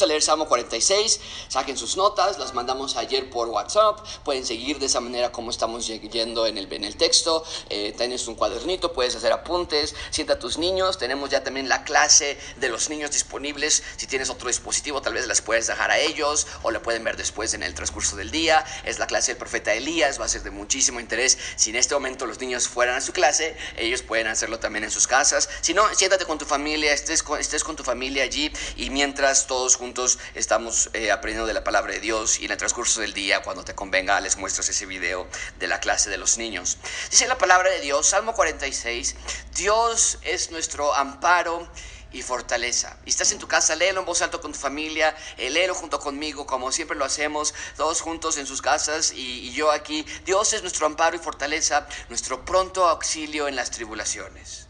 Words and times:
Vamos 0.00 0.08
a 0.08 0.14
leer 0.14 0.22
Salmo 0.22 0.48
46, 0.48 1.20
saquen 1.48 1.76
sus 1.76 1.98
notas, 1.98 2.38
las 2.38 2.54
mandamos 2.54 2.96
ayer 2.96 3.28
por 3.28 3.48
WhatsApp, 3.48 4.00
pueden 4.24 4.46
seguir 4.46 4.78
de 4.78 4.86
esa 4.86 4.98
manera 4.98 5.30
como 5.30 5.50
estamos 5.50 5.86
yendo 5.86 6.46
en 6.46 6.56
el, 6.56 6.72
en 6.72 6.84
el 6.84 6.96
texto, 6.96 7.44
eh, 7.68 7.92
tienes 7.94 8.26
un 8.26 8.34
cuadernito, 8.34 8.94
puedes 8.94 9.14
hacer 9.14 9.30
apuntes, 9.30 9.94
sienta 10.08 10.32
a 10.32 10.38
tus 10.38 10.56
niños, 10.56 10.96
tenemos 10.96 11.28
ya 11.28 11.44
también 11.44 11.68
la 11.68 11.84
clase 11.84 12.38
de 12.56 12.70
los 12.70 12.88
niños 12.88 13.10
disponibles, 13.10 13.82
si 13.98 14.06
tienes 14.06 14.30
otro 14.30 14.48
dispositivo 14.48 15.02
tal 15.02 15.12
vez 15.12 15.26
las 15.26 15.42
puedes 15.42 15.66
dejar 15.66 15.90
a 15.90 15.98
ellos 15.98 16.46
o 16.62 16.70
la 16.70 16.80
pueden 16.80 17.04
ver 17.04 17.18
después 17.18 17.52
en 17.52 17.62
el 17.62 17.74
transcurso 17.74 18.16
del 18.16 18.30
día, 18.30 18.64
es 18.84 18.98
la 18.98 19.06
clase 19.06 19.32
del 19.32 19.36
profeta 19.36 19.74
Elías, 19.74 20.18
va 20.18 20.24
a 20.24 20.28
ser 20.28 20.42
de 20.42 20.50
muchísimo 20.50 20.98
interés, 20.98 21.36
si 21.56 21.68
en 21.68 21.76
este 21.76 21.92
momento 21.92 22.24
los 22.24 22.40
niños 22.40 22.68
fueran 22.68 22.96
a 22.96 23.02
su 23.02 23.12
clase, 23.12 23.54
ellos 23.76 24.00
pueden 24.00 24.28
hacerlo 24.28 24.60
también 24.60 24.84
en 24.84 24.90
sus 24.90 25.06
casas, 25.06 25.50
si 25.60 25.74
no, 25.74 25.82
siéntate 25.94 26.24
con 26.24 26.38
tu 26.38 26.46
familia, 26.46 26.90
estés 26.94 27.22
con, 27.22 27.38
estés 27.38 27.62
con 27.62 27.76
tu 27.76 27.82
familia 27.84 28.22
allí 28.22 28.50
y 28.76 28.88
mientras 28.88 29.46
todos 29.46 29.76
juntos 29.76 29.89
estamos 30.34 30.90
eh, 30.92 31.10
aprendiendo 31.10 31.46
de 31.46 31.54
la 31.54 31.64
palabra 31.64 31.92
de 31.92 32.00
Dios 32.00 32.40
y 32.40 32.44
en 32.44 32.52
el 32.52 32.56
transcurso 32.56 33.00
del 33.00 33.12
día, 33.12 33.42
cuando 33.42 33.64
te 33.64 33.74
convenga, 33.74 34.20
les 34.20 34.36
muestras 34.36 34.68
ese 34.68 34.86
video 34.86 35.26
de 35.58 35.66
la 35.66 35.80
clase 35.80 36.10
de 36.10 36.16
los 36.16 36.38
niños. 36.38 36.78
Dice 37.10 37.26
la 37.26 37.38
palabra 37.38 37.70
de 37.70 37.80
Dios, 37.80 38.06
Salmo 38.06 38.32
46, 38.34 39.16
Dios 39.54 40.18
es 40.22 40.50
nuestro 40.50 40.94
amparo 40.94 41.68
y 42.12 42.22
fortaleza. 42.22 42.96
Y 43.04 43.10
estás 43.10 43.32
en 43.32 43.38
tu 43.38 43.48
casa, 43.48 43.76
léelo 43.76 44.00
en 44.00 44.06
voz 44.06 44.22
alta 44.22 44.38
con 44.38 44.52
tu 44.52 44.58
familia, 44.58 45.16
eh, 45.36 45.50
léelo 45.50 45.74
junto 45.74 45.98
conmigo, 45.98 46.46
como 46.46 46.72
siempre 46.72 46.96
lo 46.96 47.04
hacemos, 47.04 47.54
todos 47.76 48.00
juntos 48.00 48.36
en 48.38 48.46
sus 48.46 48.62
casas 48.62 49.12
y 49.14 49.52
yo 49.52 49.70
aquí. 49.70 50.04
Dios 50.24 50.52
es 50.52 50.62
nuestro 50.62 50.86
amparo 50.86 51.16
y 51.16 51.18
fortaleza, 51.18 51.86
nuestro 52.08 52.44
pronto 52.44 52.88
auxilio 52.88 53.48
en 53.48 53.56
las 53.56 53.70
tribulaciones. 53.70 54.68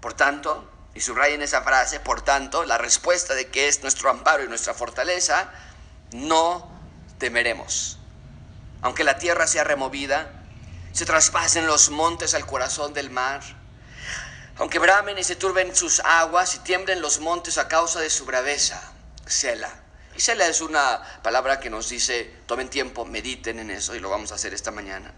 Por 0.00 0.14
tanto, 0.14 0.77
y 0.98 1.00
subrayen 1.00 1.42
esa 1.42 1.62
frase, 1.62 2.00
por 2.00 2.22
tanto, 2.22 2.64
la 2.64 2.76
respuesta 2.76 3.36
de 3.36 3.46
que 3.46 3.68
es 3.68 3.82
nuestro 3.82 4.10
amparo 4.10 4.42
y 4.42 4.48
nuestra 4.48 4.74
fortaleza, 4.74 5.48
no 6.10 6.68
temeremos. 7.18 8.00
Aunque 8.82 9.04
la 9.04 9.16
tierra 9.16 9.46
sea 9.46 9.62
removida, 9.62 10.28
se 10.90 11.06
traspasen 11.06 11.68
los 11.68 11.90
montes 11.90 12.34
al 12.34 12.46
corazón 12.46 12.94
del 12.94 13.10
mar, 13.10 13.42
aunque 14.56 14.80
bramen 14.80 15.16
y 15.16 15.22
se 15.22 15.36
turben 15.36 15.76
sus 15.76 16.00
aguas 16.00 16.56
y 16.56 16.58
tiemblen 16.58 17.00
los 17.00 17.20
montes 17.20 17.58
a 17.58 17.68
causa 17.68 18.00
de 18.00 18.10
su 18.10 18.24
braveza, 18.24 18.82
Sela. 19.24 19.70
Y 20.18 20.20
Sela 20.20 20.48
es 20.48 20.60
una 20.62 21.00
palabra 21.22 21.60
que 21.60 21.70
nos 21.70 21.90
dice, 21.90 22.28
tomen 22.46 22.68
tiempo, 22.68 23.04
mediten 23.04 23.60
en 23.60 23.70
eso 23.70 23.94
y 23.94 24.00
lo 24.00 24.10
vamos 24.10 24.32
a 24.32 24.34
hacer 24.34 24.52
esta 24.52 24.72
mañana. 24.72 25.14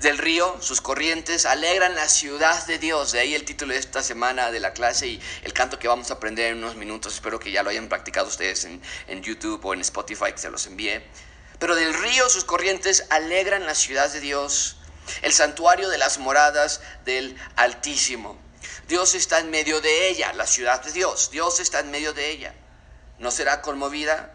Del 0.00 0.16
río, 0.16 0.58
sus 0.60 0.80
corrientes 0.80 1.44
alegran 1.44 1.96
la 1.96 2.08
ciudad 2.08 2.64
de 2.68 2.78
Dios. 2.78 3.10
De 3.10 3.18
ahí 3.18 3.34
el 3.34 3.44
título 3.44 3.72
de 3.72 3.80
esta 3.80 4.00
semana 4.00 4.52
de 4.52 4.60
la 4.60 4.72
clase 4.72 5.08
y 5.08 5.20
el 5.42 5.52
canto 5.52 5.80
que 5.80 5.88
vamos 5.88 6.12
a 6.12 6.14
aprender 6.14 6.52
en 6.52 6.58
unos 6.58 6.76
minutos. 6.76 7.14
Espero 7.14 7.40
que 7.40 7.50
ya 7.50 7.64
lo 7.64 7.70
hayan 7.70 7.88
practicado 7.88 8.28
ustedes 8.28 8.64
en, 8.64 8.80
en 9.08 9.24
YouTube 9.24 9.64
o 9.64 9.74
en 9.74 9.80
Spotify, 9.80 10.30
que 10.30 10.38
se 10.38 10.50
los 10.52 10.68
envíe. 10.68 11.02
Pero 11.58 11.74
del 11.74 11.92
río, 11.92 12.28
sus 12.28 12.44
corrientes 12.44 13.06
alegran 13.10 13.66
la 13.66 13.74
ciudad 13.74 14.08
de 14.12 14.20
Dios, 14.20 14.76
el 15.22 15.32
santuario 15.32 15.88
de 15.88 15.98
las 15.98 16.18
moradas 16.18 16.80
del 17.04 17.36
Altísimo. 17.56 18.38
Dios 18.86 19.16
está 19.16 19.40
en 19.40 19.50
medio 19.50 19.80
de 19.80 20.10
ella, 20.10 20.32
la 20.32 20.46
ciudad 20.46 20.80
de 20.80 20.92
Dios. 20.92 21.32
Dios 21.32 21.58
está 21.58 21.80
en 21.80 21.90
medio 21.90 22.12
de 22.12 22.30
ella. 22.30 22.54
No 23.18 23.32
será 23.32 23.60
conmovida, 23.60 24.33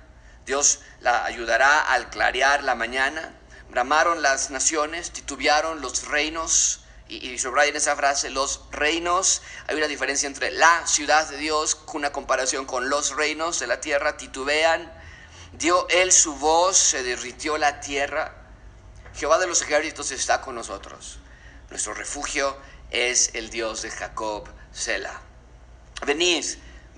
Dios 0.49 0.79
la 1.01 1.25
ayudará 1.25 1.79
al 1.79 2.09
clarear 2.09 2.63
la 2.63 2.73
mañana. 2.73 3.35
Bramaron 3.69 4.23
las 4.23 4.49
naciones, 4.49 5.11
titubearon 5.11 5.79
los 5.79 6.07
reinos. 6.07 6.79
Y, 7.07 7.17
y 7.17 7.37
en 7.37 7.75
esa 7.75 7.95
frase, 7.95 8.31
los 8.31 8.61
reinos. 8.71 9.43
Hay 9.67 9.75
una 9.75 9.85
diferencia 9.85 10.25
entre 10.25 10.49
la 10.49 10.87
ciudad 10.87 11.29
de 11.29 11.37
Dios, 11.37 11.77
una 11.93 12.11
comparación 12.11 12.65
con 12.65 12.89
los 12.89 13.15
reinos 13.15 13.59
de 13.59 13.67
la 13.67 13.79
tierra, 13.79 14.17
titubean. 14.17 14.91
Dio 15.53 15.87
él 15.89 16.11
su 16.11 16.33
voz, 16.37 16.77
se 16.77 17.03
derritió 17.03 17.59
la 17.59 17.79
tierra. 17.79 18.33
Jehová 19.13 19.37
de 19.37 19.45
los 19.45 19.61
ejércitos 19.61 20.09
está 20.09 20.41
con 20.41 20.55
nosotros. 20.55 21.19
Nuestro 21.69 21.93
refugio 21.93 22.57
es 22.89 23.35
el 23.35 23.51
Dios 23.51 23.83
de 23.83 23.91
Jacob, 23.91 24.49
Sela. 24.71 25.21
Venid 26.07 26.43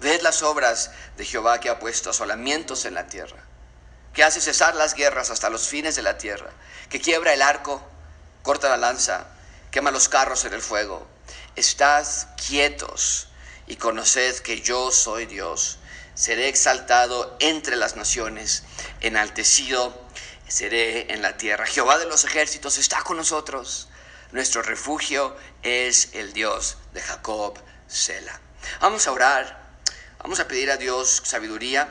Ved 0.02 0.22
las 0.22 0.42
obras 0.42 0.90
de 1.16 1.26
Jehová 1.26 1.60
que 1.60 1.70
ha 1.70 1.78
puesto 1.78 2.10
asolamientos 2.10 2.86
en 2.86 2.96
la 2.96 3.06
tierra, 3.06 3.38
que 4.16 4.24
hace 4.24 4.42
cesar 4.42 4.74
las 4.74 4.96
guerras 4.96 5.30
hasta 5.30 5.52
los 5.52 5.68
fines 5.68 5.96
de 5.96 6.02
la 6.02 6.18
tierra, 6.18 6.50
que 6.90 7.00
quiebra 7.00 7.34
el 7.34 7.44
arco, 7.44 7.82
corta 8.42 8.68
la 8.68 8.78
lanza, 8.78 9.28
quema 9.70 9.92
los 9.92 10.10
carros 10.10 10.44
en 10.46 10.54
el 10.54 10.62
fuego. 10.64 11.08
Estad 11.56 12.08
quietos 12.36 13.28
y 13.68 13.76
conoced 13.76 14.40
que 14.40 14.62
yo 14.62 14.92
soy 14.92 15.28
Dios. 15.28 15.78
Seré 16.16 16.48
exaltado 16.48 17.38
entre 17.40 17.76
las 17.76 17.96
naciones, 17.96 18.64
enaltecido 19.02 19.96
seré 20.48 21.14
en 21.14 21.22
la 21.22 21.38
tierra. 21.38 21.68
Jehová 21.68 22.00
de 22.00 22.08
los 22.08 22.26
ejércitos 22.26 22.80
está 22.80 23.04
con 23.04 23.18
nosotros. 23.18 23.88
Nuestro 24.32 24.64
refugio 24.64 25.36
es 25.62 26.10
el 26.14 26.34
Dios 26.34 26.78
de 26.94 27.02
Jacob, 27.02 27.60
Sela. 27.88 28.42
Vamos 28.80 29.06
a 29.08 29.12
orar 29.12 29.61
Vamos 30.24 30.40
a 30.40 30.48
pedir 30.48 30.70
a 30.70 30.78
Dios 30.78 31.24
sabiduría. 31.26 31.90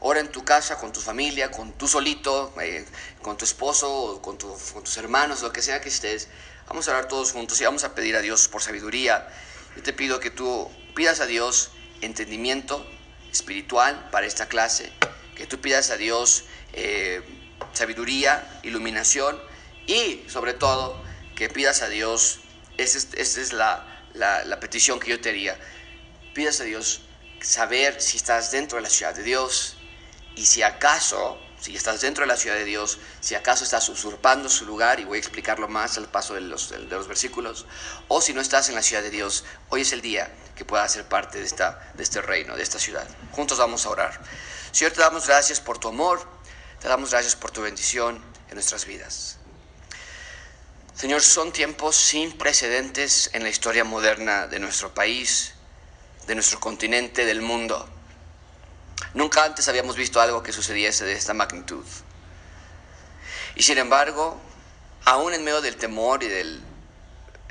Ora 0.00 0.20
en 0.20 0.32
tu 0.32 0.42
casa, 0.42 0.78
con 0.78 0.90
tu 0.90 1.00
familia, 1.00 1.50
con 1.50 1.72
tú 1.74 1.86
solito, 1.86 2.54
eh, 2.62 2.86
con 3.20 3.36
tu 3.36 3.44
esposo, 3.44 4.20
con, 4.22 4.38
tus 4.38 4.96
hermanos, 4.96 5.42
lo 5.42 5.52
que 5.52 5.60
sea 5.60 5.82
que 5.82 5.90
estés. 5.90 6.28
Vamos 6.66 6.88
a 6.88 6.92
orar 6.92 7.08
todos 7.08 7.32
juntos 7.32 7.60
y 7.60 7.64
vamos 7.64 7.84
a 7.84 7.94
pedir 7.94 8.16
a 8.16 8.20
Dios 8.22 8.48
por 8.48 8.62
sabiduría. 8.62 9.28
Yo 9.76 9.82
te 9.82 9.92
pido 9.92 10.18
que 10.18 10.30
tú 10.30 10.70
pidas 10.94 11.20
a 11.20 11.26
Dios 11.26 11.72
entendimiento 12.00 12.86
espiritual 13.30 14.08
para 14.10 14.26
esta 14.26 14.48
clase, 14.48 14.90
que 15.36 15.46
tú 15.46 15.60
pidas 15.60 15.90
a 15.90 15.98
Dios 15.98 16.44
eh, 16.72 17.22
sabiduría, 17.74 18.60
iluminación 18.62 19.38
y 19.86 20.24
sobre 20.26 20.54
todo 20.54 21.02
que 21.36 21.50
pidas 21.50 21.82
a 21.82 21.88
Dios, 21.88 22.40
esa 22.78 22.98
es, 23.14 23.52
la, 23.52 24.04
la, 24.14 24.42
la 24.46 24.58
petición 24.58 24.98
que 24.98 25.10
yo 25.10 25.20
te 25.20 25.28
haría, 25.28 25.58
pidas 26.34 26.58
a 26.60 26.64
Dios 26.64 27.02
saber 27.42 28.00
si 28.00 28.16
estás 28.16 28.50
dentro 28.50 28.76
de 28.76 28.82
la 28.82 28.90
ciudad 28.90 29.14
de 29.14 29.22
Dios 29.22 29.76
y 30.34 30.46
si 30.46 30.62
acaso, 30.62 31.38
si 31.60 31.76
estás 31.76 32.00
dentro 32.00 32.22
de 32.22 32.28
la 32.28 32.36
ciudad 32.36 32.56
de 32.56 32.64
Dios, 32.64 32.98
si 33.20 33.34
acaso 33.34 33.64
estás 33.64 33.88
usurpando 33.88 34.48
su 34.48 34.64
lugar, 34.64 34.98
y 35.00 35.04
voy 35.04 35.18
a 35.18 35.20
explicarlo 35.20 35.68
más 35.68 35.98
al 35.98 36.08
paso 36.08 36.34
de 36.34 36.40
los, 36.40 36.70
de 36.70 36.78
los 36.78 37.06
versículos, 37.06 37.66
o 38.08 38.20
si 38.20 38.32
no 38.32 38.40
estás 38.40 38.68
en 38.68 38.74
la 38.74 38.82
ciudad 38.82 39.02
de 39.02 39.10
Dios, 39.10 39.44
hoy 39.68 39.82
es 39.82 39.92
el 39.92 40.00
día 40.00 40.32
que 40.56 40.64
puedas 40.64 40.92
ser 40.92 41.04
parte 41.04 41.38
de, 41.38 41.44
esta, 41.44 41.92
de 41.94 42.02
este 42.02 42.22
reino, 42.22 42.56
de 42.56 42.62
esta 42.62 42.78
ciudad. 42.78 43.06
Juntos 43.32 43.58
vamos 43.58 43.86
a 43.86 43.90
orar. 43.90 44.20
Señor, 44.72 44.92
te 44.92 45.00
damos 45.00 45.26
gracias 45.26 45.60
por 45.60 45.78
tu 45.78 45.88
amor, 45.88 46.26
te 46.80 46.88
damos 46.88 47.10
gracias 47.10 47.36
por 47.36 47.50
tu 47.50 47.62
bendición 47.62 48.22
en 48.48 48.54
nuestras 48.54 48.86
vidas. 48.86 49.36
Señor, 50.94 51.22
son 51.22 51.52
tiempos 51.52 51.96
sin 51.96 52.36
precedentes 52.36 53.30
en 53.32 53.42
la 53.42 53.48
historia 53.48 53.84
moderna 53.84 54.46
de 54.46 54.58
nuestro 54.58 54.94
país, 54.94 55.54
de 56.26 56.34
nuestro 56.34 56.60
continente, 56.60 57.24
del 57.24 57.42
mundo. 57.42 57.88
Nunca 59.14 59.44
antes 59.44 59.68
habíamos 59.68 59.96
visto 59.96 60.20
algo 60.20 60.42
que 60.42 60.52
sucediese 60.52 61.04
de 61.04 61.12
esta 61.12 61.34
magnitud. 61.34 61.84
Y 63.54 63.62
sin 63.62 63.78
embargo, 63.78 64.40
aún 65.04 65.34
en 65.34 65.44
medio 65.44 65.60
del 65.60 65.76
temor 65.76 66.22
y 66.22 66.28
del 66.28 66.62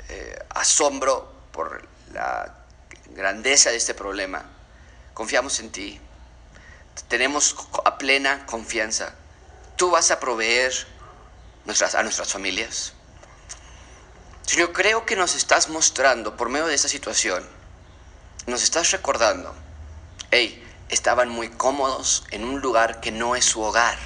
eh, 0.08 0.38
asombro 0.50 1.32
por 1.52 1.86
la 2.12 2.54
grandeza 3.10 3.70
de 3.70 3.76
este 3.76 3.94
problema, 3.94 4.44
confiamos 5.14 5.60
en 5.60 5.70
ti. 5.70 6.00
Tenemos 7.08 7.54
a 7.84 7.98
plena 7.98 8.44
confianza. 8.46 9.14
Tú 9.76 9.90
vas 9.90 10.10
a 10.10 10.18
proveer 10.18 10.72
nuestras, 11.64 11.94
a 11.94 12.02
nuestras 12.02 12.32
familias. 12.32 12.94
Yo 14.48 14.72
creo 14.72 15.06
que 15.06 15.16
nos 15.16 15.34
estás 15.34 15.68
mostrando 15.68 16.36
por 16.36 16.48
medio 16.48 16.66
de 16.66 16.74
esta 16.74 16.88
situación 16.88 17.61
nos 18.46 18.62
estás 18.62 18.90
recordando, 18.90 19.54
hey, 20.30 20.62
estaban 20.88 21.28
muy 21.28 21.48
cómodos 21.48 22.24
en 22.30 22.44
un 22.44 22.60
lugar 22.60 23.00
que 23.00 23.12
no 23.12 23.36
es 23.36 23.44
su 23.44 23.60
hogar. 23.62 23.98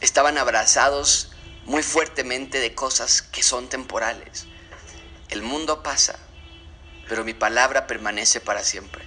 Estaban 0.00 0.38
abrazados 0.38 1.30
muy 1.64 1.82
fuertemente 1.82 2.60
de 2.60 2.74
cosas 2.74 3.22
que 3.22 3.42
son 3.42 3.68
temporales. 3.68 4.46
El 5.28 5.42
mundo 5.42 5.82
pasa, 5.82 6.18
pero 7.08 7.24
mi 7.24 7.34
palabra 7.34 7.86
permanece 7.86 8.40
para 8.40 8.62
siempre. 8.62 9.04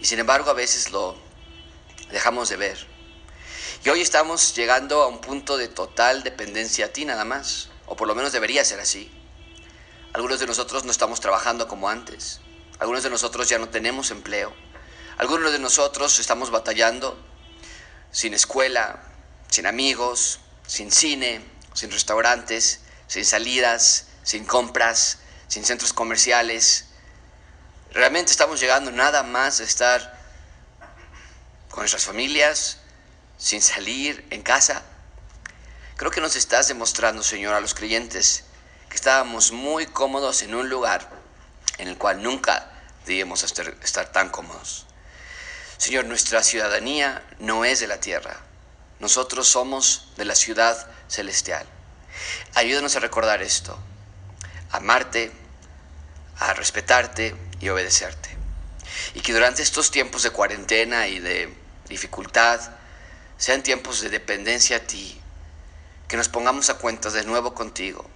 Y 0.00 0.04
sin 0.04 0.18
embargo 0.18 0.50
a 0.50 0.54
veces 0.54 0.90
lo 0.90 1.16
dejamos 2.10 2.48
de 2.48 2.56
ver. 2.56 2.86
Y 3.84 3.88
hoy 3.88 4.00
estamos 4.00 4.54
llegando 4.54 5.02
a 5.02 5.08
un 5.08 5.20
punto 5.20 5.56
de 5.56 5.68
total 5.68 6.22
dependencia 6.22 6.86
a 6.86 6.88
ti 6.88 7.04
nada 7.04 7.24
más, 7.24 7.68
o 7.86 7.96
por 7.96 8.06
lo 8.06 8.14
menos 8.14 8.32
debería 8.32 8.64
ser 8.64 8.80
así. 8.80 9.10
Algunos 10.12 10.40
de 10.40 10.46
nosotros 10.46 10.84
no 10.84 10.90
estamos 10.90 11.20
trabajando 11.20 11.68
como 11.68 11.88
antes. 11.88 12.41
Algunos 12.82 13.04
de 13.04 13.10
nosotros 13.10 13.48
ya 13.48 13.60
no 13.60 13.68
tenemos 13.68 14.10
empleo. 14.10 14.52
Algunos 15.16 15.52
de 15.52 15.60
nosotros 15.60 16.18
estamos 16.18 16.50
batallando 16.50 17.16
sin 18.10 18.34
escuela, 18.34 19.00
sin 19.48 19.68
amigos, 19.68 20.40
sin 20.66 20.90
cine, 20.90 21.48
sin 21.74 21.92
restaurantes, 21.92 22.80
sin 23.06 23.24
salidas, 23.24 24.06
sin 24.24 24.44
compras, 24.44 25.18
sin 25.46 25.64
centros 25.64 25.92
comerciales. 25.92 26.86
Realmente 27.92 28.32
estamos 28.32 28.58
llegando 28.58 28.90
nada 28.90 29.22
más 29.22 29.60
a 29.60 29.62
estar 29.62 30.18
con 31.70 31.82
nuestras 31.82 32.04
familias, 32.04 32.78
sin 33.38 33.62
salir, 33.62 34.26
en 34.30 34.42
casa. 34.42 34.82
Creo 35.94 36.10
que 36.10 36.20
nos 36.20 36.34
estás 36.34 36.66
demostrando, 36.66 37.22
Señor, 37.22 37.54
a 37.54 37.60
los 37.60 37.74
creyentes 37.74 38.42
que 38.88 38.96
estábamos 38.96 39.52
muy 39.52 39.86
cómodos 39.86 40.42
en 40.42 40.56
un 40.56 40.68
lugar 40.68 41.08
en 41.78 41.86
el 41.86 41.96
cual 41.96 42.20
nunca 42.24 42.71
debíamos 43.06 43.42
estar 43.42 44.12
tan 44.12 44.28
cómodos. 44.30 44.86
Señor, 45.78 46.04
nuestra 46.04 46.42
ciudadanía 46.42 47.24
no 47.40 47.64
es 47.64 47.80
de 47.80 47.88
la 47.88 47.98
tierra. 47.98 48.36
Nosotros 49.00 49.48
somos 49.48 50.12
de 50.16 50.24
la 50.24 50.36
ciudad 50.36 50.88
celestial. 51.08 51.66
Ayúdanos 52.54 52.94
a 52.94 53.00
recordar 53.00 53.42
esto, 53.42 53.76
amarte, 54.70 55.32
a 56.38 56.54
respetarte 56.54 57.34
y 57.60 57.68
obedecerte. 57.68 58.30
Y 59.14 59.20
que 59.20 59.32
durante 59.32 59.62
estos 59.62 59.90
tiempos 59.90 60.22
de 60.22 60.30
cuarentena 60.30 61.08
y 61.08 61.18
de 61.18 61.52
dificultad 61.88 62.60
sean 63.36 63.62
tiempos 63.62 64.02
de 64.02 64.10
dependencia 64.10 64.76
a 64.76 64.80
ti, 64.80 65.20
que 66.06 66.16
nos 66.16 66.28
pongamos 66.28 66.70
a 66.70 66.74
cuentas 66.74 67.12
de 67.12 67.24
nuevo 67.24 67.54
contigo, 67.54 68.08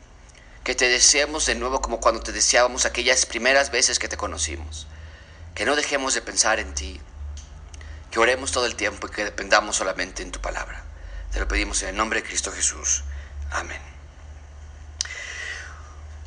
que 0.67 0.75
te 0.75 0.89
deseemos 0.89 1.47
de 1.47 1.55
nuevo 1.55 1.81
como 1.81 2.01
cuando 2.01 2.21
te 2.21 2.33
deseábamos 2.33 2.87
aquellas 2.87 3.25
primeras 3.25 3.71
veces 3.71 4.01
que 4.01 4.09
te 4.09 4.17
conocimos, 4.17 4.89
que 5.55 5.65
no 5.65 5.77
dejemos 5.77 6.13
de 6.15 6.23
pensar 6.23 6.59
en 6.59 6.75
ti, 6.75 7.01
que 8.11 8.19
oremos 8.19 8.51
todo 8.51 8.67
el 8.67 8.75
tiempo 8.75 9.07
y 9.07 9.11
que 9.11 9.23
dependamos 9.23 9.77
solamente 9.77 10.25
en 10.25 10.33
tu 10.33 10.41
palabra. 10.41 10.83
Te 11.31 11.39
lo 11.39 11.47
pedimos 11.47 11.81
en 11.85 11.91
el 11.91 11.97
nombre 11.97 12.21
de 12.21 12.27
Cristo 12.27 12.51
Jesús. 12.51 13.05
Amén. 13.53 13.81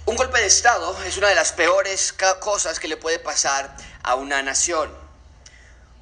Un 0.05 0.15
golpe 0.15 0.39
de 0.39 0.47
Estado 0.47 0.97
es 1.03 1.17
una 1.17 1.27
de 1.27 1.35
las 1.35 1.51
peores 1.51 2.15
cosas 2.39 2.79
que 2.79 2.87
le 2.87 2.95
puede 2.95 3.19
pasar 3.19 3.75
a 4.03 4.15
una 4.15 4.41
nación. 4.41 4.89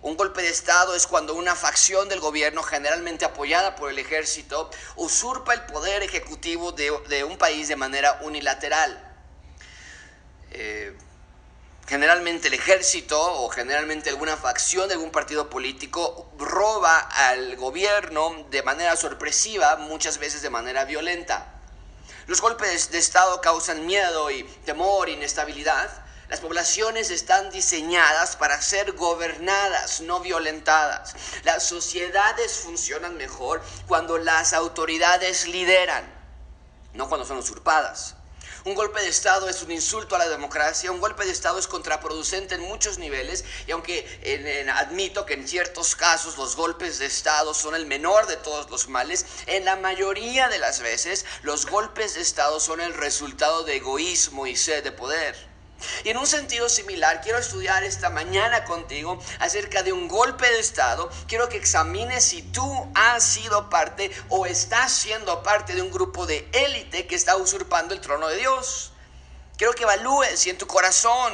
Un 0.01 0.15
golpe 0.15 0.41
de 0.41 0.49
Estado 0.49 0.95
es 0.95 1.07
cuando 1.07 1.33
una 1.33 1.55
facción 1.55 2.07
del 2.07 2.19
gobierno, 2.19 2.61
generalmente 2.61 3.25
apoyada 3.25 3.75
por 3.75 3.89
el 3.89 3.97
ejército, 3.97 4.69
usurpa 4.95 5.53
el 5.53 5.65
poder 5.65 6.03
ejecutivo 6.03 6.71
de, 6.71 7.23
un 7.23 7.37
país 7.37 7.67
de 7.67 7.75
manera 7.75 8.19
unilateral. 8.21 9.03
Eh, 10.51 10.95
generalmente 11.87 12.49
el 12.49 12.53
ejército 12.53 13.19
o 13.19 13.49
generalmente 13.49 14.09
alguna 14.09 14.37
facción 14.37 14.87
de 14.87 14.95
algún 14.95 15.11
partido 15.11 15.49
político 15.49 16.31
roba 16.37 16.99
al 16.99 17.55
gobierno 17.55 18.45
de 18.51 18.61
manera 18.61 18.95
sorpresiva, 18.97 19.77
muchas 19.77 20.19
veces 20.19 20.41
de 20.41 20.49
manera 20.49 20.85
violenta. 20.85 21.53
Los 22.27 22.41
golpes 22.41 22.91
de 22.91 22.97
Estado 22.97 23.39
causan 23.41 23.85
miedo 23.85 24.29
y 24.29 24.43
temor, 24.65 25.09
inestabilidad. 25.09 25.89
Las 26.29 26.41
poblaciones 26.41 27.09
están 27.09 27.51
diseñadas 27.51 28.35
para 28.35 28.61
ser 28.61 28.91
gobernadas, 28.91 30.01
no 30.01 30.19
violentadas. 30.19 31.15
Las 31.43 31.63
sociedades 31.63 32.51
funcionan 32.51 33.15
mejor 33.15 33.61
cuando 33.87 34.17
las 34.17 34.51
autoridades 34.51 35.47
lideran, 35.47 36.03
no 36.93 37.07
cuando 37.07 37.25
son 37.25 37.37
usurpadas. 37.37 38.15
Un 38.65 38.75
golpe 38.75 39.01
de 39.01 39.07
Estado 39.07 39.47
es 39.47 39.63
un 39.63 39.71
insulto 39.71 40.15
a 40.15 40.19
la 40.19 40.27
democracia, 40.27 40.91
un 40.91 40.99
golpe 40.99 41.23
de 41.23 41.31
Estado 41.31 41.57
es 41.57 41.67
contraproducente 41.67 42.55
en 42.55 42.61
muchos 42.61 42.97
niveles 42.97 43.45
y 43.65 43.71
aunque 43.71 44.65
admito 44.75 45.25
que 45.25 45.35
en 45.35 45.47
ciertos 45.47 45.95
casos 45.95 46.37
los 46.37 46.57
golpes 46.57 46.99
de 46.99 47.05
Estado 47.05 47.53
son 47.53 47.75
el 47.75 47.85
menor 47.85 48.27
de 48.27 48.35
todos 48.35 48.69
los 48.69 48.89
males, 48.89 49.25
en 49.45 49.63
la 49.63 49.77
mayoría 49.77 50.49
de 50.49 50.59
las 50.59 50.81
veces 50.81 51.25
los 51.43 51.67
golpes 51.67 52.15
de 52.15 52.21
Estado 52.21 52.59
son 52.59 52.81
el 52.81 52.93
resultado 52.93 53.63
de 53.63 53.77
egoísmo 53.77 54.47
y 54.47 54.57
sed 54.57 54.83
de 54.83 54.91
poder. 54.91 55.46
Y 56.03 56.09
en 56.09 56.17
un 56.17 56.27
sentido 56.27 56.69
similar, 56.69 57.21
quiero 57.21 57.37
estudiar 57.37 57.83
esta 57.83 58.09
mañana 58.09 58.63
contigo 58.65 59.19
acerca 59.39 59.83
de 59.83 59.93
un 59.93 60.07
golpe 60.07 60.49
de 60.49 60.59
Estado. 60.59 61.09
Quiero 61.27 61.49
que 61.49 61.57
examines 61.57 62.23
si 62.23 62.41
tú 62.41 62.91
has 62.95 63.23
sido 63.23 63.69
parte 63.69 64.11
o 64.29 64.45
estás 64.45 64.91
siendo 64.91 65.43
parte 65.43 65.75
de 65.75 65.81
un 65.81 65.91
grupo 65.91 66.25
de 66.25 66.47
élite 66.53 67.07
que 67.07 67.15
está 67.15 67.37
usurpando 67.37 67.93
el 67.93 68.01
trono 68.01 68.27
de 68.27 68.37
Dios. 68.37 68.91
Quiero 69.57 69.73
que 69.73 69.83
evalúes 69.83 70.39
si 70.39 70.49
en 70.49 70.57
tu 70.57 70.67
corazón, 70.67 71.33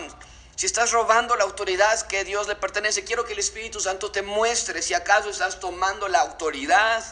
si 0.56 0.66
estás 0.66 0.92
robando 0.92 1.36
la 1.36 1.44
autoridad 1.44 2.02
que 2.08 2.24
Dios 2.24 2.48
le 2.48 2.56
pertenece. 2.56 3.04
Quiero 3.04 3.26
que 3.26 3.34
el 3.34 3.40
Espíritu 3.40 3.80
Santo 3.80 4.12
te 4.12 4.22
muestre 4.22 4.82
si 4.82 4.94
acaso 4.94 5.30
estás 5.30 5.60
tomando 5.60 6.08
la 6.08 6.22
autoridad 6.22 7.04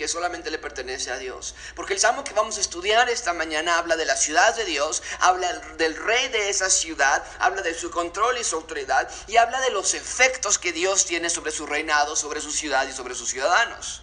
que 0.00 0.08
solamente 0.08 0.50
le 0.50 0.58
pertenece 0.58 1.10
a 1.10 1.18
Dios. 1.18 1.54
Porque 1.76 1.92
el 1.92 2.00
salmo 2.00 2.24
que 2.24 2.32
vamos 2.32 2.56
a 2.56 2.62
estudiar 2.62 3.10
esta 3.10 3.34
mañana 3.34 3.76
habla 3.76 3.96
de 3.96 4.06
la 4.06 4.16
ciudad 4.16 4.56
de 4.56 4.64
Dios, 4.64 5.02
habla 5.18 5.52
del 5.76 5.94
rey 5.94 6.28
de 6.28 6.48
esa 6.48 6.70
ciudad, 6.70 7.22
habla 7.38 7.60
de 7.60 7.74
su 7.74 7.90
control 7.90 8.38
y 8.38 8.44
su 8.44 8.56
autoridad 8.56 9.10
y 9.28 9.36
habla 9.36 9.60
de 9.60 9.68
los 9.68 9.92
efectos 9.92 10.58
que 10.58 10.72
Dios 10.72 11.04
tiene 11.04 11.28
sobre 11.28 11.52
su 11.52 11.66
reinado, 11.66 12.16
sobre 12.16 12.40
su 12.40 12.50
ciudad 12.50 12.88
y 12.88 12.92
sobre 12.94 13.14
sus 13.14 13.28
ciudadanos. 13.28 14.00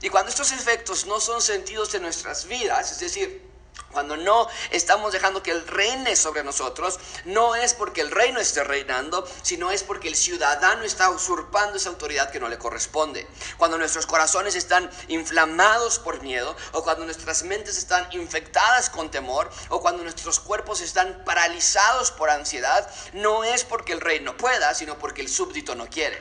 Y 0.00 0.10
cuando 0.10 0.30
estos 0.30 0.52
efectos 0.52 1.06
no 1.06 1.18
son 1.18 1.42
sentidos 1.42 1.92
en 1.94 2.02
nuestras 2.02 2.44
vidas, 2.44 2.92
es 2.92 3.00
decir, 3.00 3.51
cuando 3.92 4.16
no 4.16 4.48
estamos 4.70 5.12
dejando 5.12 5.42
que 5.42 5.50
Él 5.50 5.66
reine 5.66 6.16
sobre 6.16 6.42
nosotros, 6.42 6.98
no 7.24 7.54
es 7.54 7.74
porque 7.74 8.00
el 8.00 8.10
reino 8.10 8.40
esté 8.40 8.64
reinando, 8.64 9.28
sino 9.42 9.70
es 9.70 9.82
porque 9.82 10.08
el 10.08 10.16
ciudadano 10.16 10.82
está 10.82 11.10
usurpando 11.10 11.76
esa 11.76 11.90
autoridad 11.90 12.30
que 12.30 12.40
no 12.40 12.48
le 12.48 12.58
corresponde. 12.58 13.26
Cuando 13.58 13.78
nuestros 13.78 14.06
corazones 14.06 14.54
están 14.54 14.90
inflamados 15.08 15.98
por 15.98 16.22
miedo, 16.22 16.56
o 16.72 16.82
cuando 16.82 17.04
nuestras 17.04 17.42
mentes 17.44 17.76
están 17.76 18.08
infectadas 18.12 18.90
con 18.90 19.10
temor, 19.10 19.50
o 19.68 19.80
cuando 19.80 20.02
nuestros 20.02 20.40
cuerpos 20.40 20.80
están 20.80 21.22
paralizados 21.24 22.10
por 22.10 22.30
ansiedad, 22.30 22.90
no 23.12 23.44
es 23.44 23.64
porque 23.64 23.92
el 23.92 24.00
rey 24.00 24.20
no 24.20 24.36
pueda, 24.36 24.74
sino 24.74 24.98
porque 24.98 25.20
el 25.20 25.28
súbdito 25.28 25.74
no 25.74 25.88
quiere. 25.88 26.16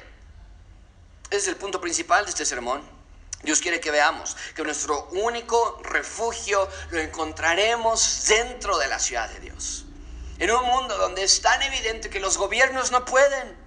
Ese 1.29 1.37
es 1.37 1.47
el 1.47 1.55
punto 1.55 1.79
principal 1.79 2.25
de 2.25 2.31
este 2.31 2.45
sermón. 2.45 3.00
Dios 3.43 3.59
quiere 3.59 3.79
que 3.79 3.91
veamos 3.91 4.37
que 4.55 4.63
nuestro 4.63 5.07
único 5.11 5.79
refugio 5.83 6.67
lo 6.91 6.99
encontraremos 6.99 8.25
dentro 8.27 8.77
de 8.77 8.87
la 8.87 8.99
ciudad 8.99 9.29
de 9.29 9.39
Dios. 9.39 9.85
En 10.37 10.51
un 10.51 10.63
mundo 10.65 10.97
donde 10.97 11.23
es 11.23 11.41
tan 11.41 11.61
evidente 11.61 12.09
que 12.09 12.19
los 12.19 12.37
gobiernos 12.37 12.91
no 12.91 13.05
pueden. 13.05 13.59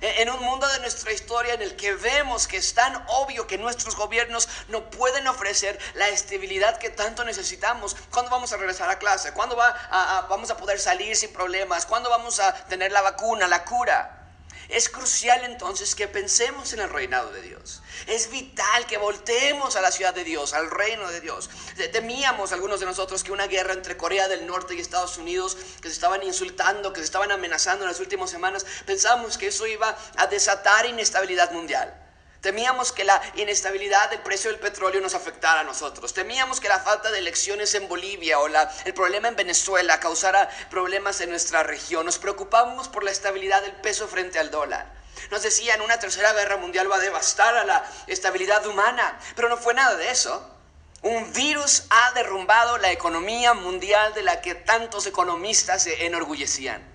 E, 0.00 0.22
en 0.22 0.30
un 0.30 0.40
mundo 0.40 0.66
de 0.68 0.80
nuestra 0.80 1.12
historia 1.12 1.54
en 1.54 1.62
el 1.62 1.76
que 1.76 1.94
vemos 1.94 2.46
que 2.46 2.56
es 2.56 2.74
tan 2.74 3.04
obvio 3.08 3.46
que 3.46 3.58
nuestros 3.58 3.96
gobiernos 3.96 4.48
no 4.68 4.90
pueden 4.90 5.26
ofrecer 5.28 5.78
la 5.94 6.08
estabilidad 6.08 6.78
que 6.78 6.90
tanto 6.90 7.24
necesitamos. 7.24 7.96
¿Cuándo 8.10 8.30
vamos 8.30 8.52
a 8.52 8.56
regresar 8.56 8.90
a 8.90 8.98
clase? 8.98 9.32
¿Cuándo 9.32 9.56
vamos 9.56 10.50
a 10.50 10.56
poder 10.56 10.80
salir 10.80 11.16
sin 11.16 11.32
problemas? 11.32 11.86
¿Cuándo 11.86 12.10
vamos 12.10 12.40
a 12.40 12.52
tener 12.66 12.90
la 12.92 13.02
vacuna, 13.02 13.46
la 13.46 13.64
cura? 13.64 14.23
Es 14.68 14.88
crucial 14.88 15.44
entonces 15.44 15.94
que 15.94 16.08
pensemos 16.08 16.72
en 16.72 16.80
el 16.80 16.90
reinado 16.90 17.30
de 17.32 17.42
Dios. 17.42 17.82
Es 18.06 18.30
vital 18.30 18.86
que 18.86 18.98
volteemos 18.98 19.76
a 19.76 19.80
la 19.80 19.90
ciudad 19.90 20.14
de 20.14 20.24
Dios, 20.24 20.52
al 20.54 20.70
reino 20.70 21.10
de 21.10 21.20
Dios. 21.20 21.50
Temíamos 21.92 22.52
algunos 22.52 22.80
de 22.80 22.86
nosotros 22.86 23.22
que 23.22 23.32
una 23.32 23.46
guerra 23.46 23.72
entre 23.72 23.96
Corea 23.96 24.28
del 24.28 24.46
Norte 24.46 24.74
y 24.74 24.80
Estados 24.80 25.18
Unidos, 25.18 25.56
que 25.80 25.88
se 25.88 25.94
estaban 25.94 26.22
insultando, 26.22 26.92
que 26.92 27.00
se 27.00 27.06
estaban 27.06 27.32
amenazando 27.32 27.84
en 27.84 27.90
las 27.90 28.00
últimas 28.00 28.30
semanas, 28.30 28.66
pensábamos 28.86 29.38
que 29.38 29.48
eso 29.48 29.66
iba 29.66 29.96
a 30.16 30.26
desatar 30.26 30.86
inestabilidad 30.86 31.52
mundial. 31.52 32.03
Temíamos 32.44 32.92
que 32.92 33.04
la 33.04 33.22
inestabilidad 33.36 34.10
del 34.10 34.20
precio 34.20 34.50
del 34.50 34.60
petróleo 34.60 35.00
nos 35.00 35.14
afectara 35.14 35.60
a 35.60 35.64
nosotros. 35.64 36.12
Temíamos 36.12 36.60
que 36.60 36.68
la 36.68 36.78
falta 36.78 37.10
de 37.10 37.18
elecciones 37.18 37.74
en 37.74 37.88
Bolivia 37.88 38.38
o 38.38 38.48
la, 38.48 38.70
el 38.84 38.92
problema 38.92 39.28
en 39.28 39.36
Venezuela 39.36 39.98
causara 39.98 40.50
problemas 40.68 41.22
en 41.22 41.30
nuestra 41.30 41.62
región. 41.62 42.04
Nos 42.04 42.18
preocupábamos 42.18 42.88
por 42.88 43.02
la 43.02 43.12
estabilidad 43.12 43.62
del 43.62 43.72
peso 43.76 44.08
frente 44.08 44.38
al 44.38 44.50
dólar. 44.50 44.92
Nos 45.30 45.42
decían 45.42 45.80
una 45.80 45.98
tercera 45.98 46.34
guerra 46.34 46.58
mundial 46.58 46.92
va 46.92 46.96
a 46.96 46.98
devastar 46.98 47.56
a 47.56 47.64
la 47.64 47.82
estabilidad 48.08 48.66
humana, 48.66 49.18
pero 49.34 49.48
no 49.48 49.56
fue 49.56 49.72
nada 49.72 49.96
de 49.96 50.10
eso. 50.10 50.46
Un 51.00 51.32
virus 51.32 51.84
ha 51.88 52.12
derrumbado 52.12 52.76
la 52.76 52.92
economía 52.92 53.54
mundial 53.54 54.12
de 54.12 54.22
la 54.22 54.42
que 54.42 54.54
tantos 54.54 55.06
economistas 55.06 55.84
se 55.84 56.04
enorgullecían. 56.04 56.93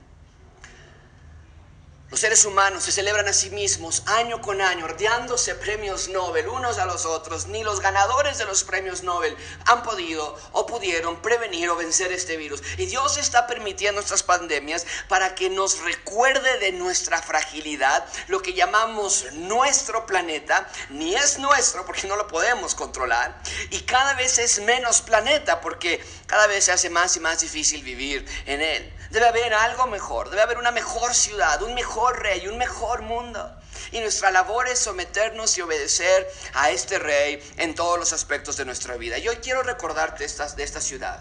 Los 2.11 2.21
seres 2.21 2.43
humanos 2.43 2.85
se 2.85 2.91
celebran 2.91 3.27
a 3.27 3.33
sí 3.33 3.51
mismos 3.51 4.01
año 4.07 4.41
con 4.41 4.61
año, 4.61 4.85
ordeándose 4.85 5.53
premios 5.53 6.07
Nobel 6.07 6.47
unos 6.47 6.79
a 6.79 6.87
los 6.87 7.05
otros. 7.05 7.45
Ni 7.45 7.63
los 7.63 7.81
ganadores 7.81 8.39
de 8.39 8.45
los 8.45 8.63
premios 8.63 9.03
Nobel 9.03 9.37
han 9.67 9.83
podido 9.83 10.35
o 10.53 10.65
pudieron 10.65 11.21
prevenir 11.21 11.69
o 11.69 11.75
vencer 11.75 12.11
este 12.11 12.35
virus. 12.35 12.63
Y 12.79 12.87
Dios 12.87 13.17
está 13.17 13.45
permitiendo 13.45 14.01
estas 14.01 14.23
pandemias 14.23 14.87
para 15.07 15.35
que 15.35 15.51
nos 15.51 15.81
recuerde 15.81 16.57
de 16.57 16.71
nuestra 16.71 17.21
fragilidad. 17.21 18.03
Lo 18.27 18.41
que 18.41 18.55
llamamos 18.55 19.25
nuestro 19.33 20.07
planeta 20.07 20.67
ni 20.89 21.13
es 21.13 21.37
nuestro 21.37 21.85
porque 21.85 22.07
no 22.07 22.15
lo 22.15 22.27
podemos 22.27 22.73
controlar. 22.73 23.39
Y 23.69 23.81
cada 23.81 24.15
vez 24.15 24.39
es 24.39 24.59
menos 24.61 25.01
planeta 25.01 25.61
porque 25.61 26.03
cada 26.25 26.47
vez 26.47 26.65
se 26.65 26.71
hace 26.71 26.89
más 26.89 27.15
y 27.17 27.19
más 27.19 27.41
difícil 27.41 27.83
vivir 27.83 28.25
en 28.47 28.61
él. 28.61 28.95
Debe 29.11 29.27
haber 29.27 29.53
algo 29.55 29.87
mejor, 29.87 30.29
debe 30.29 30.43
haber 30.43 30.59
una 30.59 30.69
mejor 30.69 31.15
ciudad, 31.15 31.61
un 31.63 31.73
mejor 31.73 31.98
rey, 32.07 32.47
un 32.47 32.57
mejor 32.57 33.01
mundo. 33.01 33.55
Y 33.91 33.99
nuestra 33.99 34.31
labor 34.31 34.67
es 34.67 34.79
someternos 34.79 35.57
y 35.57 35.61
obedecer 35.61 36.27
a 36.53 36.71
este 36.71 36.99
rey 36.99 37.41
en 37.57 37.75
todos 37.75 37.99
los 37.99 38.13
aspectos 38.13 38.57
de 38.57 38.65
nuestra 38.65 38.95
vida. 38.97 39.17
Y 39.17 39.27
hoy 39.27 39.37
quiero 39.37 39.63
recordarte 39.63 40.25
estas, 40.25 40.55
de 40.55 40.63
esta 40.63 40.81
ciudad. 40.81 41.19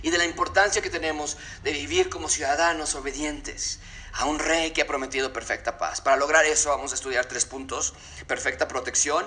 y 0.00 0.10
de 0.10 0.18
la 0.18 0.24
importancia 0.24 0.80
que 0.80 0.90
tenemos 0.90 1.36
de 1.64 1.72
vivir 1.72 2.08
como 2.08 2.28
ciudadanos 2.28 2.94
obedientes 2.94 3.80
a 4.12 4.26
un 4.26 4.38
rey 4.38 4.70
que 4.70 4.82
ha 4.82 4.86
prometido 4.86 5.32
perfecta 5.32 5.76
paz. 5.76 6.00
Para 6.00 6.16
lograr 6.16 6.44
eso 6.44 6.70
vamos 6.70 6.92
a 6.92 6.94
estudiar 6.94 7.26
tres 7.26 7.44
puntos. 7.44 7.94
Perfecta 8.26 8.68
protección, 8.68 9.26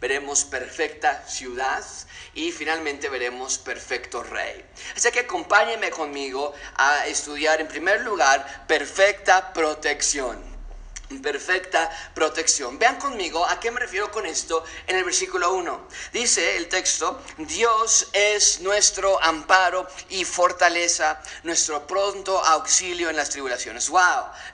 veremos 0.00 0.44
perfecta 0.44 1.22
ciudad 1.28 1.84
y 2.36 2.52
finalmente 2.52 3.08
veremos 3.08 3.58
perfecto 3.58 4.22
rey. 4.22 4.64
Así 4.94 5.10
que 5.10 5.20
acompáñenme 5.20 5.90
conmigo 5.90 6.54
a 6.76 7.06
estudiar 7.06 7.60
en 7.60 7.66
primer 7.66 8.02
lugar 8.02 8.66
perfecta 8.68 9.52
protección 9.52 10.56
perfecta 11.22 11.90
protección. 12.14 12.78
Vean 12.78 12.96
conmigo 12.96 13.46
a 13.46 13.60
qué 13.60 13.70
me 13.70 13.80
refiero 13.80 14.10
con 14.10 14.26
esto 14.26 14.64
en 14.86 14.96
el 14.96 15.04
versículo 15.04 15.52
1. 15.54 15.88
Dice 16.12 16.56
el 16.56 16.68
texto, 16.68 17.22
Dios 17.38 18.08
es 18.12 18.60
nuestro 18.60 19.22
amparo 19.22 19.86
y 20.08 20.24
fortaleza, 20.24 21.20
nuestro 21.44 21.86
pronto 21.86 22.44
auxilio 22.44 23.08
en 23.08 23.16
las 23.16 23.30
tribulaciones. 23.30 23.88
¡Wow! 23.88 24.00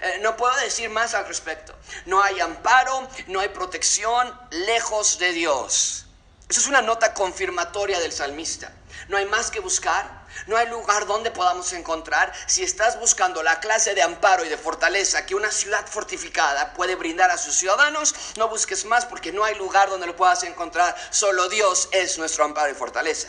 Eh, 0.00 0.18
no 0.20 0.36
puedo 0.36 0.54
decir 0.56 0.90
más 0.90 1.14
al 1.14 1.26
respecto. 1.26 1.74
No 2.06 2.22
hay 2.22 2.40
amparo, 2.40 3.08
no 3.28 3.40
hay 3.40 3.48
protección 3.48 4.38
lejos 4.50 5.18
de 5.18 5.32
Dios. 5.32 6.06
Eso 6.52 6.60
es 6.60 6.66
una 6.66 6.82
nota 6.82 7.14
confirmatoria 7.14 7.98
del 7.98 8.12
salmista. 8.12 8.70
No 9.08 9.16
hay 9.16 9.24
más 9.24 9.50
que 9.50 9.60
buscar 9.60 10.22
no 10.46 10.58
hay 10.58 10.68
lugar 10.68 11.06
donde 11.06 11.30
podamos 11.30 11.72
encontrar 11.72 12.30
si 12.46 12.62
estás 12.62 13.00
buscando 13.00 13.42
la 13.42 13.58
clase 13.60 13.94
de 13.94 14.02
amparo 14.02 14.44
y 14.44 14.50
de 14.50 14.58
fortaleza 14.58 15.24
que 15.24 15.34
una 15.34 15.50
ciudad 15.50 15.86
fortificada 15.86 16.74
puede 16.74 16.94
brindar 16.94 17.30
a 17.30 17.38
sus 17.38 17.54
ciudadanos. 17.54 18.14
No 18.36 18.48
busques 18.48 18.84
más 18.84 19.06
porque 19.06 19.32
no 19.32 19.44
hay 19.44 19.54
lugar 19.54 19.88
donde 19.88 20.06
lo 20.06 20.14
puedas 20.14 20.42
encontrar. 20.42 20.94
Solo 21.08 21.48
Dios 21.48 21.88
es 21.92 22.18
nuestro 22.18 22.44
amparo 22.44 22.70
y 22.70 22.74
fortaleza. 22.74 23.28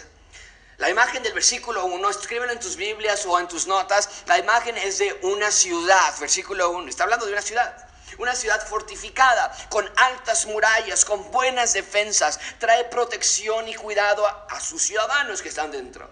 La 0.77 0.89
imagen 0.89 1.23
del 1.23 1.31
versículo 1.31 1.85
1, 1.85 2.09
escríbelo 2.09 2.51
en 2.51 2.59
tus 2.59 2.75
Biblias 2.75 3.25
o 3.25 3.39
en 3.39 3.47
tus 3.47 3.67
notas. 3.67 4.09
La 4.25 4.37
imagen 4.37 4.75
es 4.75 4.97
de 4.97 5.17
una 5.21 5.49
ciudad, 5.49 6.13
versículo 6.19 6.71
1. 6.71 6.89
Está 6.89 7.03
hablando 7.03 7.25
de 7.25 7.31
una 7.31 7.41
ciudad. 7.41 7.92
Una 8.17 8.35
ciudad 8.35 8.65
fortificada, 8.67 9.55
con 9.69 9.89
altas 9.97 10.45
murallas, 10.45 11.05
con 11.05 11.31
buenas 11.31 11.73
defensas. 11.73 12.39
Trae 12.59 12.85
protección 12.85 13.67
y 13.67 13.75
cuidado 13.75 14.25
a, 14.25 14.59
sus 14.59 14.81
ciudadanos 14.81 15.41
que 15.41 15.49
están 15.49 15.71
dentro 15.71 16.09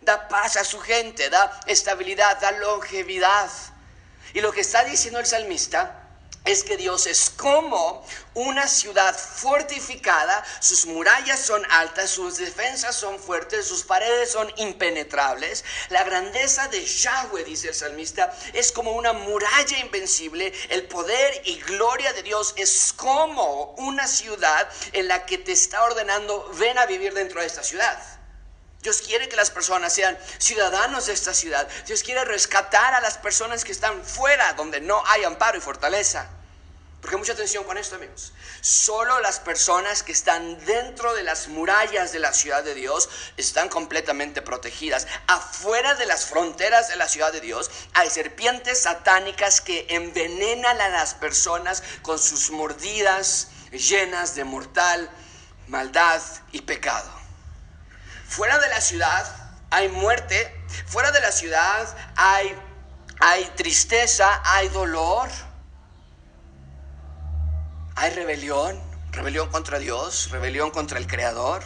da 0.00 0.26
paz 0.28 0.56
a 0.56 0.64
su 0.64 0.80
gente, 0.80 1.28
da 1.28 1.60
estabilidad, 1.66 2.40
da 2.40 2.52
longevidad. 2.52 3.50
Y 4.32 4.40
lo 4.40 4.52
que 4.52 4.62
está 4.62 4.82
diciendo 4.84 5.20
el 5.20 5.26
salmista 5.26 6.07
es 6.44 6.64
que 6.64 6.76
Dios 6.76 7.06
es 7.06 7.30
como 7.30 8.04
una 8.34 8.66
ciudad 8.68 9.14
fortificada, 9.16 10.44
sus 10.60 10.86
murallas 10.86 11.40
son 11.40 11.62
altas, 11.70 12.10
sus 12.10 12.38
defensas 12.38 12.96
son 12.96 13.18
fuertes, 13.18 13.66
sus 13.66 13.82
paredes 13.82 14.32
son 14.32 14.50
impenetrables. 14.56 15.64
La 15.90 16.04
grandeza 16.04 16.68
de 16.68 16.84
Yahweh, 16.84 17.44
dice 17.44 17.68
el 17.68 17.74
salmista, 17.74 18.34
es 18.54 18.72
como 18.72 18.92
una 18.92 19.12
muralla 19.12 19.78
invencible. 19.78 20.52
El 20.70 20.84
poder 20.84 21.42
y 21.44 21.58
gloria 21.60 22.12
de 22.12 22.22
Dios 22.22 22.54
es 22.56 22.92
como 22.94 23.74
una 23.78 24.06
ciudad 24.06 24.68
en 24.92 25.08
la 25.08 25.26
que 25.26 25.38
te 25.38 25.52
está 25.52 25.84
ordenando, 25.84 26.50
ven 26.54 26.78
a 26.78 26.86
vivir 26.86 27.12
dentro 27.12 27.40
de 27.40 27.46
esta 27.46 27.62
ciudad. 27.62 28.17
Dios 28.82 29.02
quiere 29.02 29.28
que 29.28 29.36
las 29.36 29.50
personas 29.50 29.92
sean 29.92 30.16
ciudadanos 30.38 31.06
de 31.06 31.12
esta 31.12 31.34
ciudad. 31.34 31.68
Dios 31.86 32.02
quiere 32.02 32.24
rescatar 32.24 32.94
a 32.94 33.00
las 33.00 33.18
personas 33.18 33.64
que 33.64 33.72
están 33.72 34.04
fuera, 34.04 34.52
donde 34.52 34.80
no 34.80 35.02
hay 35.06 35.24
amparo 35.24 35.58
y 35.58 35.60
fortaleza. 35.60 36.28
Porque 37.00 37.16
mucha 37.16 37.32
atención 37.32 37.64
con 37.64 37.78
esto, 37.78 37.94
amigos. 37.94 38.32
Solo 38.60 39.20
las 39.20 39.38
personas 39.38 40.02
que 40.02 40.10
están 40.10 40.64
dentro 40.64 41.14
de 41.14 41.22
las 41.22 41.46
murallas 41.46 42.12
de 42.12 42.18
la 42.18 42.32
ciudad 42.32 42.64
de 42.64 42.74
Dios 42.74 43.08
están 43.36 43.68
completamente 43.68 44.42
protegidas. 44.42 45.06
Afuera 45.28 45.94
de 45.94 46.06
las 46.06 46.26
fronteras 46.26 46.88
de 46.88 46.96
la 46.96 47.08
ciudad 47.08 47.32
de 47.32 47.40
Dios 47.40 47.70
hay 47.94 48.10
serpientes 48.10 48.82
satánicas 48.82 49.60
que 49.60 49.86
envenenan 49.90 50.80
a 50.80 50.88
las 50.88 51.14
personas 51.14 51.84
con 52.02 52.18
sus 52.18 52.50
mordidas 52.50 53.48
llenas 53.70 54.34
de 54.34 54.44
mortal 54.44 55.08
maldad 55.68 56.22
y 56.52 56.62
pecado. 56.62 57.17
Fuera 58.28 58.58
de 58.58 58.68
la 58.68 58.80
ciudad 58.80 59.26
hay 59.70 59.88
muerte, 59.88 60.54
fuera 60.86 61.10
de 61.10 61.20
la 61.20 61.32
ciudad 61.32 61.96
hay, 62.14 62.54
hay 63.20 63.44
tristeza, 63.56 64.42
hay 64.44 64.68
dolor, 64.68 65.28
hay 67.96 68.10
rebelión, 68.10 68.80
rebelión 69.12 69.50
contra 69.50 69.78
Dios, 69.78 70.30
rebelión 70.30 70.70
contra 70.70 70.98
el 70.98 71.06
Creador. 71.06 71.62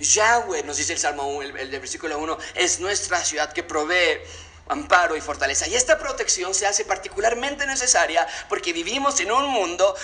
Yahweh, 0.00 0.62
nos 0.64 0.78
dice 0.78 0.94
el 0.94 0.98
Salmo 0.98 1.28
1, 1.28 1.42
el, 1.42 1.56
el 1.56 1.80
versículo 1.80 2.18
1, 2.18 2.38
es 2.54 2.80
nuestra 2.80 3.22
ciudad 3.22 3.52
que 3.52 3.62
provee 3.62 4.20
amparo 4.68 5.16
y 5.16 5.20
fortaleza. 5.20 5.68
Y 5.68 5.74
esta 5.74 5.98
protección 5.98 6.54
se 6.54 6.66
hace 6.66 6.86
particularmente 6.86 7.66
necesaria 7.66 8.26
porque 8.48 8.72
vivimos 8.72 9.20
en 9.20 9.32
un 9.32 9.48
mundo 9.50 9.94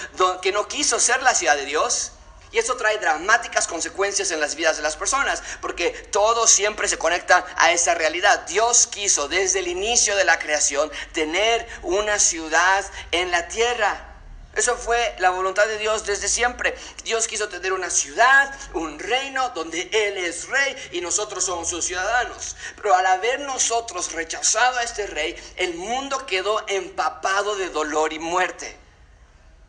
que 0.42 0.52
no 0.52 0.68
quiso 0.68 1.00
ser 1.00 1.22
la 1.22 1.34
ciudad 1.34 1.56
de 1.56 1.64
Dios, 1.64 2.12
y 2.54 2.58
eso 2.58 2.76
trae 2.76 2.98
dramáticas 2.98 3.66
consecuencias 3.66 4.30
en 4.30 4.38
las 4.38 4.54
vidas 4.54 4.76
de 4.76 4.82
las 4.84 4.94
personas, 4.94 5.42
porque 5.60 5.90
todo 5.90 6.46
siempre 6.46 6.86
se 6.86 6.98
conecta 6.98 7.44
a 7.56 7.72
esa 7.72 7.94
realidad. 7.94 8.46
Dios 8.46 8.86
quiso 8.86 9.26
desde 9.26 9.58
el 9.58 9.66
inicio 9.66 10.14
de 10.14 10.24
la 10.24 10.38
creación 10.38 10.88
tener 11.12 11.66
una 11.82 12.20
ciudad 12.20 12.84
en 13.10 13.32
la 13.32 13.48
tierra. 13.48 14.12
Eso 14.54 14.76
fue 14.76 15.16
la 15.18 15.30
voluntad 15.30 15.66
de 15.66 15.78
Dios 15.78 16.06
desde 16.06 16.28
siempre. 16.28 16.76
Dios 17.02 17.26
quiso 17.26 17.48
tener 17.48 17.72
una 17.72 17.90
ciudad, 17.90 18.56
un 18.72 19.00
reino 19.00 19.48
donde 19.48 19.90
Él 19.92 20.16
es 20.18 20.46
rey 20.46 20.76
y 20.92 21.00
nosotros 21.00 21.44
somos 21.44 21.68
sus 21.68 21.84
ciudadanos. 21.84 22.54
Pero 22.76 22.94
al 22.94 23.06
haber 23.06 23.40
nosotros 23.40 24.12
rechazado 24.12 24.78
a 24.78 24.84
este 24.84 25.08
rey, 25.08 25.34
el 25.56 25.74
mundo 25.74 26.24
quedó 26.24 26.64
empapado 26.68 27.56
de 27.56 27.70
dolor 27.70 28.12
y 28.12 28.20
muerte. 28.20 28.83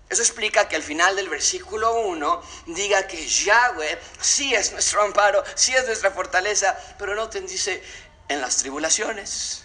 Eso 0.10 0.22
explica 0.22 0.68
que 0.68 0.76
al 0.76 0.84
final 0.84 1.16
del 1.16 1.30
versículo 1.30 2.00
1 2.02 2.42
diga 2.68 3.08
que 3.08 3.28
Yahweh 3.28 4.00
sí 4.22 4.54
es 4.54 4.72
nuestro 4.72 5.02
amparo, 5.02 5.44
sí 5.56 5.74
es 5.74 5.86
nuestra 5.88 6.12
fortaleza, 6.12 6.78
pero 7.00 7.16
no 7.16 7.28
te 7.30 7.42
dice 7.42 7.84
en 8.28 8.40
las 8.40 8.58
tribulaciones. 8.58 9.64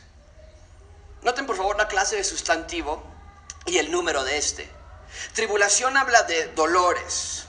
Noten 1.22 1.46
por 1.46 1.56
favor 1.56 1.76
la 1.76 1.88
clase 1.88 2.16
de 2.16 2.24
sustantivo 2.24 3.04
y 3.66 3.76
el 3.76 3.90
número 3.90 4.24
de 4.24 4.38
este. 4.38 4.70
Tribulación 5.34 5.96
habla 5.98 6.22
de 6.22 6.46
dolores, 6.48 7.44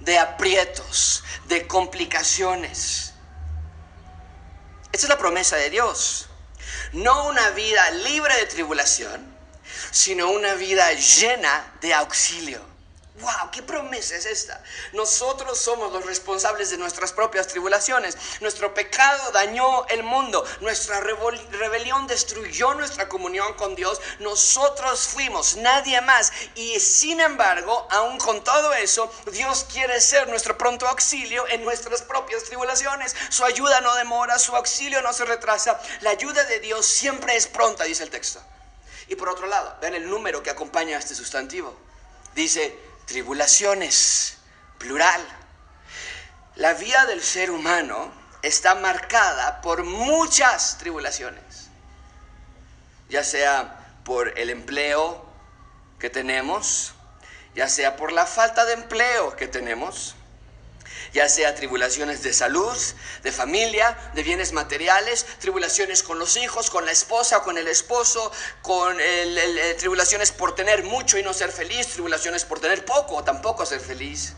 de 0.00 0.18
aprietos, 0.18 1.22
de 1.46 1.68
complicaciones. 1.68 3.12
Esta 4.92 5.06
es 5.06 5.08
la 5.08 5.18
promesa 5.18 5.56
de 5.56 5.70
Dios. 5.70 6.28
No 6.92 7.28
una 7.28 7.50
vida 7.50 7.88
libre 7.90 8.36
de 8.36 8.46
tribulación, 8.46 9.31
sino 9.92 10.30
una 10.30 10.54
vida 10.54 10.90
llena 10.92 11.72
de 11.80 11.94
auxilio. 11.94 12.72
¡Wow! 13.20 13.50
¿Qué 13.52 13.62
promesa 13.62 14.16
es 14.16 14.24
esta? 14.24 14.60
Nosotros 14.94 15.58
somos 15.58 15.92
los 15.92 16.04
responsables 16.06 16.70
de 16.70 16.78
nuestras 16.78 17.12
propias 17.12 17.46
tribulaciones. 17.46 18.16
Nuestro 18.40 18.72
pecado 18.72 19.30
dañó 19.32 19.86
el 19.88 20.02
mundo. 20.02 20.44
Nuestra 20.60 20.98
rebelión 21.00 22.06
destruyó 22.06 22.72
nuestra 22.72 23.10
comunión 23.10 23.52
con 23.54 23.74
Dios. 23.74 24.00
Nosotros 24.18 25.08
fuimos, 25.08 25.56
nadie 25.56 26.00
más. 26.00 26.32
Y 26.54 26.80
sin 26.80 27.20
embargo, 27.20 27.86
aún 27.90 28.18
con 28.18 28.42
todo 28.42 28.72
eso, 28.72 29.12
Dios 29.30 29.66
quiere 29.70 30.00
ser 30.00 30.26
nuestro 30.28 30.56
pronto 30.56 30.88
auxilio 30.88 31.46
en 31.48 31.62
nuestras 31.64 32.00
propias 32.00 32.44
tribulaciones. 32.44 33.14
Su 33.28 33.44
ayuda 33.44 33.82
no 33.82 33.94
demora, 33.94 34.38
su 34.38 34.56
auxilio 34.56 35.02
no 35.02 35.12
se 35.12 35.26
retrasa. 35.26 35.78
La 36.00 36.10
ayuda 36.10 36.42
de 36.44 36.60
Dios 36.60 36.86
siempre 36.86 37.36
es 37.36 37.46
pronta, 37.46 37.84
dice 37.84 38.04
el 38.04 38.10
texto. 38.10 38.42
Y 39.12 39.14
por 39.14 39.28
otro 39.28 39.46
lado, 39.46 39.76
vean 39.78 39.92
el 39.92 40.08
número 40.08 40.42
que 40.42 40.48
acompaña 40.48 40.96
a 40.96 40.98
este 40.98 41.14
sustantivo. 41.14 41.78
Dice 42.34 42.74
tribulaciones, 43.04 44.38
plural. 44.78 45.20
La 46.54 46.72
vida 46.72 47.04
del 47.04 47.22
ser 47.22 47.50
humano 47.50 48.10
está 48.40 48.74
marcada 48.74 49.60
por 49.60 49.84
muchas 49.84 50.78
tribulaciones, 50.78 51.68
ya 53.10 53.22
sea 53.22 53.98
por 54.02 54.38
el 54.38 54.48
empleo 54.48 55.26
que 55.98 56.08
tenemos, 56.08 56.94
ya 57.54 57.68
sea 57.68 57.96
por 57.96 58.12
la 58.12 58.24
falta 58.24 58.64
de 58.64 58.72
empleo 58.72 59.36
que 59.36 59.46
tenemos, 59.46 60.14
ya 61.12 61.28
sea 61.28 61.54
tribulaciones 61.54 62.22
de 62.22 62.32
salud, 62.32 62.76
de 63.22 63.32
familia, 63.32 63.96
de 64.14 64.22
bienes 64.22 64.52
materiales, 64.52 65.26
tribulaciones 65.38 66.02
con 66.02 66.18
los 66.18 66.36
hijos, 66.36 66.70
con 66.70 66.86
la 66.86 66.92
esposa, 66.92 67.40
con 67.40 67.58
el 67.58 67.68
esposo, 67.68 68.32
con 68.62 68.96
tribulaciones 69.78 70.32
por 70.32 70.54
tener 70.54 70.84
mucho 70.84 71.18
y 71.18 71.22
no 71.22 71.32
ser 71.32 71.52
feliz, 71.52 71.88
tribulaciones 71.88 72.44
por 72.44 72.60
tener 72.60 72.84
poco 72.84 73.16
o 73.16 73.24
tampoco 73.24 73.66
ser 73.66 73.80
feliz. 73.80 74.34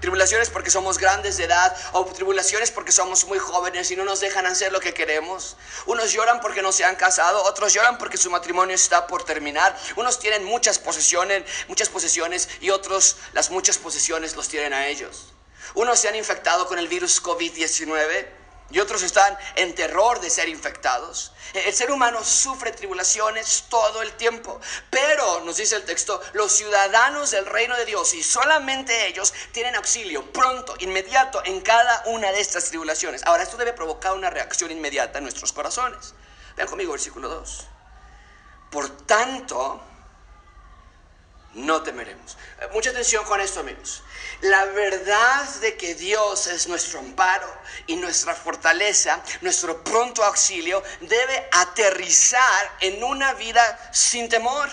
Tribulaciones 0.00 0.50
porque 0.50 0.70
somos 0.70 0.98
grandes 0.98 1.38
de 1.38 1.44
edad 1.44 1.74
o 1.92 2.04
tribulaciones 2.04 2.70
porque 2.70 2.92
somos 2.92 3.24
muy 3.24 3.38
jóvenes 3.38 3.90
y 3.90 3.96
no 3.96 4.04
nos 4.04 4.20
dejan 4.20 4.44
hacer 4.44 4.70
lo 4.70 4.78
que 4.78 4.92
queremos. 4.92 5.56
Unos 5.86 6.12
lloran 6.12 6.40
porque 6.42 6.60
no 6.60 6.72
se 6.72 6.84
han 6.84 6.96
casado, 6.96 7.42
otros 7.44 7.72
lloran 7.72 7.96
porque 7.96 8.18
su 8.18 8.30
matrimonio 8.30 8.74
está 8.74 9.06
por 9.06 9.24
terminar. 9.24 9.74
Unos 9.96 10.18
tienen 10.18 10.44
muchas 10.44 10.78
posesiones, 10.78 11.44
muchas 11.68 11.88
posesiones 11.88 12.50
y 12.60 12.68
otros 12.68 13.16
las 13.32 13.50
muchas 13.50 13.78
posesiones 13.78 14.36
los 14.36 14.48
tienen 14.48 14.74
a 14.74 14.88
ellos. 14.88 15.33
Unos 15.74 15.98
se 15.98 16.08
han 16.08 16.16
infectado 16.16 16.66
con 16.66 16.78
el 16.78 16.88
virus 16.88 17.22
COVID-19 17.22 18.28
y 18.70 18.80
otros 18.80 19.02
están 19.02 19.36
en 19.56 19.74
terror 19.74 20.20
de 20.20 20.30
ser 20.30 20.48
infectados. 20.48 21.32
El 21.52 21.74
ser 21.74 21.90
humano 21.90 22.24
sufre 22.24 22.72
tribulaciones 22.72 23.64
todo 23.68 24.02
el 24.02 24.12
tiempo, 24.14 24.60
pero, 24.90 25.40
nos 25.40 25.58
dice 25.58 25.76
el 25.76 25.84
texto, 25.84 26.20
los 26.32 26.52
ciudadanos 26.52 27.30
del 27.30 27.46
reino 27.46 27.76
de 27.76 27.84
Dios 27.84 28.14
y 28.14 28.22
solamente 28.22 29.06
ellos 29.06 29.34
tienen 29.52 29.74
auxilio 29.76 30.32
pronto, 30.32 30.74
inmediato 30.78 31.42
en 31.44 31.60
cada 31.60 32.02
una 32.06 32.32
de 32.32 32.40
estas 32.40 32.64
tribulaciones. 32.66 33.22
Ahora, 33.24 33.42
esto 33.42 33.56
debe 33.56 33.72
provocar 33.72 34.14
una 34.14 34.30
reacción 34.30 34.70
inmediata 34.70 35.18
en 35.18 35.24
nuestros 35.24 35.52
corazones. 35.52 36.14
Vean 36.56 36.68
conmigo 36.68 36.92
versículo 36.92 37.28
2. 37.28 37.66
Por 38.70 38.88
tanto, 39.06 39.80
no 41.54 41.82
temeremos. 41.82 42.36
Eh, 42.60 42.68
mucha 42.72 42.90
atención 42.90 43.24
con 43.24 43.40
esto, 43.40 43.60
amigos. 43.60 44.02
La 44.42 44.64
verdad 44.66 45.48
de 45.60 45.76
que 45.76 45.94
Dios 45.94 46.46
es 46.46 46.68
nuestro 46.68 46.98
amparo 46.98 47.50
y 47.86 47.96
nuestra 47.96 48.34
fortaleza, 48.34 49.22
nuestro 49.40 49.82
pronto 49.82 50.22
auxilio, 50.24 50.82
debe 51.00 51.48
aterrizar 51.52 52.76
en 52.80 53.02
una 53.02 53.34
vida 53.34 53.90
sin 53.92 54.28
temor. 54.28 54.70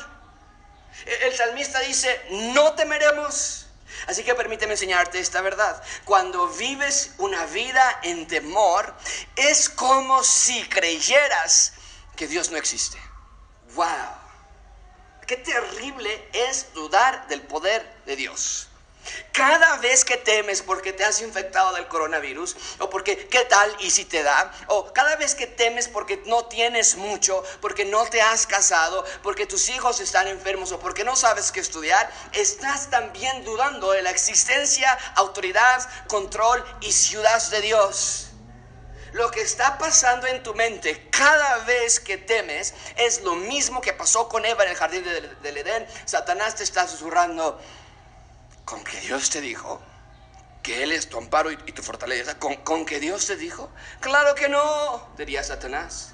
E-, 1.05 1.27
el 1.27 1.36
salmista 1.36 1.79
dice, 1.81 2.22
no 2.53 2.74
temeremos. 2.74 3.67
Así 4.08 4.24
que 4.24 4.34
permíteme 4.36 4.74
enseñarte 4.74 5.20
esta 5.20 5.41
verdad. 5.41 5.81
Cuando 6.05 6.48
vives 6.50 7.12
una 7.17 7.46
vida 7.46 8.00
en 8.03 8.27
temor, 8.27 8.93
es 9.36 9.70
como 9.70 10.24
si 10.24 10.63
creyeras 10.70 11.74
que 12.15 12.27
Dios 12.27 12.50
no 12.50 12.58
existe. 12.58 12.98
¡Wow! 13.75 13.88
Qué 15.27 15.38
terrible 15.38 16.29
es 16.34 16.74
dudar 16.74 17.27
del 17.27 17.41
poder 17.43 17.88
de 18.05 18.15
Dios. 18.15 18.70
Cada 19.31 19.77
vez 19.77 20.05
que 20.05 20.17
temes 20.17 20.62
porque 20.62 20.93
te 20.93 21.03
has 21.03 21.22
infectado 21.22 21.74
del 21.74 21.88
coronavirus, 21.88 22.55
o 22.79 22.89
porque 22.89 23.27
qué 23.27 23.46
tal 23.46 23.75
y 23.79 23.89
si 23.89 24.05
te 24.05 24.24
da, 24.24 24.51
o 24.67 24.93
cada 24.93 25.15
vez 25.15 25.36
que 25.36 25.48
temes 25.48 25.88
porque 25.88 26.22
no 26.25 26.46
tienes 26.46 26.96
mucho, 26.96 27.43
porque 27.62 27.86
no 27.86 28.05
te 28.05 28.22
has 28.22 28.46
casado, 28.46 29.03
porque 29.24 29.46
tus 29.46 29.70
hijos 29.70 30.00
están 30.00 30.27
enfermos 30.27 30.72
o 30.72 30.79
porque 30.79 31.03
no 31.03 31.15
sabes 31.15 31.51
qué 31.51 31.60
estudiar, 31.60 32.12
estás 32.34 32.89
también 32.89 33.43
dudando 33.43 33.91
de 33.91 34.01
la 34.01 34.12
existencia, 34.12 34.98
autoridad, 35.15 35.89
control 36.08 36.63
y 36.81 36.91
ciudad 36.91 37.41
de 37.50 37.62
Dios. 37.62 38.27
Lo 39.13 39.29
que 39.29 39.41
está 39.41 39.77
pasando 39.77 40.25
en 40.27 40.41
tu 40.41 40.53
mente 40.53 41.10
cada 41.10 41.58
vez 41.65 42.00
que 42.00 42.17
temes 42.17 42.74
es 42.96 43.22
lo 43.22 43.36
mismo 43.36 43.81
que 43.81 43.91
pasó 43.91 44.29
con 44.29 44.46
Eva 44.46 44.63
en 44.63 44.70
el 44.70 44.77
jardín 44.77 45.03
del, 45.03 45.58
Edén. 45.58 45.86
Satanás 46.05 46.55
te 46.55 46.63
está 46.63 46.88
susurrando 46.88 47.60
con 48.71 48.85
que 48.85 49.01
Dios 49.01 49.29
te 49.29 49.41
dijo 49.41 49.81
que 50.63 50.81
Él 50.81 50.93
es 50.93 51.09
tu 51.09 51.17
amparo 51.17 51.51
y, 51.51 51.57
tu 51.57 51.83
fortaleza. 51.83 52.39
¿Con, 52.39 52.55
¿Con 52.63 52.85
que 52.85 53.01
Dios 53.01 53.27
te 53.27 53.35
dijo? 53.35 53.69
Claro 53.99 54.33
que 54.33 54.47
no, 54.47 55.09
diría 55.17 55.43
Satanás. 55.43 56.13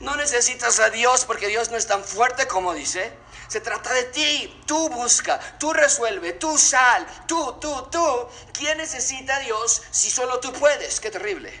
No 0.00 0.16
necesitas 0.16 0.80
a 0.80 0.88
Dios 0.88 1.26
porque 1.26 1.48
Dios 1.48 1.70
no 1.70 1.76
es 1.76 1.86
tan 1.86 2.02
fuerte 2.02 2.46
como 2.46 2.72
dice. 2.72 3.12
Se 3.48 3.60
trata 3.60 3.92
de 3.92 4.04
ti. 4.04 4.62
Tú 4.66 4.88
busca, 4.88 5.38
tú 5.58 5.74
resuelve, 5.74 6.32
tú 6.32 6.56
sal, 6.56 7.06
tú, 7.26 7.58
tú, 7.60 7.86
tú. 7.90 8.28
¿Quién 8.54 8.78
necesita 8.78 9.36
a 9.36 9.40
Dios 9.40 9.82
si 9.90 10.08
solo 10.10 10.40
tú 10.40 10.54
puedes? 10.54 11.00
Qué 11.00 11.10
terrible. 11.10 11.52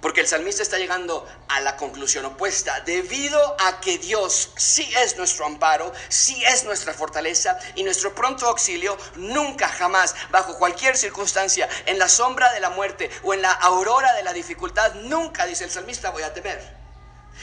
Porque 0.00 0.20
el 0.20 0.28
salmista 0.28 0.62
está 0.62 0.78
llegando 0.78 1.26
a 1.48 1.60
la 1.60 1.76
conclusión 1.76 2.24
opuesta. 2.24 2.80
Debido 2.80 3.56
a 3.58 3.80
que 3.80 3.98
Dios 3.98 4.50
sí 4.56 4.88
es 4.96 5.16
nuestro 5.16 5.44
amparo, 5.44 5.92
sí 6.08 6.40
es 6.44 6.64
nuestra 6.64 6.94
fortaleza 6.94 7.58
y 7.74 7.82
nuestro 7.82 8.14
pronto 8.14 8.46
auxilio, 8.46 8.96
nunca 9.16 9.68
jamás, 9.68 10.14
bajo 10.30 10.56
cualquier 10.56 10.96
circunstancia, 10.96 11.68
en 11.86 11.98
la 11.98 12.08
sombra 12.08 12.52
de 12.52 12.60
la 12.60 12.70
muerte 12.70 13.10
o 13.24 13.34
en 13.34 13.42
la 13.42 13.50
aurora 13.50 14.12
de 14.14 14.22
la 14.22 14.32
dificultad, 14.32 14.94
nunca, 14.94 15.46
dice 15.46 15.64
el 15.64 15.70
salmista, 15.70 16.10
voy 16.10 16.22
a 16.22 16.32
temer. 16.32 16.78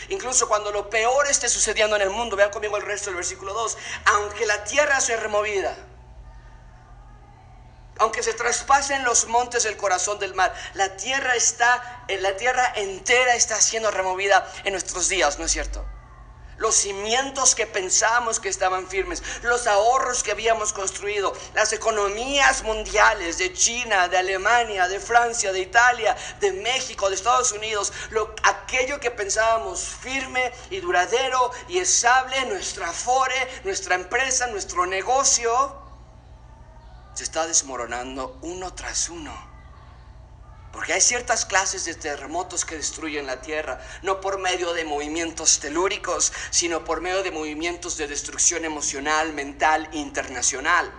Incluso 0.10 0.48
cuando 0.48 0.72
lo 0.72 0.90
peor 0.90 1.28
esté 1.28 1.50
sucediendo 1.50 1.96
en 1.96 2.02
el 2.02 2.10
mundo, 2.10 2.36
vean 2.36 2.52
conmigo 2.52 2.78
el 2.78 2.84
resto 2.84 3.10
del 3.10 3.16
versículo 3.16 3.54
2, 3.54 3.78
aunque 4.06 4.46
la 4.46 4.64
tierra 4.64 5.00
sea 5.02 5.18
removida, 5.18 5.76
aunque 8.06 8.22
se 8.22 8.36
traspasen 8.36 9.04
los 9.04 9.26
montes 9.26 9.64
del 9.64 9.78
corazón 9.78 10.20
del 10.20 10.36
mar, 10.36 10.54
la 10.76 10.96
tierra 10.96 11.36
está, 11.36 12.04
eh, 12.08 12.20
la 12.20 12.38
tierra 12.38 12.72
entera 12.76 13.34
está 13.34 13.60
siendo 13.60 13.90
removida 13.90 14.48
en 14.64 14.74
nuestros 14.74 15.10
días, 15.10 15.40
¿no 15.40 15.46
es 15.46 15.52
cierto? 15.52 15.84
Los 16.58 16.76
cimientos 16.76 17.56
que 17.56 17.66
pensábamos 17.66 18.40
que 18.40 18.48
estaban 18.48 18.88
firmes, 18.88 19.24
los 19.42 19.66
ahorros 19.66 20.22
que 20.22 20.32
habíamos 20.32 20.72
construido, 20.72 21.34
las 21.56 21.74
economías 21.74 22.62
mundiales 22.62 23.40
de 23.40 23.52
China, 23.54 24.08
de 24.08 24.20
Alemania, 24.20 24.88
de 24.88 25.00
Francia, 25.00 25.52
de 25.52 25.62
Italia, 25.62 26.16
de 26.40 26.52
México, 26.52 27.10
de 27.10 27.16
Estados 27.16 27.54
Unidos, 27.54 27.92
lo, 28.12 28.36
aquello 28.44 29.00
que 29.00 29.10
pensábamos 29.10 29.82
firme 29.82 30.54
y 30.70 30.80
duradero 30.80 31.50
y 31.68 31.80
estable, 31.80 32.46
nuestra 32.46 32.92
fore, 32.94 33.62
nuestra 33.64 33.96
empresa, 33.96 34.46
nuestro 34.46 34.86
negocio, 34.86 35.85
se 37.16 37.24
está 37.24 37.48
desmoronando 37.48 38.38
uno 38.42 38.74
tras 38.74 39.10
uno. 39.10 39.34
Porque 40.72 40.92
hay 40.92 41.00
ciertas 41.00 41.46
clases 41.46 41.86
de 41.86 41.96
terremotos 41.96 42.66
que 42.66 42.76
destruyen 42.76 43.26
la 43.26 43.42
tierra, 43.42 43.80
no 44.02 44.20
por 44.20 44.38
medio 44.38 44.74
de 44.74 44.84
movimientos 44.84 45.60
telúricos, 45.60 46.34
sino 46.50 46.84
por 46.84 47.00
medio 47.00 47.24
de 47.24 47.32
movimientos 47.32 47.96
de 47.96 48.08
destrucción 48.08 48.66
emocional, 48.66 49.32
mental, 49.32 49.88
internacional. 49.94 50.92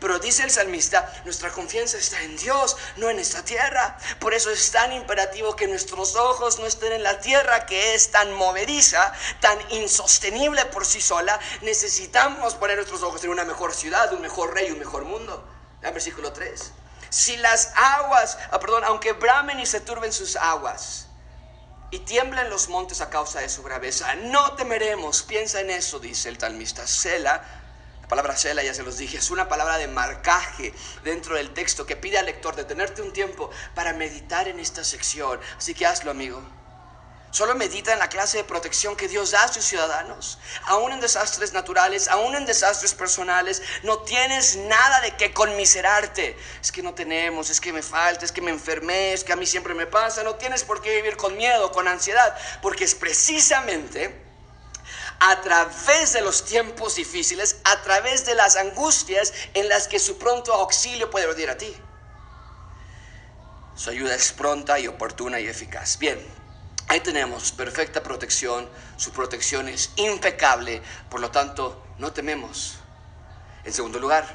Pero 0.00 0.18
dice 0.18 0.42
el 0.42 0.50
salmista, 0.50 1.12
nuestra 1.24 1.50
confianza 1.50 1.98
está 1.98 2.22
en 2.22 2.36
Dios, 2.36 2.76
no 2.96 3.10
en 3.10 3.18
esta 3.18 3.44
tierra. 3.44 3.96
Por 4.20 4.34
eso 4.34 4.50
es 4.50 4.70
tan 4.70 4.92
imperativo 4.92 5.56
que 5.56 5.66
nuestros 5.66 6.16
ojos 6.16 6.58
no 6.58 6.66
estén 6.66 6.92
en 6.92 7.02
la 7.02 7.20
tierra 7.20 7.66
que 7.66 7.94
es 7.94 8.10
tan 8.10 8.32
movediza, 8.32 9.12
tan 9.40 9.58
insostenible 9.70 10.64
por 10.66 10.86
sí 10.86 11.00
sola. 11.00 11.38
Necesitamos 11.62 12.54
poner 12.54 12.76
nuestros 12.76 13.02
ojos 13.02 13.22
en 13.24 13.30
una 13.30 13.44
mejor 13.44 13.74
ciudad, 13.74 14.12
un 14.12 14.22
mejor 14.22 14.54
rey, 14.54 14.70
un 14.70 14.78
mejor 14.78 15.04
mundo. 15.04 15.46
Versículo 15.80 16.32
3. 16.32 16.72
Si 17.10 17.36
las 17.36 17.72
aguas, 17.74 18.38
ah, 18.50 18.60
perdón, 18.60 18.84
aunque 18.84 19.12
bramen 19.12 19.60
y 19.60 19.66
se 19.66 19.80
turben 19.80 20.12
sus 20.12 20.36
aguas, 20.36 21.06
y 21.90 22.00
tiemblen 22.00 22.50
los 22.50 22.68
montes 22.68 23.00
a 23.00 23.08
causa 23.08 23.40
de 23.40 23.48
su 23.48 23.62
braveza, 23.62 24.14
no 24.14 24.52
temeremos. 24.56 25.22
Piensa 25.22 25.60
en 25.60 25.70
eso, 25.70 25.98
dice 25.98 26.28
el 26.28 26.36
talmista. 26.36 26.86
Sela 26.86 27.42
la 28.08 28.22
palabra 28.22 28.38
Sela, 28.38 28.62
ya 28.62 28.72
se 28.72 28.82
los 28.82 28.96
dije, 28.96 29.18
es 29.18 29.30
una 29.30 29.50
palabra 29.50 29.76
de 29.76 29.86
marcaje 29.86 30.72
dentro 31.04 31.36
del 31.36 31.52
texto 31.52 31.84
que 31.84 31.94
pide 31.94 32.16
al 32.16 32.24
lector 32.24 32.56
detenerte 32.56 33.02
un 33.02 33.12
tiempo 33.12 33.50
para 33.74 33.92
meditar 33.92 34.48
en 34.48 34.58
esta 34.58 34.82
sección. 34.82 35.38
Así 35.58 35.74
que 35.74 35.84
hazlo, 35.84 36.10
amigo. 36.10 36.42
Solo 37.30 37.54
medita 37.54 37.92
en 37.92 37.98
la 37.98 38.08
clase 38.08 38.38
de 38.38 38.44
protección 38.44 38.96
que 38.96 39.08
Dios 39.08 39.32
da 39.32 39.42
a 39.42 39.52
sus 39.52 39.62
ciudadanos. 39.62 40.38
Aún 40.64 40.92
en 40.92 41.00
desastres 41.00 41.52
naturales, 41.52 42.08
aún 42.08 42.34
en 42.34 42.46
desastres 42.46 42.94
personales, 42.94 43.60
no 43.82 43.98
tienes 43.98 44.56
nada 44.56 45.02
de 45.02 45.14
qué 45.14 45.34
conmiserarte. 45.34 46.34
Es 46.62 46.72
que 46.72 46.82
no 46.82 46.94
tenemos, 46.94 47.50
es 47.50 47.60
que 47.60 47.74
me 47.74 47.82
falta, 47.82 48.24
es 48.24 48.32
que 48.32 48.40
me 48.40 48.50
enfermé, 48.50 49.12
es 49.12 49.22
que 49.22 49.34
a 49.34 49.36
mí 49.36 49.44
siempre 49.44 49.74
me 49.74 49.86
pasa. 49.86 50.22
No 50.22 50.36
tienes 50.36 50.64
por 50.64 50.80
qué 50.80 50.96
vivir 50.96 51.18
con 51.18 51.36
miedo, 51.36 51.70
con 51.72 51.86
ansiedad, 51.88 52.34
porque 52.62 52.84
es 52.84 52.94
precisamente 52.94 54.27
a 55.20 55.40
través 55.40 56.12
de 56.12 56.20
los 56.20 56.44
tiempos 56.44 56.94
difíciles, 56.96 57.56
a 57.64 57.82
través 57.82 58.24
de 58.24 58.34
las 58.34 58.56
angustias 58.56 59.32
en 59.54 59.68
las 59.68 59.88
que 59.88 59.98
su 59.98 60.18
pronto 60.18 60.52
auxilio 60.52 61.10
puede 61.10 61.26
venir 61.26 61.50
a 61.50 61.58
ti. 61.58 61.74
Su 63.74 63.90
ayuda 63.90 64.14
es 64.14 64.32
pronta 64.32 64.78
y 64.78 64.86
oportuna 64.86 65.40
y 65.40 65.46
eficaz. 65.46 65.98
Bien, 65.98 66.18
ahí 66.88 67.00
tenemos 67.00 67.52
perfecta 67.52 68.02
protección, 68.02 68.68
su 68.96 69.12
protección 69.12 69.68
es 69.68 69.90
impecable, 69.96 70.82
por 71.08 71.20
lo 71.20 71.30
tanto 71.30 71.84
no 71.98 72.12
tememos. 72.12 72.78
En 73.64 73.72
segundo 73.72 73.98
lugar, 73.98 74.26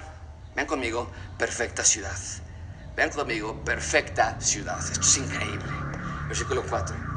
vean 0.56 0.68
conmigo, 0.68 1.12
perfecta 1.38 1.84
ciudad. 1.84 2.18
Vean 2.96 3.10
conmigo, 3.10 3.64
perfecta 3.64 4.40
ciudad. 4.40 4.80
Esto 4.80 5.02
es 5.02 5.18
increíble. 5.18 5.72
Versículo 6.28 6.64
4 6.70 7.13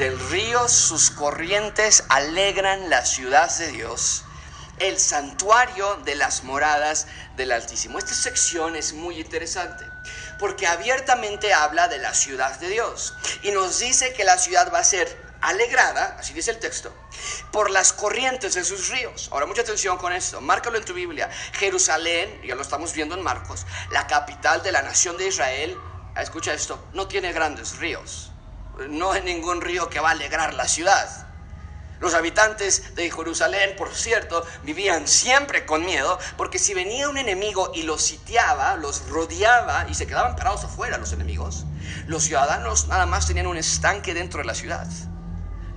del 0.00 0.18
río 0.30 0.66
sus 0.66 1.10
corrientes 1.10 2.04
alegran 2.08 2.88
la 2.88 3.04
ciudad 3.04 3.54
de 3.58 3.68
Dios, 3.68 4.24
el 4.78 4.98
santuario 4.98 5.96
de 6.06 6.14
las 6.14 6.42
moradas 6.42 7.06
del 7.36 7.52
Altísimo. 7.52 7.98
Esta 7.98 8.14
sección 8.14 8.76
es 8.76 8.94
muy 8.94 9.20
interesante 9.20 9.84
porque 10.38 10.66
abiertamente 10.66 11.52
habla 11.52 11.86
de 11.88 11.98
la 11.98 12.14
ciudad 12.14 12.58
de 12.60 12.70
Dios 12.70 13.12
y 13.42 13.50
nos 13.50 13.78
dice 13.78 14.14
que 14.14 14.24
la 14.24 14.38
ciudad 14.38 14.72
va 14.72 14.78
a 14.78 14.84
ser 14.84 15.14
alegrada, 15.42 16.16
así 16.18 16.32
dice 16.32 16.52
el 16.52 16.60
texto, 16.60 16.94
por 17.52 17.70
las 17.70 17.92
corrientes 17.92 18.54
de 18.54 18.64
sus 18.64 18.88
ríos. 18.88 19.28
Ahora, 19.30 19.44
mucha 19.44 19.60
atención 19.60 19.98
con 19.98 20.14
esto, 20.14 20.40
márcalo 20.40 20.78
en 20.78 20.84
tu 20.86 20.94
Biblia. 20.94 21.28
Jerusalén, 21.52 22.40
ya 22.42 22.54
lo 22.54 22.62
estamos 22.62 22.94
viendo 22.94 23.14
en 23.16 23.22
Marcos, 23.22 23.66
la 23.90 24.06
capital 24.06 24.62
de 24.62 24.72
la 24.72 24.80
nación 24.80 25.18
de 25.18 25.26
Israel, 25.26 25.76
escucha 26.16 26.54
esto, 26.54 26.88
no 26.94 27.06
tiene 27.06 27.34
grandes 27.34 27.76
ríos 27.76 28.29
no 28.88 29.12
hay 29.12 29.22
ningún 29.22 29.60
río 29.60 29.88
que 29.90 30.00
va 30.00 30.08
a 30.08 30.12
alegrar 30.12 30.54
la 30.54 30.68
ciudad. 30.68 31.26
Los 32.00 32.14
habitantes 32.14 32.94
de 32.94 33.10
Jerusalén, 33.10 33.74
por 33.76 33.94
cierto, 33.94 34.42
vivían 34.62 35.06
siempre 35.06 35.66
con 35.66 35.84
miedo, 35.84 36.18
porque 36.38 36.58
si 36.58 36.72
venía 36.72 37.10
un 37.10 37.18
enemigo 37.18 37.72
y 37.74 37.82
los 37.82 38.00
sitiaba, 38.00 38.76
los 38.76 39.06
rodeaba 39.10 39.86
y 39.86 39.94
se 39.94 40.06
quedaban 40.06 40.34
parados 40.34 40.64
afuera 40.64 40.96
los 40.96 41.12
enemigos, 41.12 41.66
los 42.06 42.22
ciudadanos 42.22 42.88
nada 42.88 43.04
más 43.04 43.26
tenían 43.26 43.46
un 43.46 43.58
estanque 43.58 44.14
dentro 44.14 44.40
de 44.40 44.46
la 44.46 44.54
ciudad. 44.54 44.88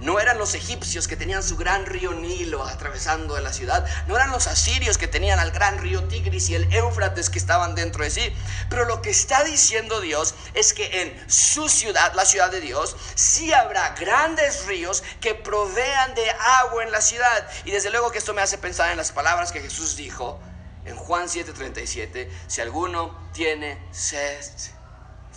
No 0.04 0.20
eran 0.20 0.38
los 0.38 0.54
egipcios 0.54 1.08
que 1.08 1.16
tenían 1.16 1.42
su 1.42 1.56
gran 1.56 1.86
río 1.86 2.12
Nilo 2.12 2.66
atravesando 2.66 3.40
la 3.40 3.54
ciudad. 3.54 3.88
No 4.06 4.18
eran 4.18 4.32
los 4.32 4.48
asirios 4.48 4.98
que 4.98 5.08
tenían 5.08 5.40
al 5.40 5.52
gran 5.52 5.78
río 5.78 6.04
Tigris 6.04 6.50
y 6.50 6.56
el 6.56 6.72
Éufrates 6.74 7.30
que 7.30 7.40
estaban 7.40 7.74
dentro 7.74 8.04
de 8.04 8.10
sí. 8.10 8.36
Pero 8.70 8.84
lo 8.84 9.02
que 9.02 9.12
está 9.12 9.46
diciendo 9.46 10.02
Dios 10.02 10.36
es 10.56 10.74
que 10.74 11.04
en 11.04 11.32
su 11.32 11.70
ciudad, 11.70 12.14
la 12.16 12.26
ciudad 12.26 12.52
de 12.52 12.60
Dios, 12.60 12.98
sí 13.16 13.54
habrá 13.54 13.96
grandes 13.96 14.66
ríos 14.66 15.04
que 15.22 15.36
provean 15.36 16.14
de 16.16 16.30
agua 16.64 16.84
en 16.84 16.92
la 16.92 17.00
ciudad. 17.00 17.50
Y 17.64 17.72
desde 17.72 17.90
luego 17.90 18.12
que 18.12 18.18
esto 18.18 18.34
me 18.34 18.42
hace 18.42 18.58
pensar 18.58 18.92
en 18.92 18.98
las 18.98 19.14
palabras 19.14 19.54
que 19.54 19.62
Jesús 19.62 19.96
dijo 19.96 20.42
en 20.84 20.98
Juan 20.98 21.30
7:37. 21.30 22.30
Si 22.48 22.60
alguno 22.60 23.30
tiene 23.32 23.88
sed, 23.92 24.44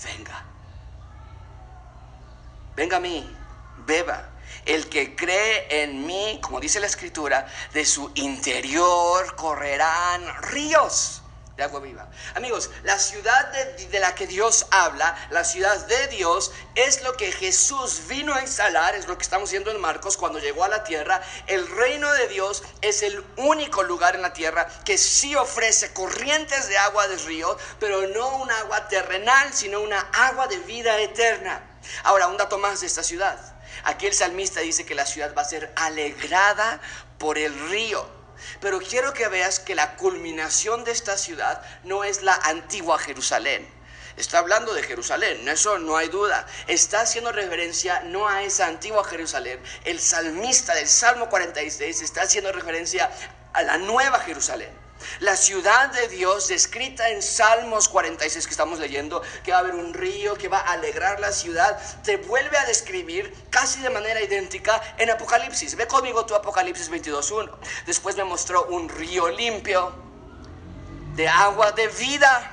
venga. 0.03 0.45
Venga 2.75 2.97
a 2.97 3.01
mí, 3.01 3.33
beba. 3.87 4.33
El 4.67 4.89
que 4.89 5.15
cree 5.15 5.83
en 5.83 6.05
mí, 6.07 6.41
como 6.43 6.61
dice 6.61 6.81
la 6.81 6.87
escritura, 6.87 7.47
de 7.73 7.87
su 7.87 8.11
interior 8.17 9.37
correrán 9.37 10.43
ríos 10.43 11.23
de 11.57 11.63
agua 11.63 11.81
viva. 11.81 12.07
Amigos, 12.35 12.71
la 12.83 12.99
ciudad 12.99 13.51
de, 13.53 13.99
la 13.99 14.15
que 14.15 14.27
Dios 14.27 14.67
habla, 14.71 15.17
la 15.31 15.43
ciudad 15.43 15.87
de 15.87 16.09
Dios, 16.09 16.53
es 16.75 17.03
lo 17.03 17.17
que 17.17 17.33
Jesús 17.33 18.03
vino 18.09 18.35
a 18.35 18.43
instalar, 18.43 18.95
es 18.95 19.07
lo 19.07 19.17
que 19.17 19.23
estamos 19.23 19.51
viendo 19.51 19.71
en 19.71 19.81
Marcos 19.81 20.19
cuando 20.19 20.39
llegó 20.39 20.65
a 20.65 20.69
la 20.69 20.85
tierra. 20.85 21.23
El 21.47 21.67
reino 21.67 22.13
de 22.13 22.29
Dios 22.29 22.63
es 22.83 23.03
el 23.03 23.25
único 23.37 23.83
lugar 23.85 24.17
en 24.17 24.23
la 24.23 24.35
tierra 24.35 24.69
que 24.85 24.99
sí 24.99 25.35
ofrece 25.35 25.95
corrientes 25.95 26.69
de 26.69 26.77
agua 26.77 27.09
de 27.09 27.17
río, 27.17 27.57
pero 27.81 28.07
no 28.09 28.37
un 28.37 28.51
agua 28.51 28.89
terrenal, 28.89 29.55
sino 29.55 29.81
una 29.81 30.01
agua 30.13 30.49
de 30.49 30.59
vida 30.59 31.01
eterna. 31.01 31.63
Ahora, 32.03 32.27
un 32.27 32.37
dato 32.37 32.59
más 32.59 32.81
de 32.81 32.89
esta 32.89 33.03
ciudad. 33.03 33.56
Aquí 33.85 34.07
el 34.07 34.15
salmista 34.15 34.61
dice 34.61 34.87
que 34.87 34.95
la 34.95 35.07
ciudad 35.07 35.35
va 35.37 35.43
a 35.43 35.47
ser 35.47 35.73
alegrada 35.77 36.81
por 37.19 37.39
el 37.39 37.59
río. 37.69 38.07
Pero 38.61 38.81
quiero 38.81 39.13
que 39.13 39.29
veas 39.29 39.61
que 39.61 39.75
la 39.75 39.97
culminación 39.97 40.85
de 40.85 40.93
esta 40.93 41.17
ciudad 41.17 41.63
no 41.85 42.05
es 42.05 42.23
la 42.23 42.35
antigua 42.35 42.99
Jerusalén. 42.99 43.67
Está 44.17 44.39
hablando 44.39 44.73
de 44.73 44.83
Jerusalén, 44.83 45.47
eso 45.47 45.79
no 45.79 45.97
hay 45.97 46.09
duda. 46.09 46.47
Está 46.67 47.03
haciendo 47.03 47.33
referencia 47.33 48.01
no 48.01 48.27
a 48.29 48.43
esa 48.45 48.67
antigua 48.67 49.05
Jerusalén. 49.05 49.61
El 49.85 50.01
salmista 50.01 50.75
del 50.75 50.89
Salmo 50.89 51.29
46 51.29 52.01
está 52.01 52.23
haciendo 52.23 52.51
referencia 52.51 53.11
a 53.53 53.63
la 53.63 53.77
nueva 53.77 54.21
Jerusalén. 54.21 54.86
La 55.21 55.37
ciudad 55.37 55.91
de 55.91 56.09
Dios 56.09 56.49
descrita 56.49 57.09
en 57.11 57.23
Salmos 57.23 57.89
46 57.89 58.47
que 58.47 58.51
estamos 58.51 58.79
leyendo, 58.79 59.23
que 59.45 59.53
va 59.53 59.59
a 59.59 59.61
haber 59.61 59.75
un 59.75 59.95
río 59.95 60.35
que 60.35 60.49
va 60.49 60.61
a 60.61 60.73
alegrar 60.73 61.21
la 61.21 61.33
ciudad, 61.33 61.79
te 62.03 62.17
vuelve 62.17 62.57
a 62.59 62.65
describir 62.67 63.33
casi 63.51 63.81
de 63.81 63.91
manera 63.91 64.21
idéntica 64.21 64.81
en 64.99 65.11
Apocalipsis. 65.11 65.77
Ve 65.77 65.87
conmigo 65.87 66.27
tu 66.27 66.35
Apocalipsis 66.35 66.91
22.1. 66.91 67.51
Después 67.87 68.17
me 68.17 68.25
mostró 68.25 68.65
un 68.67 68.89
río 68.89 69.29
limpio 69.29 69.93
de 71.15 71.29
agua 71.29 71.73
de 71.73 71.89
vida 71.89 72.53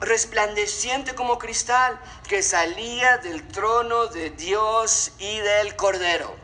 resplandeciente 0.00 1.14
como 1.14 1.38
cristal, 1.38 1.98
que 2.28 2.42
salía 2.42 3.18
del 3.18 3.46
trono 3.48 4.06
de 4.06 4.30
Dios 4.30 5.12
y 5.18 5.38
del 5.38 5.76
Cordero. 5.76 6.41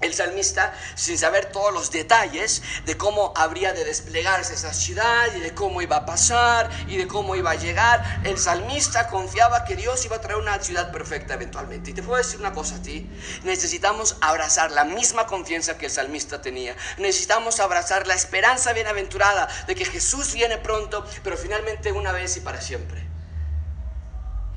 El 0.00 0.14
salmista, 0.14 0.72
sin 0.94 1.18
saber 1.18 1.46
todos 1.46 1.72
los 1.72 1.90
detalles 1.90 2.62
de 2.86 2.96
cómo 2.96 3.32
habría 3.34 3.72
de 3.72 3.84
desplegarse 3.84 4.54
esa 4.54 4.72
ciudad 4.72 5.26
y 5.34 5.40
de 5.40 5.54
cómo 5.54 5.82
iba 5.82 5.96
a 5.96 6.06
pasar 6.06 6.70
y 6.86 6.96
de 6.96 7.08
cómo 7.08 7.34
iba 7.34 7.50
a 7.50 7.56
llegar, 7.56 8.20
el 8.22 8.38
salmista 8.38 9.08
confiaba 9.08 9.64
que 9.64 9.74
Dios 9.74 10.04
iba 10.04 10.14
a 10.14 10.20
traer 10.20 10.38
una 10.38 10.56
ciudad 10.60 10.92
perfecta 10.92 11.34
eventualmente. 11.34 11.90
Y 11.90 11.94
te 11.94 12.04
puedo 12.04 12.18
decir 12.18 12.38
una 12.38 12.52
cosa 12.52 12.76
a 12.76 12.82
ti, 12.82 13.10
necesitamos 13.42 14.16
abrazar 14.20 14.70
la 14.70 14.84
misma 14.84 15.26
confianza 15.26 15.76
que 15.76 15.86
el 15.86 15.92
salmista 15.92 16.40
tenía. 16.40 16.76
Necesitamos 16.98 17.58
abrazar 17.58 18.06
la 18.06 18.14
esperanza 18.14 18.72
bienaventurada 18.72 19.48
de 19.66 19.74
que 19.74 19.84
Jesús 19.84 20.32
viene 20.32 20.58
pronto, 20.58 21.04
pero 21.24 21.36
finalmente 21.36 21.90
una 21.90 22.12
vez 22.12 22.36
y 22.36 22.40
para 22.40 22.60
siempre. 22.60 23.04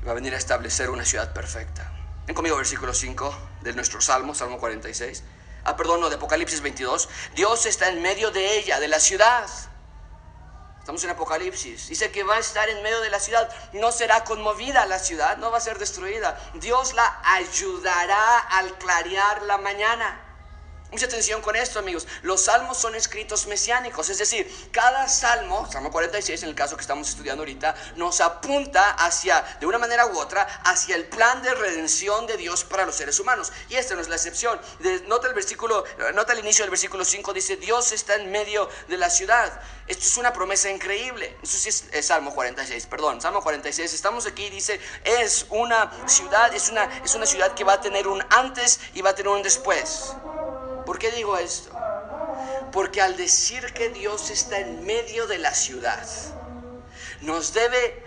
Y 0.00 0.04
va 0.04 0.12
a 0.12 0.14
venir 0.14 0.34
a 0.34 0.38
establecer 0.38 0.88
una 0.88 1.04
ciudad 1.04 1.32
perfecta. 1.32 1.90
Ven 2.26 2.36
conmigo 2.36 2.56
versículo 2.56 2.94
5 2.94 3.51
de 3.62 3.72
nuestro 3.72 4.00
Salmo, 4.00 4.34
Salmo 4.34 4.58
46. 4.58 5.22
Ah, 5.64 5.76
perdón, 5.76 6.00
no, 6.00 6.08
de 6.08 6.16
Apocalipsis 6.16 6.60
22. 6.60 7.08
Dios 7.34 7.66
está 7.66 7.88
en 7.88 8.02
medio 8.02 8.30
de 8.30 8.58
ella, 8.58 8.80
de 8.80 8.88
la 8.88 8.98
ciudad. 8.98 9.48
Estamos 10.80 11.04
en 11.04 11.10
Apocalipsis. 11.10 11.88
Dice 11.88 12.10
que 12.10 12.24
va 12.24 12.34
a 12.34 12.40
estar 12.40 12.68
en 12.68 12.82
medio 12.82 13.00
de 13.00 13.10
la 13.10 13.20
ciudad. 13.20 13.48
No 13.72 13.92
será 13.92 14.24
conmovida 14.24 14.84
la 14.86 14.98
ciudad, 14.98 15.36
no 15.36 15.52
va 15.52 15.58
a 15.58 15.60
ser 15.60 15.78
destruida. 15.78 16.36
Dios 16.54 16.94
la 16.94 17.20
ayudará 17.24 18.38
al 18.38 18.76
clarear 18.78 19.42
la 19.42 19.58
mañana. 19.58 20.31
Mucha 20.92 21.06
atención 21.06 21.40
con 21.40 21.56
esto, 21.56 21.78
amigos. 21.78 22.06
Los 22.20 22.44
salmos 22.44 22.76
son 22.76 22.94
escritos 22.94 23.46
mesiánicos, 23.46 24.10
es 24.10 24.18
decir, 24.18 24.46
cada 24.72 25.08
salmo, 25.08 25.66
Salmo 25.72 25.90
46 25.90 26.42
en 26.42 26.50
el 26.50 26.54
caso 26.54 26.76
que 26.76 26.82
estamos 26.82 27.08
estudiando 27.08 27.40
ahorita, 27.40 27.74
nos 27.96 28.20
apunta 28.20 28.90
hacia, 28.90 29.42
de 29.58 29.64
una 29.64 29.78
manera 29.78 30.04
u 30.08 30.18
otra, 30.18 30.42
hacia 30.64 30.94
el 30.94 31.06
plan 31.06 31.42
de 31.42 31.54
redención 31.54 32.26
de 32.26 32.36
Dios 32.36 32.64
para 32.64 32.84
los 32.84 32.94
seres 32.94 33.18
humanos. 33.18 33.54
Y 33.70 33.76
esta 33.76 33.94
no 33.94 34.02
es 34.02 34.08
la 34.08 34.16
excepción. 34.16 34.60
nota 35.06 35.28
el 35.28 35.34
versículo, 35.34 35.82
nota 36.12 36.34
el 36.34 36.40
inicio 36.40 36.62
del 36.64 36.70
versículo 36.70 37.06
5, 37.06 37.32
dice, 37.32 37.56
Dios 37.56 37.90
está 37.92 38.16
en 38.16 38.30
medio 38.30 38.68
de 38.88 38.98
la 38.98 39.08
ciudad. 39.08 39.62
Esto 39.88 40.04
es 40.04 40.18
una 40.18 40.34
promesa 40.34 40.68
increíble. 40.68 41.38
Eso 41.42 41.56
sí 41.56 41.70
es, 41.70 42.06
Salmo 42.06 42.34
46, 42.34 42.84
perdón, 42.84 43.18
Salmo 43.22 43.42
46. 43.42 43.94
Estamos 43.94 44.26
aquí, 44.26 44.50
dice, 44.50 44.78
es 45.04 45.46
una 45.48 45.90
ciudad, 46.06 46.54
es 46.54 46.68
una, 46.68 46.84
es 47.02 47.14
una 47.14 47.24
ciudad 47.24 47.54
que 47.54 47.64
va 47.64 47.74
a 47.74 47.80
tener 47.80 48.06
un 48.06 48.22
antes 48.28 48.78
y 48.92 49.00
va 49.00 49.10
a 49.10 49.14
tener 49.14 49.32
un 49.32 49.42
después. 49.42 50.12
¿Por 50.84 50.98
qué 50.98 51.10
digo 51.12 51.36
esto? 51.36 51.70
Porque 52.72 53.00
al 53.00 53.16
decir 53.16 53.72
que 53.72 53.90
Dios 53.90 54.30
está 54.30 54.58
en 54.58 54.84
medio 54.84 55.26
de 55.26 55.38
la 55.38 55.54
ciudad, 55.54 56.06
nos 57.20 57.52
debe 57.52 58.04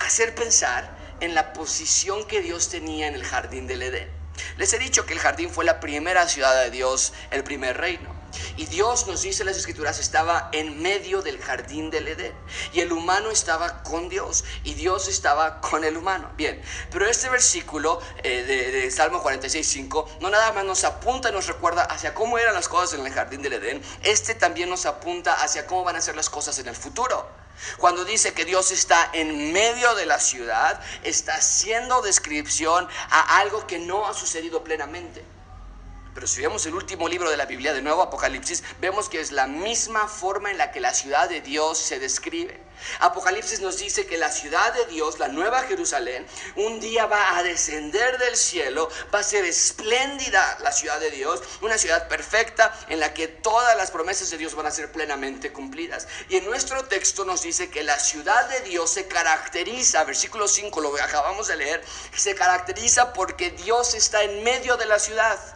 hacer 0.00 0.34
pensar 0.34 0.96
en 1.20 1.34
la 1.34 1.52
posición 1.52 2.26
que 2.26 2.40
Dios 2.40 2.68
tenía 2.68 3.06
en 3.06 3.14
el 3.14 3.24
jardín 3.24 3.66
del 3.66 3.82
Edén. 3.82 4.10
Les 4.56 4.72
he 4.72 4.78
dicho 4.78 5.06
que 5.06 5.14
el 5.14 5.18
jardín 5.18 5.50
fue 5.50 5.64
la 5.64 5.80
primera 5.80 6.28
ciudad 6.28 6.62
de 6.62 6.70
Dios, 6.70 7.12
el 7.30 7.42
primer 7.42 7.76
reino. 7.78 8.14
Y 8.56 8.66
Dios 8.66 9.06
nos 9.06 9.22
dice 9.22 9.42
en 9.42 9.48
las 9.48 9.56
escrituras 9.56 9.98
estaba 9.98 10.48
en 10.52 10.80
medio 10.80 11.22
del 11.22 11.38
jardín 11.38 11.90
del 11.90 12.08
Edén. 12.08 12.34
Y 12.72 12.80
el 12.80 12.92
humano 12.92 13.30
estaba 13.30 13.82
con 13.82 14.08
Dios. 14.08 14.44
Y 14.64 14.74
Dios 14.74 15.08
estaba 15.08 15.60
con 15.60 15.84
el 15.84 15.96
humano. 15.96 16.30
Bien, 16.36 16.62
pero 16.90 17.06
este 17.06 17.28
versículo 17.28 18.00
eh, 18.22 18.42
de, 18.42 18.90
Salmo 18.90 19.22
46, 19.22 19.66
5 19.66 20.08
no 20.20 20.30
nada 20.30 20.52
más 20.52 20.64
nos 20.64 20.84
apunta 20.84 21.28
y 21.30 21.32
nos 21.32 21.46
recuerda 21.46 21.82
hacia 21.82 22.14
cómo 22.14 22.38
eran 22.38 22.54
las 22.54 22.68
cosas 22.68 22.98
en 22.98 23.06
el 23.06 23.12
jardín 23.12 23.42
del 23.42 23.54
Edén. 23.54 23.82
Este 24.02 24.34
también 24.34 24.70
nos 24.70 24.86
apunta 24.86 25.32
hacia 25.34 25.66
cómo 25.66 25.84
van 25.84 25.96
a 25.96 26.00
ser 26.00 26.16
las 26.16 26.30
cosas 26.30 26.58
en 26.58 26.68
el 26.68 26.76
futuro. 26.76 27.28
Cuando 27.78 28.04
dice 28.04 28.32
que 28.34 28.44
Dios 28.44 28.70
está 28.70 29.10
en 29.12 29.52
medio 29.52 29.94
de 29.94 30.06
la 30.06 30.20
ciudad, 30.20 30.80
está 31.02 31.34
haciendo 31.34 32.02
descripción 32.02 32.88
a 33.10 33.38
algo 33.38 33.66
que 33.66 33.78
no 33.78 34.06
ha 34.06 34.14
sucedido 34.14 34.62
plenamente. 34.62 35.24
Pero 36.16 36.26
si 36.26 36.40
vemos 36.40 36.64
el 36.64 36.74
último 36.74 37.10
libro 37.10 37.28
de 37.28 37.36
la 37.36 37.44
Biblia, 37.44 37.74
de 37.74 37.82
nuevo 37.82 38.00
Apocalipsis, 38.00 38.62
vemos 38.80 39.10
que 39.10 39.20
es 39.20 39.32
la 39.32 39.46
misma 39.46 40.08
forma 40.08 40.50
en 40.50 40.56
la 40.56 40.72
que 40.72 40.80
la 40.80 40.94
ciudad 40.94 41.28
de 41.28 41.42
Dios 41.42 41.76
se 41.76 41.98
describe. 41.98 42.58
Apocalipsis 43.00 43.60
nos 43.60 43.76
dice 43.76 44.06
que 44.06 44.16
la 44.16 44.30
ciudad 44.30 44.72
de 44.72 44.86
Dios, 44.86 45.18
la 45.18 45.28
nueva 45.28 45.64
Jerusalén, 45.64 46.26
un 46.54 46.80
día 46.80 47.04
va 47.04 47.36
a 47.36 47.42
descender 47.42 48.16
del 48.16 48.34
cielo, 48.34 48.88
va 49.14 49.18
a 49.18 49.22
ser 49.22 49.44
espléndida 49.44 50.56
la 50.62 50.72
ciudad 50.72 50.98
de 51.00 51.10
Dios, 51.10 51.42
una 51.60 51.76
ciudad 51.76 52.08
perfecta 52.08 52.74
en 52.88 52.98
la 52.98 53.12
que 53.12 53.28
todas 53.28 53.76
las 53.76 53.90
promesas 53.90 54.30
de 54.30 54.38
Dios 54.38 54.54
van 54.54 54.64
a 54.64 54.70
ser 54.70 54.90
plenamente 54.90 55.52
cumplidas. 55.52 56.08
Y 56.30 56.36
en 56.36 56.46
nuestro 56.46 56.82
texto 56.86 57.26
nos 57.26 57.42
dice 57.42 57.68
que 57.68 57.82
la 57.82 57.98
ciudad 57.98 58.48
de 58.48 58.60
Dios 58.60 58.88
se 58.88 59.06
caracteriza, 59.06 60.02
versículo 60.04 60.48
5 60.48 60.80
lo 60.80 60.96
acabamos 60.96 61.48
de 61.48 61.56
leer, 61.56 61.84
se 62.14 62.34
caracteriza 62.34 63.12
porque 63.12 63.50
Dios 63.50 63.92
está 63.92 64.22
en 64.22 64.42
medio 64.42 64.78
de 64.78 64.86
la 64.86 64.98
ciudad. 64.98 65.55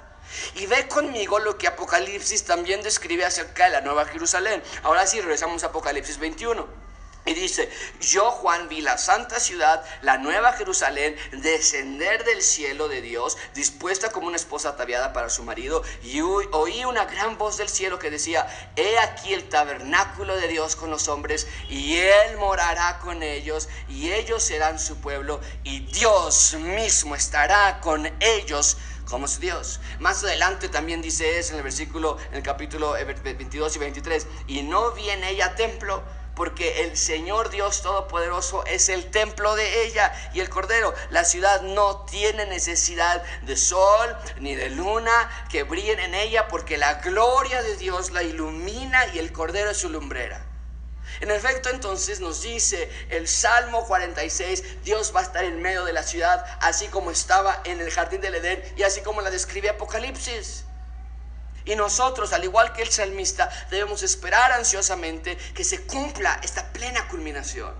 Y 0.56 0.66
ve 0.66 0.88
conmigo 0.88 1.38
lo 1.38 1.58
que 1.58 1.66
Apocalipsis 1.66 2.44
también 2.44 2.82
describe 2.82 3.24
acerca 3.24 3.64
de 3.64 3.70
la 3.70 3.80
Nueva 3.80 4.06
Jerusalén. 4.06 4.62
Ahora 4.82 5.06
sí, 5.06 5.20
regresamos 5.20 5.64
a 5.64 5.68
Apocalipsis 5.68 6.18
21. 6.18 6.80
Y 7.26 7.34
dice, 7.34 7.70
yo 8.00 8.30
Juan 8.30 8.68
vi 8.70 8.80
la 8.80 8.96
santa 8.96 9.38
ciudad, 9.40 9.84
la 10.00 10.16
nueva 10.16 10.54
Jerusalén, 10.54 11.14
descender 11.32 12.24
del 12.24 12.40
cielo 12.40 12.88
de 12.88 13.02
Dios, 13.02 13.36
dispuesta 13.54 14.10
como 14.10 14.26
una 14.26 14.36
esposa 14.36 14.70
ataviada 14.70 15.12
para 15.12 15.28
su 15.28 15.44
marido, 15.44 15.82
y 16.02 16.22
oí 16.22 16.84
una 16.86 17.04
gran 17.04 17.36
voz 17.36 17.58
del 17.58 17.68
cielo 17.68 17.98
que 17.98 18.10
decía, 18.10 18.48
he 18.74 18.98
aquí 18.98 19.34
el 19.34 19.50
tabernáculo 19.50 20.34
de 20.38 20.48
Dios 20.48 20.76
con 20.76 20.90
los 20.90 21.08
hombres, 21.08 21.46
y 21.68 21.98
él 21.98 22.38
morará 22.38 22.98
con 23.00 23.22
ellos, 23.22 23.68
y 23.86 24.10
ellos 24.12 24.42
serán 24.42 24.78
su 24.78 24.96
pueblo, 24.96 25.42
y 25.62 25.80
Dios 25.80 26.54
mismo 26.54 27.14
estará 27.14 27.80
con 27.80 28.10
ellos 28.20 28.78
como 29.10 29.28
su 29.28 29.40
Dios. 29.40 29.80
Más 29.98 30.22
adelante 30.24 30.68
también 30.68 31.02
dice 31.02 31.38
eso 31.38 31.52
en 31.52 31.58
el 31.58 31.64
versículo, 31.64 32.16
en 32.30 32.36
el 32.36 32.42
capítulo 32.42 32.92
22 32.92 33.76
y 33.76 33.78
23, 33.78 34.26
y 34.46 34.62
no 34.62 34.92
viene 34.92 35.30
ella 35.30 35.54
templo 35.54 36.02
porque 36.34 36.84
el 36.84 36.96
Señor 36.96 37.50
Dios 37.50 37.82
Todopoderoso 37.82 38.64
es 38.64 38.88
el 38.88 39.10
templo 39.10 39.56
de 39.56 39.84
ella 39.84 40.10
y 40.32 40.40
el 40.40 40.48
Cordero. 40.48 40.94
La 41.10 41.24
ciudad 41.24 41.60
no 41.60 42.06
tiene 42.06 42.46
necesidad 42.46 43.22
de 43.42 43.56
sol 43.56 44.16
ni 44.38 44.54
de 44.54 44.70
luna 44.70 45.12
que 45.50 45.64
brillen 45.64 46.00
en 46.00 46.14
ella, 46.14 46.48
porque 46.48 46.78
la 46.78 46.94
gloria 46.94 47.62
de 47.62 47.76
Dios 47.76 48.12
la 48.12 48.22
ilumina 48.22 49.04
y 49.12 49.18
el 49.18 49.32
Cordero 49.32 49.70
es 49.70 49.76
su 49.76 49.90
lumbrera. 49.90 50.49
En 51.20 51.30
efecto, 51.30 51.68
entonces 51.68 52.20
nos 52.20 52.42
dice 52.42 52.90
el 53.10 53.28
Salmo 53.28 53.86
46, 53.86 54.82
Dios 54.84 55.12
va 55.14 55.20
a 55.20 55.24
estar 55.24 55.44
en 55.44 55.60
medio 55.60 55.84
de 55.84 55.92
la 55.92 56.02
ciudad, 56.02 56.44
así 56.60 56.86
como 56.88 57.10
estaba 57.10 57.60
en 57.64 57.80
el 57.80 57.90
jardín 57.90 58.20
del 58.20 58.36
Edén 58.36 58.62
y 58.76 58.84
así 58.84 59.00
como 59.02 59.20
la 59.20 59.30
describe 59.30 59.68
Apocalipsis. 59.68 60.64
Y 61.64 61.76
nosotros, 61.76 62.32
al 62.32 62.44
igual 62.44 62.72
que 62.72 62.82
el 62.82 62.90
salmista, 62.90 63.50
debemos 63.70 64.02
esperar 64.02 64.52
ansiosamente 64.52 65.36
que 65.36 65.64
se 65.64 65.82
cumpla 65.82 66.40
esta 66.42 66.72
plena 66.72 67.06
culminación. 67.08 67.74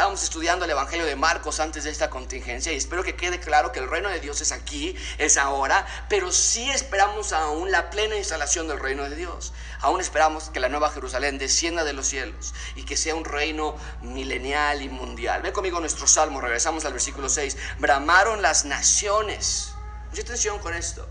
Estábamos 0.00 0.22
estudiando 0.22 0.64
el 0.64 0.70
Evangelio 0.70 1.04
de 1.04 1.14
Marcos 1.14 1.60
antes 1.60 1.84
de 1.84 1.90
esta 1.90 2.08
contingencia 2.08 2.72
y 2.72 2.76
espero 2.76 3.02
que 3.02 3.16
quede 3.16 3.38
claro 3.38 3.70
que 3.70 3.80
el 3.80 3.90
reino 3.90 4.08
de 4.08 4.18
Dios 4.18 4.40
es 4.40 4.50
aquí, 4.50 4.96
es 5.18 5.36
ahora, 5.36 5.86
pero 6.08 6.32
sí 6.32 6.70
esperamos 6.70 7.34
aún 7.34 7.70
la 7.70 7.90
plena 7.90 8.16
instalación 8.16 8.66
del 8.66 8.80
reino 8.80 9.02
de 9.02 9.14
Dios. 9.14 9.52
Aún 9.80 10.00
esperamos 10.00 10.48
que 10.48 10.58
la 10.58 10.70
nueva 10.70 10.88
Jerusalén 10.88 11.36
descienda 11.36 11.84
de 11.84 11.92
los 11.92 12.06
cielos 12.06 12.54
y 12.76 12.84
que 12.84 12.96
sea 12.96 13.14
un 13.14 13.26
reino 13.26 13.76
milenial 14.00 14.80
y 14.80 14.88
mundial. 14.88 15.42
Ven 15.42 15.52
conmigo 15.52 15.80
nuestro 15.80 16.06
salmo, 16.06 16.40
regresamos 16.40 16.86
al 16.86 16.94
versículo 16.94 17.28
6. 17.28 17.58
Bramaron 17.78 18.40
las 18.40 18.64
naciones. 18.64 19.74
Mucha 20.08 20.22
atención 20.22 20.60
con 20.60 20.72
esto. 20.72 21.06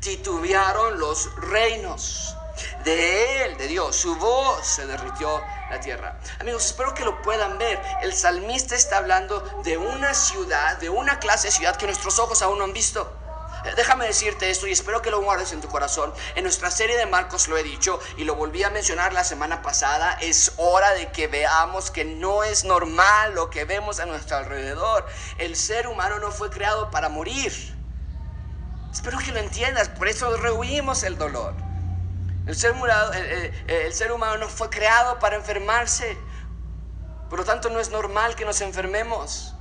Titubearon 0.00 0.98
los 0.98 1.32
reinos 1.36 2.34
de 2.84 3.44
Él, 3.44 3.56
de 3.56 3.68
Dios. 3.68 3.96
Su 3.96 4.16
voz 4.16 4.66
se 4.66 4.86
derritió 4.86 5.42
la 5.70 5.80
tierra. 5.80 6.18
Amigos, 6.40 6.66
espero 6.66 6.94
que 6.94 7.04
lo 7.04 7.22
puedan 7.22 7.58
ver. 7.58 7.80
El 8.02 8.12
salmista 8.12 8.74
está 8.74 8.98
hablando 8.98 9.40
de 9.64 9.76
una 9.76 10.14
ciudad, 10.14 10.78
de 10.78 10.90
una 10.90 11.18
clase 11.18 11.48
de 11.48 11.52
ciudad 11.52 11.76
que 11.76 11.86
nuestros 11.86 12.18
ojos 12.18 12.42
aún 12.42 12.58
no 12.58 12.64
han 12.64 12.72
visto. 12.72 13.12
Eh, 13.64 13.72
déjame 13.76 14.06
decirte 14.06 14.48
esto 14.50 14.66
y 14.66 14.72
espero 14.72 15.02
que 15.02 15.10
lo 15.10 15.22
guardes 15.22 15.52
en 15.52 15.60
tu 15.60 15.68
corazón. 15.68 16.12
En 16.34 16.44
nuestra 16.44 16.70
serie 16.70 16.96
de 16.96 17.06
Marcos 17.06 17.48
lo 17.48 17.56
he 17.56 17.62
dicho 17.62 17.98
y 18.16 18.24
lo 18.24 18.34
volví 18.36 18.62
a 18.62 18.70
mencionar 18.70 19.12
la 19.12 19.24
semana 19.24 19.62
pasada. 19.62 20.18
Es 20.20 20.52
hora 20.56 20.92
de 20.92 21.10
que 21.10 21.26
veamos 21.26 21.90
que 21.90 22.04
no 22.04 22.44
es 22.44 22.64
normal 22.64 23.34
lo 23.34 23.50
que 23.50 23.64
vemos 23.64 23.98
a 23.98 24.06
nuestro 24.06 24.36
alrededor. 24.36 25.06
El 25.38 25.56
ser 25.56 25.88
humano 25.88 26.18
no 26.18 26.30
fue 26.30 26.50
creado 26.50 26.90
para 26.90 27.08
morir. 27.08 27.52
Espero 28.92 29.18
que 29.18 29.32
lo 29.32 29.40
entiendas, 29.40 29.88
por 29.90 30.08
eso 30.08 30.34
rehuimos 30.36 31.02
el 31.02 31.18
dolor. 31.18 31.65
El 32.46 32.54
ser, 32.54 34.12
humano 34.12 34.36
no 34.38 34.48
fue 34.48 34.70
creado 34.70 35.18
para 35.18 35.36
enfermarse. 35.36 36.16
Por 37.28 37.40
lo 37.40 37.44
tanto, 37.44 37.70
no 37.70 37.80
es 37.80 37.90
normal 37.90 38.36
que 38.36 38.44
nos 38.44 38.60
enfermemos. 38.60 39.52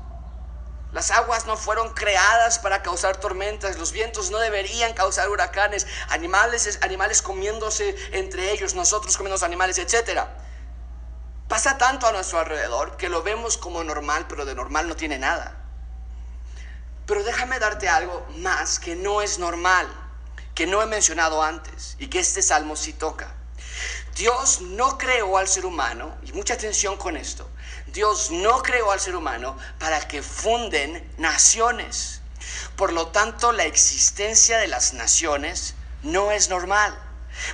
Las 0.91 1.09
aguas 1.09 1.47
no 1.47 1.57
fueron 1.57 1.89
creadas 1.93 2.59
para 2.59 2.83
causar 2.83 3.17
tormentas, 3.17 3.77
los 3.77 3.91
vientos 3.91 4.29
no 4.29 4.37
deberían 4.37 4.93
causar 4.93 5.29
huracanes, 5.29 5.87
animales, 6.09 6.79
animales 6.83 7.21
comiéndose 7.21 7.95
entre 8.11 8.51
ellos, 8.51 8.75
nosotros 8.75 9.17
comiendo 9.17 9.43
animales, 9.43 9.77
etc. 9.79 10.21
Pasa 11.49 11.77
tanto 11.77 12.07
a 12.07 12.11
nuestro 12.11 12.39
alrededor 12.39 12.95
que 12.97 13.09
lo 13.09 13.23
vemos 13.23 13.57
como 13.57 13.83
normal, 13.83 14.27
pero 14.29 14.45
de 14.45 14.55
normal 14.55 14.87
no 14.87 14.95
tiene 14.95 15.17
nada. 15.17 15.57
Pero 17.07 17.23
déjame 17.23 17.59
darte 17.59 17.89
algo 17.89 18.25
más 18.37 18.79
que 18.79 18.95
no 18.95 19.21
es 19.21 19.37
normal 19.37 20.04
que 20.55 20.65
no 20.65 20.81
he 20.81 20.87
mencionado 20.87 21.43
antes 21.43 21.97
y 21.99 22.07
que 22.07 22.19
este 22.19 22.41
salmo 22.41 22.75
sí 22.75 22.93
toca. 22.93 23.35
Dios 24.15 24.61
no 24.61 24.97
creó 24.97 25.37
al 25.37 25.49
ser 25.49 25.65
humano, 25.65 26.15
y 26.23 26.31
mucha 26.31 26.53
atención 26.53 26.95
con 26.95 27.17
esto, 27.17 27.49
Dios 27.87 28.31
no 28.31 28.63
creó 28.63 28.91
al 28.91 29.01
ser 29.01 29.15
humano 29.17 29.57
para 29.77 30.07
que 30.07 30.23
funden 30.23 31.13
naciones. 31.17 32.21
Por 32.77 32.93
lo 32.93 33.07
tanto, 33.07 33.51
la 33.51 33.65
existencia 33.65 34.57
de 34.57 34.67
las 34.67 34.93
naciones 34.93 35.75
no 36.03 36.31
es 36.31 36.47
normal. 36.49 36.97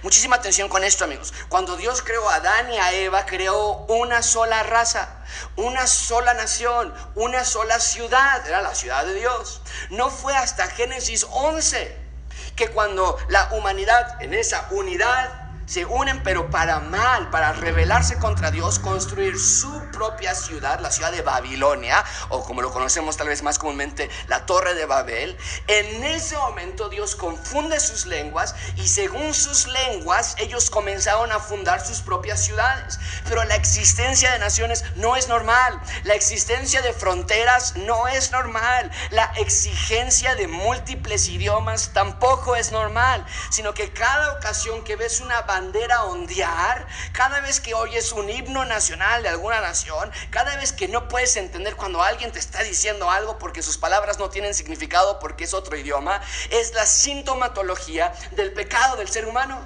Muchísima 0.04 0.36
atención 0.36 0.70
con 0.70 0.84
esto, 0.84 1.06
amigos. 1.06 1.34
Cuando 1.50 1.78
Dios 1.78 2.04
creó 2.04 2.30
a 2.30 2.36
Adán 2.36 2.72
y 2.72 2.78
a 2.78 2.94
Eva, 2.94 3.26
creó 3.26 3.86
una 3.88 4.22
sola 4.22 4.62
raza, 4.62 5.24
una 5.56 5.88
sola 5.88 6.36
nación, 6.36 6.94
una 7.16 7.44
sola 7.44 7.80
ciudad. 7.80 8.46
Era 8.48 8.62
la 8.62 8.76
ciudad 8.76 9.06
de 9.06 9.16
Dios. 9.16 9.62
No 9.90 10.12
fue 10.12 10.36
hasta 10.36 10.68
Génesis 10.68 11.26
11 11.32 12.01
que 12.56 12.70
cuando 12.70 13.18
la 13.30 13.50
humanidad 13.52 14.18
en 14.22 14.34
esa 14.34 14.68
unidad 14.72 15.41
se 15.66 15.86
unen 15.86 16.22
pero 16.24 16.50
para 16.50 16.80
mal, 16.80 17.30
para 17.30 17.54
rebelarse 17.54 18.18
contra 18.18 18.52
Dios, 18.52 18.80
construir 18.80 19.40
su 19.40 19.72
propia 19.92 20.36
ciudad, 20.36 20.80
la 20.80 20.92
ciudad 20.92 21.12
de 21.12 21.22
Babilonia, 21.22 22.04
o 22.30 22.44
como 22.44 22.62
lo 22.62 22.72
conocemos 22.72 23.18
tal 23.18 23.28
vez 23.28 23.44
más 23.44 23.58
comúnmente, 23.58 24.10
la 24.28 24.46
torre 24.46 24.74
de 24.74 24.86
Babel. 24.86 25.38
En 25.68 26.04
ese 26.04 26.38
momento 26.38 26.90
Dios 26.90 27.16
confunde 27.16 27.80
sus 27.80 28.06
lenguas 28.06 28.56
y 28.76 28.88
según 28.88 29.34
sus 29.34 29.68
lenguas 29.68 30.36
ellos 30.40 30.70
comenzaron 30.70 31.32
a 31.32 31.40
fundar 31.40 31.86
sus 31.86 32.02
propias 32.02 32.44
ciudades. 32.44 33.00
Pero 33.28 33.44
la 33.44 33.56
existencia 33.56 34.32
de 34.32 34.40
naciones 34.40 34.84
no 34.96 35.16
es 35.16 35.28
normal, 35.28 35.80
la 36.04 36.16
existencia 36.16 36.82
de 36.82 36.94
fronteras 36.94 37.76
no 37.76 38.08
es 38.08 38.32
normal, 38.32 38.92
la 39.12 39.26
exigencia 39.38 40.36
de 40.36 40.48
múltiples 40.48 41.28
idiomas 41.30 41.92
tampoco 41.94 42.56
es 42.56 42.72
normal, 42.72 43.26
sino 43.50 43.74
que 43.74 43.92
cada 43.92 44.34
ocasión 44.34 44.84
que 44.84 44.96
ves 44.96 45.22
una 45.22 45.46
bandera 45.52 46.06
ondear, 46.06 46.88
cada 47.12 47.42
vez 47.42 47.60
que 47.60 47.74
oyes 47.74 48.14
un 48.14 48.30
himno 48.30 48.64
nacional 48.64 49.22
de 49.22 49.28
alguna 49.28 49.60
nación, 49.60 50.10
cada 50.30 50.56
vez 50.56 50.72
que 50.72 50.88
no 50.88 51.10
puedes 51.10 51.36
entender 51.36 51.76
cuando 51.76 52.02
alguien 52.02 52.32
te 52.32 52.40
está 52.40 52.64
diciendo 52.64 53.12
algo 53.12 53.38
porque 53.38 53.62
sus 53.62 53.78
palabras 53.78 54.18
no 54.18 54.30
tienen 54.30 54.54
significado 54.54 55.20
porque 55.20 55.44
es 55.44 55.54
otro 55.54 55.76
idioma, 55.76 56.22
es 56.52 56.74
la 56.74 56.86
sintomatología 56.86 58.14
del 58.32 58.54
pecado 58.54 58.96
del 58.96 59.10
ser 59.10 59.26
humano. 59.26 59.60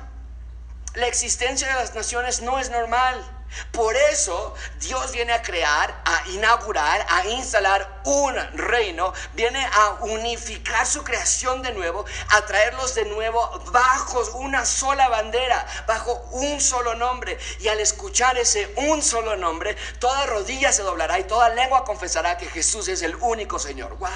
La 0.96 1.06
existencia 1.06 1.68
de 1.68 1.76
las 1.76 1.94
naciones 1.94 2.42
no 2.42 2.58
es 2.58 2.72
normal. 2.72 3.35
Por 3.72 3.96
eso 3.96 4.54
Dios 4.80 5.12
viene 5.12 5.34
a 5.34 5.42
crear, 5.42 6.02
a 6.06 6.28
inaugurar, 6.30 7.06
a 7.10 7.26
instalar 7.26 8.02
un 8.06 8.36
reino, 8.58 9.14
viene 9.34 9.66
a 9.66 9.92
unificar 10.02 10.86
su 10.86 11.04
creación 11.04 11.62
de 11.62 11.72
nuevo, 11.74 12.06
a 12.30 12.46
traerlos 12.46 12.96
de 12.96 13.06
nuevo 13.06 13.64
bajo 13.72 14.22
una 14.38 14.66
sola 14.66 15.08
bandera, 15.10 15.66
bajo 15.88 16.14
un 16.32 16.60
solo 16.60 16.96
nombre. 16.96 17.38
Y 17.60 17.68
al 17.68 17.80
escuchar 17.80 18.38
ese 18.38 18.74
un 18.76 19.02
solo 19.02 19.38
nombre, 19.38 19.76
toda 20.00 20.26
rodilla 20.26 20.72
se 20.72 20.84
doblará 20.84 21.20
y 21.20 21.24
toda 21.24 21.50
lengua 21.50 21.86
confesará 21.86 22.38
que 22.38 22.48
Jesús 22.48 22.88
es 22.88 23.02
el 23.02 23.16
único 23.16 23.60
Señor. 23.60 23.98
¡Wow! 23.98 24.10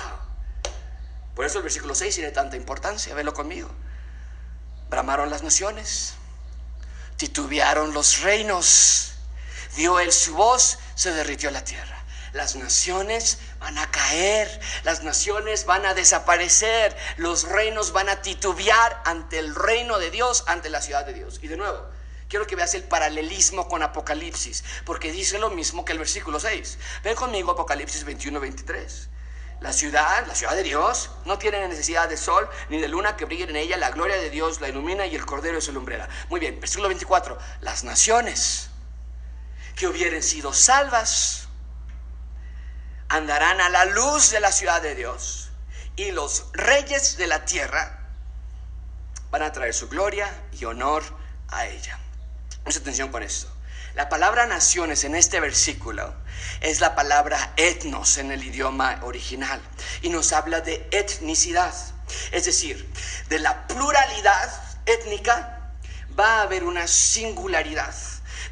Por 1.35 1.45
eso 1.45 1.59
el 1.59 1.63
versículo 1.63 1.95
6 1.95 2.15
tiene 2.15 2.31
tanta 2.31 2.57
importancia, 2.57 3.15
velo 3.15 3.33
conmigo. 3.33 3.69
Bramaron 4.89 5.29
las 5.29 5.43
naciones, 5.43 6.15
titubearon 7.15 7.93
los 7.93 8.21
reinos 8.21 9.13
dio 9.75 9.99
él 9.99 10.11
su 10.11 10.35
voz, 10.35 10.79
se 10.95 11.11
derritió 11.11 11.51
la 11.51 11.63
tierra. 11.63 11.99
Las 12.33 12.55
naciones 12.55 13.39
van 13.59 13.77
a 13.77 13.89
caer, 13.89 14.59
las 14.83 15.03
naciones 15.03 15.65
van 15.65 15.85
a 15.85 15.93
desaparecer, 15.93 16.95
los 17.17 17.47
reinos 17.47 17.91
van 17.91 18.07
a 18.09 18.21
titubear 18.21 19.01
ante 19.05 19.39
el 19.39 19.55
reino 19.55 19.97
de 19.97 20.11
Dios, 20.11 20.43
ante 20.47 20.69
la 20.69 20.81
ciudad 20.81 21.05
de 21.05 21.13
Dios. 21.13 21.39
Y 21.41 21.47
de 21.47 21.57
nuevo, 21.57 21.87
quiero 22.27 22.45
que 22.45 22.55
veas 22.55 22.75
el 22.75 22.83
paralelismo 22.83 23.67
con 23.67 23.81
Apocalipsis, 23.81 24.63
porque 24.85 25.11
dice 25.11 25.39
lo 25.39 25.49
mismo 25.49 25.85
que 25.85 25.93
el 25.93 25.97
versículo 25.97 26.39
6. 26.39 26.77
Ven 27.03 27.15
conmigo 27.15 27.51
Apocalipsis 27.51 28.03
21, 28.03 28.39
23. 28.39 29.09
La 29.61 29.73
ciudad, 29.73 30.25
la 30.25 30.35
ciudad 30.35 30.55
de 30.55 30.63
Dios, 30.63 31.09
no 31.25 31.37
tiene 31.37 31.67
necesidad 31.67 32.07
de 32.07 32.15
sol 32.15 32.47
ni 32.69 32.79
de 32.79 32.87
luna 32.87 33.17
que 33.17 33.25
brillen 33.25 33.49
en 33.49 33.55
ella. 33.57 33.75
La 33.75 33.89
gloria 33.89 34.15
de 34.15 34.29
Dios 34.29 34.61
la 34.61 34.69
ilumina 34.69 35.05
y 35.05 35.15
el 35.15 35.25
cordero 35.25 35.57
es 35.57 35.65
su 35.65 35.73
lumbrera. 35.73 36.07
Muy 36.29 36.39
bien, 36.39 36.59
versículo 36.61 36.87
24. 36.87 37.37
Las 37.59 37.83
naciones 37.83 38.69
que 39.79 39.87
hubieren 39.87 40.21
sido 40.21 40.51
salvas 40.51 41.47
andarán 43.07 43.61
a 43.61 43.69
la 43.69 43.85
luz 43.85 44.29
de 44.29 44.41
la 44.41 44.51
ciudad 44.51 44.81
de 44.81 44.93
Dios 44.93 45.51
y 45.95 46.11
los 46.11 46.47
reyes 46.51 47.15
de 47.15 47.27
la 47.27 47.45
tierra 47.45 47.97
van 49.31 49.41
a 49.41 49.53
traer 49.53 49.73
su 49.73 49.87
gloria 49.87 50.29
y 50.51 50.65
honor 50.65 51.01
a 51.47 51.65
ella. 51.65 51.97
Mucha 52.65 52.79
atención 52.79 53.09
con 53.09 53.23
esto. 53.23 53.49
La 53.95 54.09
palabra 54.09 54.45
naciones 54.47 55.05
en 55.05 55.15
este 55.15 55.39
versículo 55.39 56.13
es 56.59 56.81
la 56.81 56.93
palabra 56.93 57.53
etnos 57.55 58.17
en 58.17 58.31
el 58.31 58.43
idioma 58.43 58.99
original 59.03 59.61
y 60.01 60.09
nos 60.09 60.33
habla 60.33 60.59
de 60.59 60.89
etnicidad. 60.91 61.73
Es 62.33 62.43
decir, 62.43 62.91
de 63.29 63.39
la 63.39 63.65
pluralidad 63.65 64.51
étnica 64.85 65.71
va 66.19 66.39
a 66.39 66.41
haber 66.41 66.65
una 66.65 66.85
singularidad 66.85 67.95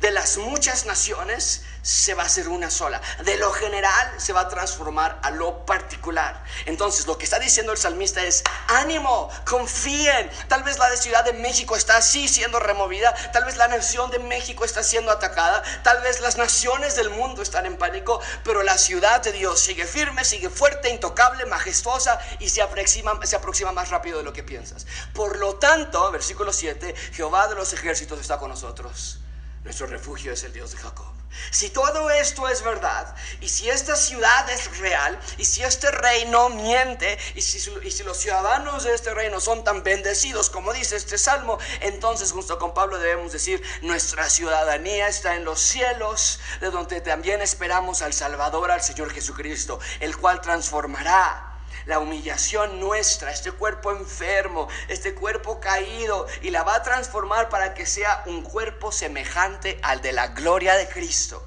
de 0.02 0.12
las 0.12 0.38
muchas 0.38 0.86
naciones 0.86 1.64
se 1.88 2.14
va 2.14 2.24
a 2.24 2.26
hacer 2.26 2.50
una 2.50 2.70
sola. 2.70 3.02
De 3.24 3.38
lo 3.38 3.52
general 3.52 4.14
se 4.18 4.34
va 4.34 4.42
a 4.42 4.50
transformar 4.50 5.20
a 5.24 5.32
lo 5.32 5.66
particular. 5.66 6.44
Entonces 6.66 7.08
lo 7.08 7.18
que 7.18 7.24
está 7.24 7.40
diciendo 7.40 7.72
el 7.72 7.78
salmista 7.78 8.22
es, 8.24 8.44
ánimo, 8.68 9.30
confíen. 9.46 10.30
Tal 10.50 10.64
vez 10.64 10.78
la 10.78 10.96
Ciudad 10.98 11.24
de 11.24 11.32
México 11.34 11.78
está 11.78 11.98
así 11.98 12.28
siendo 12.28 12.60
removida. 12.60 13.14
Tal 13.32 13.46
vez 13.46 13.56
la 13.56 13.70
nación 13.70 14.12
de 14.12 14.20
México 14.20 14.66
está 14.66 14.84
siendo 14.84 15.12
atacada. 15.12 15.64
Tal 15.84 16.02
vez 16.02 16.20
las 16.20 16.36
naciones 16.38 16.98
del 16.98 17.10
mundo 17.10 17.42
están 17.42 17.66
en 17.66 17.78
pánico. 17.78 18.20
Pero 18.44 18.64
la 18.64 18.78
ciudad 18.78 19.22
de 19.22 19.32
Dios 19.32 19.60
sigue 19.60 19.86
firme, 19.86 20.26
sigue 20.26 20.50
fuerte, 20.50 20.90
intocable, 20.90 21.46
majestuosa 21.46 22.20
y 22.40 22.50
se 22.50 22.62
aproxima, 22.62 23.18
se 23.26 23.38
aproxima 23.38 23.72
más 23.72 23.90
rápido 23.90 24.18
de 24.18 24.26
lo 24.26 24.34
que 24.34 24.44
piensas. 24.44 24.86
Por 25.14 25.38
lo 25.38 25.56
tanto, 25.56 26.12
versículo 26.12 26.52
7, 26.52 26.94
Jehová 27.14 27.48
de 27.48 27.56
los 27.56 27.72
ejércitos 27.72 28.20
está 28.20 28.38
con 28.38 28.50
nosotros. 28.50 29.20
Nuestro 29.68 29.88
refugio 29.88 30.32
es 30.32 30.46
el 30.46 30.54
Dios 30.54 30.72
de 30.72 30.78
Jacob. 30.78 31.08
Si 31.52 31.70
todo 31.70 32.10
esto 32.10 32.48
es 32.48 32.64
verdad, 32.64 33.14
y 33.42 33.50
si 33.50 33.70
esta 33.70 33.98
ciudad 33.98 34.50
es 34.50 34.78
real, 34.78 35.20
y 35.38 35.44
si 35.44 35.62
este 35.62 35.92
reino 35.92 36.48
miente, 36.48 37.18
y 37.36 37.42
si, 37.42 37.58
y 37.84 37.92
si, 37.92 38.04
los 38.04 38.16
ciudadanos 38.16 38.86
de 38.86 38.96
este 38.96 39.14
reino 39.14 39.42
son 39.42 39.66
tan 39.66 39.84
bendecidos 39.84 40.50
como 40.50 40.72
dice 40.72 40.96
este 40.96 41.18
salmo, 41.18 41.60
entonces 41.82 42.32
junto 42.32 42.58
con 42.58 42.74
Pablo 42.74 42.98
debemos 42.98 43.34
decir, 43.34 43.62
nuestra 43.82 44.30
ciudadanía 44.30 45.10
está 45.10 45.36
en 45.36 45.44
los 45.44 45.60
cielos, 45.60 46.40
de 46.62 46.72
donde 46.72 47.02
también 47.02 47.42
esperamos 47.42 48.02
al 48.02 48.14
Salvador, 48.14 48.72
al 48.72 48.82
Señor 48.82 49.12
Jesucristo, 49.12 49.82
el 50.00 50.16
cual 50.16 50.40
transformará 50.40 51.47
la 51.86 52.00
humillación 52.00 52.80
nuestra, 52.80 53.32
este 53.32 53.52
cuerpo 53.52 53.92
enfermo, 53.92 54.68
este 54.88 55.16
cuerpo 55.16 55.60
caído, 55.60 56.28
y 56.42 56.50
la 56.50 56.64
va 56.64 56.76
a 56.76 56.84
transformar 56.84 57.50
para 57.50 57.74
que 57.74 57.86
sea 57.86 58.24
un 58.26 58.44
cuerpo 58.44 58.92
semejante 58.92 59.80
al 59.84 60.02
de 60.02 60.12
la 60.12 60.28
gloria 60.28 60.76
de 60.76 60.88
Cristo. 60.88 61.46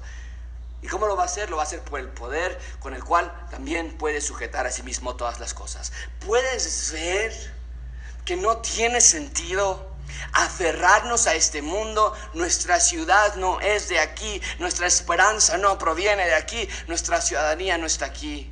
¿Y 0.81 0.87
cómo 0.87 1.05
lo 1.05 1.15
va 1.15 1.23
a 1.23 1.25
hacer? 1.27 1.49
Lo 1.49 1.57
va 1.57 1.63
a 1.63 1.65
hacer 1.65 1.81
por 1.81 1.99
el 1.99 2.09
poder 2.09 2.59
con 2.79 2.95
el 2.95 3.03
cual 3.03 3.31
también 3.51 3.97
puede 3.97 4.19
sujetar 4.19 4.65
a 4.65 4.71
sí 4.71 4.81
mismo 4.81 5.15
todas 5.15 5.39
las 5.39 5.53
cosas. 5.53 5.91
Puedes 6.25 6.91
ver 6.91 7.31
que 8.25 8.35
no 8.35 8.57
tiene 8.57 8.99
sentido 8.99 9.91
aferrarnos 10.33 11.27
a 11.27 11.35
este 11.35 11.61
mundo. 11.61 12.13
Nuestra 12.33 12.79
ciudad 12.79 13.35
no 13.35 13.59
es 13.61 13.89
de 13.89 13.99
aquí, 13.99 14.41
nuestra 14.57 14.87
esperanza 14.87 15.57
no 15.57 15.77
proviene 15.77 16.25
de 16.25 16.35
aquí, 16.35 16.67
nuestra 16.87 17.21
ciudadanía 17.21 17.77
no 17.77 17.85
está 17.85 18.05
aquí. 18.05 18.51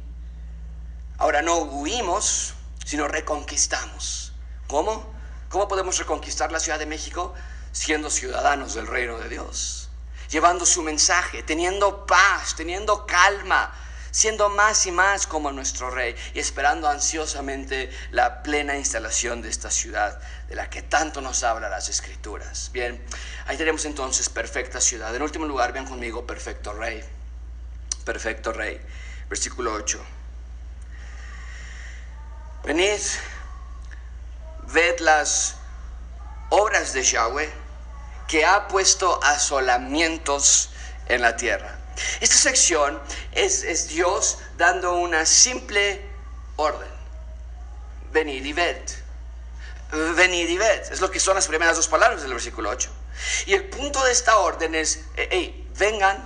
Ahora 1.19 1.41
no 1.41 1.57
huimos, 1.57 2.53
sino 2.85 3.09
reconquistamos. 3.09 4.31
¿Cómo? 4.67 5.13
¿Cómo 5.49 5.67
podemos 5.67 5.97
reconquistar 5.97 6.51
la 6.51 6.61
Ciudad 6.61 6.79
de 6.79 6.85
México? 6.85 7.33
Siendo 7.73 8.09
ciudadanos 8.09 8.73
del 8.73 8.87
reino 8.87 9.19
de 9.19 9.27
Dios, 9.27 9.89
llevando 10.29 10.65
su 10.65 10.81
mensaje, 10.81 11.43
teniendo 11.43 12.05
paz, 12.05 12.55
teniendo 12.55 13.05
calma, 13.05 13.73
siendo 14.11 14.49
más 14.49 14.85
y 14.85 14.91
más 14.91 15.27
como 15.27 15.51
nuestro 15.51 15.91
rey 15.91 16.15
y 16.33 16.39
esperando 16.39 16.87
ansiosamente 16.87 17.91
la 18.11 18.41
plena 18.41 18.77
instalación 18.77 19.41
de 19.41 19.49
esta 19.49 19.69
ciudad 19.69 20.19
de 20.47 20.55
la 20.55 20.69
que 20.69 20.81
tanto 20.81 21.19
nos 21.19 21.43
habla 21.43 21.67
las 21.67 21.89
escrituras. 21.89 22.71
Bien, 22.71 23.03
ahí 23.45 23.57
tenemos 23.57 23.83
entonces 23.83 24.29
perfecta 24.29 24.79
ciudad. 24.79 25.13
En 25.13 25.21
último 25.21 25.45
lugar, 25.45 25.73
vean 25.73 25.85
conmigo, 25.85 26.25
perfecto 26.25 26.71
rey. 26.71 27.03
Perfecto 28.05 28.53
rey. 28.53 28.79
Versículo 29.29 29.73
8. 29.73 30.18
Venid, 32.69 33.01
ved 34.67 34.99
las 34.99 35.55
obras 36.49 36.93
de 36.93 37.01
Yahweh 37.01 37.51
que 38.27 38.45
ha 38.45 38.67
puesto 38.67 39.19
asolamientos 39.23 40.69
en 41.07 41.23
la 41.23 41.35
tierra. 41.35 41.79
Esta 42.21 42.35
sección 42.35 43.01
es, 43.31 43.87
Dios 43.87 44.37
dando 44.55 44.93
una 44.93 45.25
simple 45.25 45.99
orden. 46.57 46.91
Venid 48.11 48.45
y 48.45 48.53
ved. 48.53 48.87
Venid 50.15 50.47
y 50.47 50.57
ved. 50.59 50.91
Es 50.91 51.01
lo 51.01 51.09
que 51.09 51.19
son 51.19 51.33
las 51.33 51.47
primeras 51.47 51.75
dos 51.75 51.87
palabras 51.87 52.21
del 52.21 52.33
versículo 52.33 52.69
8. 52.69 52.87
Y 53.47 53.55
el 53.55 53.67
punto 53.69 54.03
de 54.03 54.11
esta 54.11 54.37
orden 54.37 54.75
es, 54.75 55.05
hey, 55.15 55.67
vengan, 55.75 56.23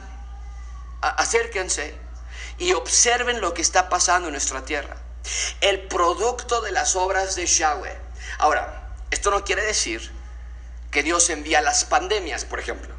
acérquense 1.00 1.96
y 2.58 2.74
observen 2.74 3.40
lo 3.40 3.54
que 3.54 3.62
está 3.62 3.88
pasando 3.88 4.28
en 4.28 4.34
nuestra 4.34 4.66
tierra 4.66 5.03
el 5.62 5.88
producto 5.88 6.62
de 6.62 6.72
las 6.72 6.96
obras 6.96 7.36
de 7.36 7.46
Yahweh. 7.46 7.98
Ahora, 8.38 8.96
esto 9.12 9.32
no 9.32 9.44
quiere 9.44 9.64
decir 9.64 10.12
que 10.92 11.04
Dios 11.04 11.30
envía 11.30 11.62
las 11.62 11.86
pandemias, 11.86 12.46
por 12.46 12.60
ejemplo. 12.60 12.94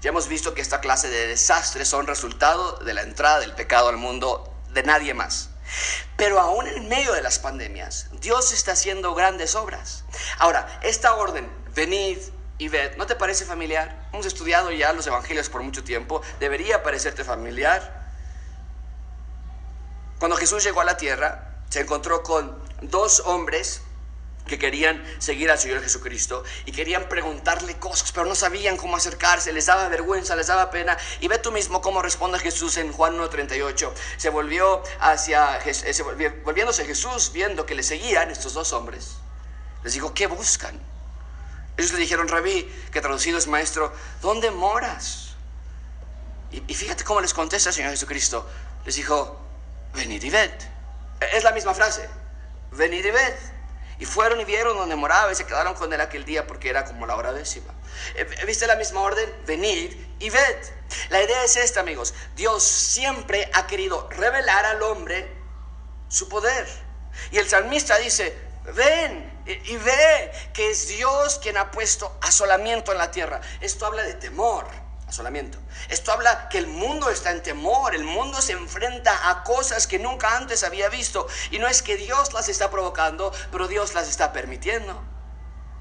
Ya 0.00 0.10
hemos 0.10 0.28
visto 0.28 0.54
que 0.54 0.62
esta 0.62 0.80
clase 0.80 1.08
de 1.10 1.26
desastres 1.26 1.88
son 1.88 2.06
resultado 2.06 2.78
de 2.78 2.94
la 2.94 3.02
entrada 3.02 3.40
del 3.40 3.54
pecado 3.54 3.88
al 3.88 3.98
mundo 3.98 4.54
de 4.70 4.82
nadie 4.82 5.14
más. 5.14 5.50
Pero 6.16 6.40
aún 6.40 6.66
en 6.66 6.88
medio 6.88 7.12
de 7.12 7.22
las 7.22 7.38
pandemias, 7.38 8.08
Dios 8.20 8.52
está 8.52 8.72
haciendo 8.72 9.14
grandes 9.14 9.54
obras. 9.54 10.04
Ahora, 10.38 10.80
esta 10.82 11.14
orden, 11.14 11.50
venid 11.74 12.18
y 12.58 12.68
ved, 12.68 12.96
¿no 12.96 13.06
te 13.06 13.14
parece 13.14 13.44
familiar? 13.44 14.08
Hemos 14.12 14.26
estudiado 14.26 14.70
ya 14.70 14.92
los 14.92 15.06
evangelios 15.06 15.48
por 15.48 15.62
mucho 15.62 15.84
tiempo, 15.84 16.22
debería 16.40 16.82
parecerte 16.82 17.24
familiar. 17.24 18.10
Cuando 20.18 20.36
Jesús 20.36 20.64
llegó 20.64 20.80
a 20.80 20.84
la 20.84 20.96
tierra, 20.96 21.49
se 21.70 21.80
encontró 21.80 22.22
con 22.22 22.58
dos 22.82 23.20
hombres 23.20 23.82
que 24.46 24.58
querían 24.58 25.02
seguir 25.20 25.50
al 25.50 25.58
Señor 25.58 25.80
Jesucristo 25.80 26.42
y 26.66 26.72
querían 26.72 27.08
preguntarle 27.08 27.78
cosas, 27.78 28.10
pero 28.10 28.26
no 28.26 28.34
sabían 28.34 28.76
cómo 28.76 28.96
acercarse, 28.96 29.52
les 29.52 29.66
daba 29.66 29.88
vergüenza, 29.88 30.34
les 30.34 30.48
daba 30.48 30.70
pena. 30.70 30.98
Y 31.20 31.28
ve 31.28 31.38
tú 31.38 31.52
mismo 31.52 31.80
cómo 31.80 32.02
responde 32.02 32.40
Jesús 32.40 32.76
en 32.76 32.92
Juan 32.92 33.16
1.38. 33.16 33.92
Se 34.16 34.28
volvió 34.28 34.82
hacia, 34.98 35.60
eh, 35.64 36.42
volviéndose 36.44 36.84
Jesús, 36.84 37.30
viendo 37.32 37.64
que 37.64 37.76
le 37.76 37.84
seguían 37.84 38.30
estos 38.30 38.52
dos 38.52 38.72
hombres, 38.72 39.16
les 39.84 39.94
dijo, 39.94 40.12
¿qué 40.12 40.26
buscan? 40.26 40.78
Ellos 41.76 41.92
le 41.92 42.00
dijeron, 42.00 42.26
Rabí, 42.26 42.68
que 42.90 43.00
traducido 43.00 43.38
es 43.38 43.46
maestro, 43.46 43.92
¿dónde 44.20 44.50
moras? 44.50 45.36
Y, 46.50 46.64
y 46.66 46.74
fíjate 46.74 47.04
cómo 47.04 47.20
les 47.20 47.32
contesta 47.32 47.70
el 47.70 47.74
Señor 47.76 47.92
Jesucristo. 47.92 48.46
Les 48.84 48.96
dijo, 48.96 49.38
venid 49.94 50.22
y 50.24 50.30
ved. 50.30 50.50
Es 51.20 51.44
la 51.44 51.52
misma 51.52 51.74
frase. 51.74 52.08
Venid 52.72 53.04
y 53.04 53.10
ved. 53.10 53.34
Y 53.98 54.06
fueron 54.06 54.40
y 54.40 54.44
vieron 54.46 54.76
donde 54.76 54.96
moraba 54.96 55.30
y 55.30 55.34
se 55.34 55.44
quedaron 55.44 55.74
con 55.74 55.92
él 55.92 56.00
aquel 56.00 56.24
día 56.24 56.46
porque 56.46 56.70
era 56.70 56.86
como 56.86 57.06
la 57.06 57.16
hora 57.16 57.32
décima. 57.32 57.74
Eh, 58.14 58.24
¿Viste 58.46 58.66
la 58.66 58.76
misma 58.76 59.02
orden? 59.02 59.30
Venid 59.46 59.92
y 60.18 60.30
ved. 60.30 60.56
La 61.10 61.22
idea 61.22 61.44
es 61.44 61.56
esta, 61.56 61.80
amigos. 61.80 62.14
Dios 62.34 62.62
siempre 62.62 63.50
ha 63.52 63.66
querido 63.66 64.08
revelar 64.10 64.64
al 64.64 64.82
hombre 64.82 65.30
su 66.08 66.28
poder. 66.30 66.66
Y 67.30 67.38
el 67.38 67.48
salmista 67.48 67.98
dice, 67.98 68.34
ven 68.74 69.42
y 69.46 69.76
ve 69.76 70.32
que 70.54 70.70
es 70.70 70.88
Dios 70.88 71.38
quien 71.42 71.58
ha 71.58 71.70
puesto 71.70 72.16
asolamiento 72.22 72.92
en 72.92 72.98
la 72.98 73.10
tierra. 73.10 73.42
Esto 73.60 73.84
habla 73.84 74.02
de 74.02 74.14
temor 74.14 74.66
asolamiento. 75.10 75.58
Esto 75.88 76.12
habla 76.12 76.48
que 76.48 76.58
el 76.58 76.66
mundo 76.66 77.10
está 77.10 77.30
en 77.30 77.42
temor, 77.42 77.94
el 77.94 78.04
mundo 78.04 78.40
se 78.40 78.52
enfrenta 78.52 79.30
a 79.30 79.42
cosas 79.42 79.86
que 79.86 79.98
nunca 79.98 80.36
antes 80.36 80.64
había 80.64 80.88
visto. 80.88 81.26
Y 81.50 81.58
no 81.58 81.68
es 81.68 81.82
que 81.82 81.96
Dios 81.96 82.32
las 82.32 82.48
está 82.48 82.70
provocando, 82.70 83.32
pero 83.52 83.68
Dios 83.68 83.94
las 83.94 84.08
está 84.08 84.32
permitiendo. 84.32 85.00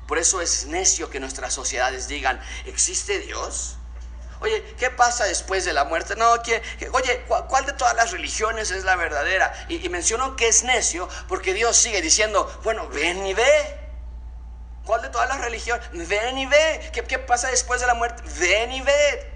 Por 0.07 0.17
eso 0.17 0.41
es 0.41 0.65
necio 0.65 1.09
que 1.09 1.19
nuestras 1.19 1.53
sociedades 1.53 2.07
digan, 2.07 2.41
¿existe 2.65 3.19
Dios? 3.19 3.77
Oye, 4.41 4.63
¿qué 4.77 4.89
pasa 4.89 5.25
después 5.25 5.65
de 5.65 5.73
la 5.73 5.83
muerte? 5.85 6.15
No, 6.15 6.41
¿qué, 6.41 6.61
oye, 6.91 7.23
¿cuál 7.27 7.65
de 7.65 7.73
todas 7.73 7.95
las 7.95 8.11
religiones 8.11 8.71
es 8.71 8.83
la 8.83 8.95
verdadera? 8.95 9.53
Y, 9.67 9.85
y 9.85 9.89
menciono 9.89 10.35
que 10.35 10.47
es 10.47 10.63
necio 10.63 11.07
porque 11.27 11.53
Dios 11.53 11.77
sigue 11.77 12.01
diciendo, 12.01 12.49
bueno, 12.63 12.87
ven 12.89 13.25
y 13.25 13.33
ve. 13.33 13.88
¿Cuál 14.89 15.03
de 15.03 15.09
todas 15.09 15.29
las 15.29 15.39
religiones? 15.39 15.87
Ven 15.91 16.35
y 16.35 16.47
ve. 16.47 16.89
¿Qué, 16.91 17.03
¿Qué, 17.03 17.19
pasa 17.19 17.47
después 17.51 17.79
de 17.79 17.85
la 17.85 17.93
muerte? 17.93 18.23
Ven 18.39 18.71
y 18.71 18.81
ve. 18.81 19.31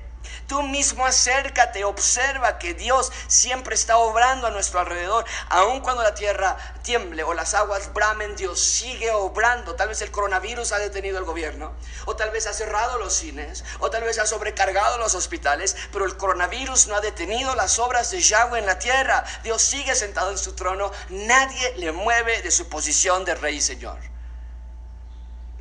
Tú 0.48 0.64
mismo 0.64 1.06
acércate, 1.06 1.84
observa 1.84 2.58
que 2.58 2.74
Dios 2.74 3.12
siempre 3.28 3.76
está 3.76 3.98
obrando 3.98 4.48
a 4.48 4.50
nuestro 4.50 4.80
alrededor. 4.80 5.26
Aun 5.50 5.82
cuando 5.82 6.02
la 6.02 6.16
tierra 6.16 6.58
tiemble 6.82 7.24
o 7.24 7.36
las 7.36 7.54
aguas 7.54 7.94
bramen, 7.94 8.36
Dios 8.36 8.60
sigue 8.60 9.12
obrando. 9.12 9.76
Tal 9.76 9.90
vez 9.90 10.02
el 10.02 10.10
coronavirus 10.10 10.72
ha 10.72 10.80
detenido 10.80 11.20
el 11.20 11.24
gobierno, 11.24 11.76
o 12.06 12.16
tal 12.16 12.32
vez 12.32 12.48
ha 12.48 12.54
cerrado 12.54 12.98
los 12.98 13.14
cines, 13.14 13.64
o 13.78 13.92
tal 13.92 14.06
vez 14.06 14.18
ha 14.18 14.26
sobrecargado 14.26 14.98
los 14.98 15.14
hospitales, 15.14 15.76
pero 15.92 16.06
el 16.06 16.18
coronavirus 16.18 16.88
no 16.88 16.96
ha 16.96 17.02
detenido 17.02 17.54
las 17.54 17.78
obras 17.78 18.10
de 18.10 18.22
Yahweh 18.22 18.58
en 18.58 18.66
la 18.66 18.80
tierra. 18.80 19.24
Dios 19.44 19.62
sigue 19.62 19.94
sentado 19.94 20.32
en 20.32 20.40
su 20.40 20.56
trono, 20.56 20.92
nadie 21.10 21.76
le 21.76 21.92
mueve 21.92 22.42
de 22.42 22.50
su 22.50 22.68
posición 22.70 23.24
de 23.24 23.36
rey 23.36 23.58
y 23.58 23.62
señor. 23.62 24.13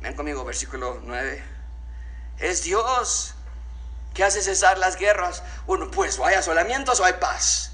Ven 0.03 0.17
conmigo, 0.17 0.43
versículo 0.43 0.99
9. 1.01 1.41
Es 2.39 2.63
Dios 2.63 3.35
que 4.13 4.25
hace 4.25 4.41
cesar 4.41 4.77
las 4.77 4.97
guerras. 4.97 5.41
Bueno, 5.65 5.89
pues 5.89 6.19
o 6.19 6.25
hay 6.25 6.35
asolamientos 6.35 6.99
o 6.99 7.05
hay 7.05 7.13
paz. 7.13 7.71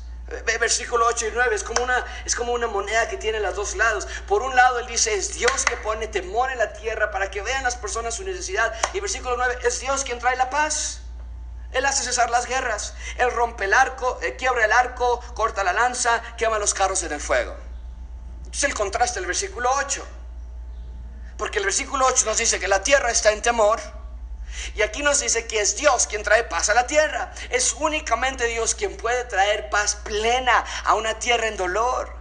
Versículo 0.59 1.07
8 1.07 1.25
y 1.25 1.31
9 1.33 1.55
es 1.55 1.63
como, 1.63 1.83
una, 1.83 2.05
es 2.25 2.35
como 2.35 2.51
una 2.51 2.67
moneda 2.67 3.09
que 3.09 3.17
tiene 3.17 3.39
los 3.39 3.55
dos 3.55 3.75
lados. 3.75 4.07
Por 4.27 4.43
un 4.43 4.55
lado, 4.55 4.77
él 4.77 4.85
dice, 4.85 5.15
es 5.15 5.33
Dios 5.33 5.65
que 5.65 5.75
pone 5.77 6.07
temor 6.07 6.51
en 6.51 6.59
la 6.59 6.71
tierra 6.71 7.09
para 7.09 7.31
que 7.31 7.41
vean 7.41 7.63
las 7.63 7.75
personas 7.77 8.13
su 8.13 8.23
necesidad. 8.23 8.75
Y 8.93 8.99
versículo 8.99 9.35
9, 9.35 9.57
es 9.63 9.79
Dios 9.79 10.03
quien 10.03 10.19
trae 10.19 10.35
la 10.35 10.51
paz. 10.51 11.01
Él 11.71 11.83
hace 11.83 12.03
cesar 12.03 12.29
las 12.29 12.45
guerras. 12.45 12.93
Él 13.17 13.31
rompe 13.31 13.65
el 13.65 13.73
arco, 13.73 14.19
eh, 14.21 14.35
quiebra 14.35 14.65
el 14.65 14.71
arco, 14.71 15.19
corta 15.33 15.63
la 15.63 15.73
lanza, 15.73 16.21
quema 16.37 16.59
los 16.59 16.75
carros 16.75 17.01
en 17.01 17.11
el 17.11 17.21
fuego. 17.21 17.57
Es 18.53 18.63
el 18.65 18.75
contraste 18.75 19.19
del 19.19 19.25
versículo 19.25 19.71
8. 19.77 20.18
Porque 21.39 21.59
el 21.59 21.63
versículo 21.63 22.05
8 22.05 22.25
nos 22.25 22.37
dice 22.37 22.59
que 22.59 22.67
la 22.67 22.83
tierra 22.83 23.09
está 23.09 23.31
en 23.31 23.41
temor. 23.41 23.79
Y 24.75 24.81
aquí 24.81 25.01
nos 25.01 25.21
dice 25.21 25.47
que 25.47 25.61
es 25.61 25.77
Dios 25.77 26.05
quien 26.05 26.21
trae 26.21 26.43
paz 26.43 26.69
a 26.69 26.73
la 26.73 26.85
tierra. 26.85 27.31
Es 27.49 27.73
únicamente 27.79 28.45
Dios 28.45 28.75
quien 28.75 28.97
puede 28.97 29.23
traer 29.23 29.69
paz 29.69 29.95
plena 30.03 30.65
a 30.83 30.95
una 30.95 31.17
tierra 31.17 31.47
en 31.47 31.55
dolor. 31.55 32.13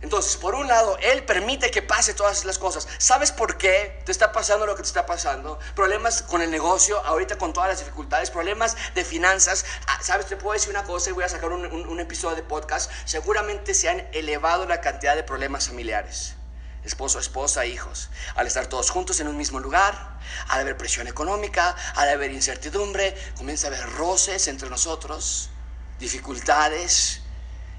Entonces, 0.00 0.36
por 0.36 0.56
un 0.56 0.66
lado, 0.66 0.98
Él 1.00 1.24
permite 1.24 1.70
que 1.70 1.80
pase 1.80 2.12
todas 2.12 2.44
las 2.44 2.58
cosas. 2.58 2.88
¿Sabes 2.98 3.30
por 3.30 3.56
qué 3.56 4.02
te 4.04 4.10
está 4.10 4.32
pasando 4.32 4.66
lo 4.66 4.74
que 4.74 4.82
te 4.82 4.88
está 4.88 5.06
pasando? 5.06 5.60
Problemas 5.76 6.22
con 6.22 6.42
el 6.42 6.50
negocio, 6.50 6.98
ahorita 7.04 7.38
con 7.38 7.52
todas 7.52 7.68
las 7.68 7.78
dificultades, 7.78 8.32
problemas 8.32 8.76
de 8.96 9.04
finanzas. 9.04 9.64
Ah, 9.86 9.98
¿Sabes? 10.02 10.26
Te 10.26 10.36
puedo 10.36 10.54
decir 10.54 10.70
una 10.70 10.82
cosa 10.82 11.10
y 11.10 11.12
voy 11.12 11.22
a 11.22 11.28
sacar 11.28 11.52
un, 11.52 11.64
un 11.66 12.00
episodio 12.00 12.34
de 12.34 12.42
podcast. 12.42 12.90
Seguramente 13.04 13.74
se 13.74 13.88
han 13.88 14.08
elevado 14.12 14.66
la 14.66 14.80
cantidad 14.80 15.14
de 15.14 15.22
problemas 15.22 15.68
familiares. 15.68 16.37
Esposo, 16.88 17.18
esposa, 17.18 17.66
hijos. 17.66 18.08
Al 18.34 18.46
estar 18.46 18.66
todos 18.66 18.88
juntos 18.88 19.20
en 19.20 19.28
un 19.28 19.36
mismo 19.36 19.60
lugar, 19.60 20.18
al 20.48 20.60
haber 20.60 20.76
presión 20.76 21.06
económica, 21.06 21.76
al 21.94 22.08
haber 22.08 22.32
incertidumbre, 22.32 23.14
comienza 23.36 23.66
a 23.66 23.68
haber 23.68 23.88
roces 23.90 24.48
entre 24.48 24.70
nosotros, 24.70 25.50
dificultades 26.00 27.20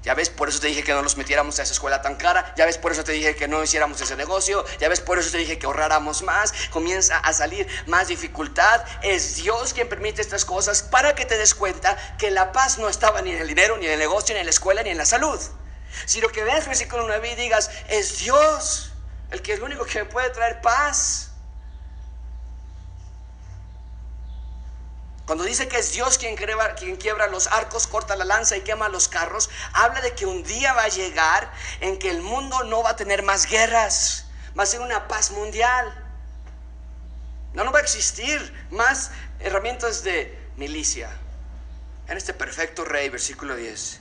ya 0.02 0.14
ves, 0.14 0.30
por 0.30 0.48
eso 0.48 0.60
te 0.60 0.68
dije 0.68 0.82
que 0.82 0.94
no 0.94 1.02
nos 1.02 1.18
metiéramos 1.18 1.58
a 1.58 1.62
esa 1.62 1.74
escuela 1.74 2.00
tan 2.00 2.16
cara. 2.16 2.54
Ya 2.56 2.64
ves, 2.64 2.78
por 2.78 2.92
eso 2.92 3.04
te 3.04 3.12
dije 3.12 3.36
que 3.36 3.48
no 3.48 3.62
hiciéramos 3.62 4.00
ese 4.00 4.16
negocio. 4.16 4.64
Ya 4.78 4.88
ves, 4.88 5.00
por 5.00 5.18
eso 5.18 5.30
te 5.30 5.38
dije 5.38 5.58
que 5.58 5.66
ahorráramos 5.66 6.22
más. 6.22 6.54
Comienza 6.70 7.18
a 7.18 7.32
salir 7.34 7.66
más 7.86 8.08
dificultad. 8.08 8.82
Es 9.02 9.36
Dios 9.36 9.74
quien 9.74 9.90
permite 9.90 10.22
estas 10.22 10.46
cosas 10.46 10.82
para 10.82 11.14
que 11.14 11.26
te 11.26 11.36
des 11.36 11.54
cuenta 11.54 11.98
que 12.16 12.30
la 12.30 12.50
paz 12.52 12.78
no 12.78 12.88
estaba 12.88 13.20
ni 13.20 13.32
en 13.32 13.40
el 13.40 13.48
dinero, 13.48 13.76
ni 13.76 13.86
en 13.86 13.92
el 13.92 13.98
negocio, 13.98 14.34
ni 14.34 14.40
en 14.40 14.46
la 14.46 14.50
escuela, 14.50 14.82
ni 14.82 14.88
en 14.88 14.96
la 14.96 15.04
salud. 15.04 15.38
Sino 16.06 16.28
que 16.28 16.44
veas 16.44 16.66
versículo 16.66 17.06
9 17.06 17.32
y 17.32 17.34
digas, 17.34 17.70
es 17.88 18.20
Dios 18.20 18.89
el 19.30 19.42
que 19.42 19.52
es 19.52 19.58
el 19.58 19.64
único 19.64 19.84
que 19.84 20.00
me 20.00 20.04
puede 20.06 20.30
traer 20.30 20.60
paz. 20.60 21.30
Cuando 25.30 25.44
dice 25.44 25.68
que 25.68 25.78
es 25.78 25.92
Dios 25.92 26.18
quien 26.18 26.34
quiebra, 26.34 27.28
los 27.28 27.46
arcos, 27.46 27.86
corta 27.86 28.16
la 28.16 28.24
lanza 28.24 28.56
y 28.56 28.62
quema 28.62 28.88
los 28.88 29.06
carros, 29.06 29.48
habla 29.72 30.00
de 30.00 30.12
que 30.16 30.26
un 30.26 30.42
día 30.42 30.72
va 30.72 30.82
a 30.82 30.88
llegar 30.88 31.52
en 31.80 32.00
que 32.00 32.10
el 32.10 32.20
mundo 32.20 32.64
no 32.64 32.82
va 32.82 32.90
a 32.90 32.96
tener 32.96 33.22
más 33.22 33.46
guerras, 33.46 34.26
va 34.58 34.64
a 34.64 34.66
ser 34.66 34.80
una 34.80 35.06
paz 35.06 35.30
mundial. 35.30 35.94
No, 37.52 37.62
no 37.62 37.70
va 37.70 37.78
a 37.78 37.82
existir 37.82 38.66
más 38.70 39.12
herramientas 39.38 40.02
de 40.02 40.36
milicia. 40.56 41.10
En 42.08 42.16
este 42.16 42.34
perfecto 42.34 42.84
rey, 42.84 43.08
versículo 43.08 43.54
10, 43.54 44.00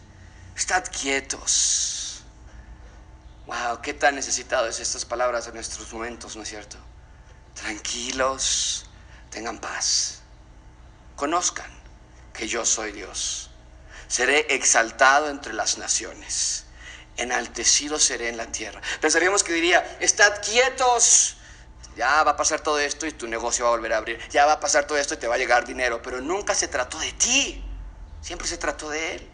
estad 0.56 0.84
quietos. 0.86 1.99
Wow, 3.50 3.82
qué 3.82 3.96
tan 3.96 4.14
necesitado 4.14 4.68
es 4.68 4.80
estas 4.80 5.06
palabras 5.06 5.48
en 5.48 5.56
nuestros 5.56 5.92
momentos, 5.92 6.36
¿no 6.36 6.44
es 6.44 6.50
cierto? 6.50 6.78
Tranquilos, 7.56 8.86
tengan 9.32 9.60
paz 9.60 10.20
conozcan 11.20 11.70
que 12.32 12.48
yo 12.48 12.66
soy 12.66 12.94
Dios. 12.94 13.50
Seré 14.08 14.56
exaltado 14.56 15.30
entre 15.30 15.52
las 15.52 15.78
naciones, 15.78 16.64
enaltecido 17.18 18.00
seré 18.00 18.30
en 18.30 18.38
la 18.38 18.46
tierra. 18.46 18.82
Pensaríamos 19.02 19.44
que 19.44 19.52
diría, 19.52 19.98
estad 20.00 20.42
quietos, 20.42 21.36
ya 21.98 22.24
va 22.24 22.32
a 22.32 22.38
pasar 22.38 22.62
todo 22.62 22.80
esto 22.80 23.06
y 23.06 23.12
tu 23.12 23.28
negocio 23.28 23.66
va 23.66 23.72
a 23.72 23.76
volver 23.76 23.92
a 23.92 23.98
abrir, 23.98 24.18
ya 24.30 24.46
va 24.46 24.54
a 24.54 24.60
pasar 24.62 24.88
todo 24.88 24.98
esto 24.98 25.16
y 25.16 25.18
te 25.18 25.28
va 25.28 25.36
a 25.36 25.38
llegar 25.38 25.66
dinero, 25.66 26.02
pero 26.02 26.22
nunca 26.22 26.56
se 26.56 26.70
trató 26.70 26.98
de 27.00 27.12
ti, 27.12 27.66
siempre 28.22 28.48
se 28.48 28.58
trató 28.58 28.90
de 28.90 29.16
Él. 29.16 29.30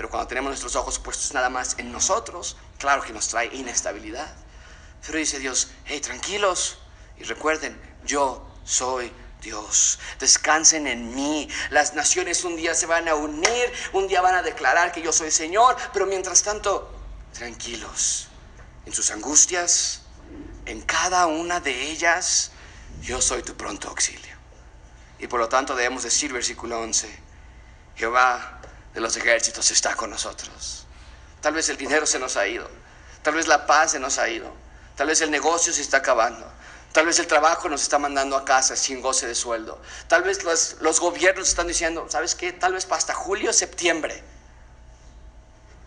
Pero 0.00 0.08
cuando 0.08 0.28
tenemos 0.28 0.48
nuestros 0.48 0.76
ojos 0.76 0.98
puestos 0.98 1.34
nada 1.34 1.50
más 1.50 1.74
en 1.76 1.92
nosotros, 1.92 2.56
claro 2.78 3.02
que 3.02 3.12
nos 3.12 3.28
trae 3.28 3.54
inestabilidad. 3.54 4.34
Pero 5.04 5.18
dice 5.18 5.38
Dios, 5.38 5.68
hey, 5.84 6.00
tranquilos 6.00 6.78
y 7.18 7.24
recuerden, 7.24 7.78
yo 8.06 8.50
soy 8.64 9.12
Dios, 9.42 9.98
descansen 10.18 10.86
en 10.86 11.14
mí. 11.14 11.50
Las 11.68 11.92
naciones 11.92 12.44
un 12.44 12.56
día 12.56 12.74
se 12.74 12.86
van 12.86 13.08
a 13.08 13.14
unir, 13.14 13.72
un 13.92 14.08
día 14.08 14.22
van 14.22 14.36
a 14.36 14.40
declarar 14.40 14.90
que 14.90 15.02
yo 15.02 15.12
soy 15.12 15.30
Señor, 15.30 15.76
pero 15.92 16.06
mientras 16.06 16.42
tanto, 16.42 16.90
tranquilos. 17.34 18.28
En 18.86 18.94
sus 18.94 19.10
angustias, 19.10 20.00
en 20.64 20.80
cada 20.80 21.26
una 21.26 21.60
de 21.60 21.78
ellas, 21.90 22.52
yo 23.02 23.20
soy 23.20 23.42
tu 23.42 23.54
pronto 23.54 23.90
auxilio. 23.90 24.34
Y 25.18 25.26
por 25.26 25.40
lo 25.40 25.50
tanto 25.50 25.76
debemos 25.76 26.04
decir, 26.04 26.32
versículo 26.32 26.80
11, 26.80 27.06
Jehová 27.96 28.59
de 28.94 29.00
los 29.00 29.16
ejércitos 29.16 29.70
está 29.70 29.94
con 29.94 30.10
nosotros. 30.10 30.86
Tal 31.40 31.54
vez 31.54 31.68
el 31.68 31.76
dinero 31.76 32.06
se 32.06 32.18
nos 32.18 32.36
ha 32.36 32.46
ido, 32.46 32.68
tal 33.22 33.34
vez 33.34 33.46
la 33.46 33.66
paz 33.66 33.92
se 33.92 34.00
nos 34.00 34.18
ha 34.18 34.28
ido, 34.28 34.52
tal 34.96 35.08
vez 35.08 35.20
el 35.20 35.30
negocio 35.30 35.72
se 35.72 35.82
está 35.82 35.98
acabando. 35.98 36.50
Tal 36.92 37.06
vez 37.06 37.20
el 37.20 37.28
trabajo 37.28 37.68
nos 37.68 37.82
está 37.82 38.00
mandando 38.00 38.36
a 38.36 38.44
casa 38.44 38.74
sin 38.74 39.00
goce 39.00 39.28
de 39.28 39.36
sueldo. 39.36 39.80
Tal 40.08 40.24
vez 40.24 40.42
los, 40.42 40.76
los 40.80 40.98
gobiernos 40.98 41.48
están 41.48 41.68
diciendo, 41.68 42.06
¿sabes 42.08 42.34
qué? 42.34 42.52
Tal 42.52 42.72
vez 42.72 42.88
hasta 42.90 43.14
julio, 43.14 43.52
septiembre. 43.52 44.24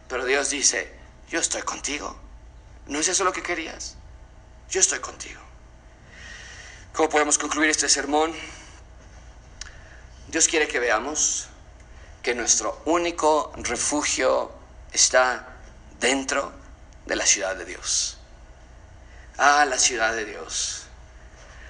Pero 0.07 0.23
Dios 0.23 0.49
dice, 0.49 0.93
yo 1.29 1.41
estoy 1.41 1.61
contigo. 1.63 2.15
¿No 2.87 2.99
es 2.99 3.09
eso 3.09 3.25
lo 3.25 3.33
que 3.33 3.43
querías? 3.43 3.95
Yo 4.69 4.79
estoy 4.79 4.99
contigo. 4.99 5.41
¿Cómo 6.93 7.09
podemos 7.09 7.37
concluir 7.37 7.69
este 7.69 7.89
sermón? 7.89 8.33
Dios 10.29 10.47
quiere 10.47 10.67
que 10.67 10.79
veamos 10.79 11.47
que 12.23 12.33
nuestro 12.33 12.81
único 12.85 13.51
refugio 13.57 14.49
está 14.93 15.45
dentro 15.99 16.53
de 17.05 17.17
la 17.17 17.25
ciudad 17.25 17.55
de 17.55 17.65
Dios. 17.65 18.17
Ah, 19.37 19.65
la 19.65 19.77
ciudad 19.77 20.15
de 20.15 20.23
Dios. 20.23 20.85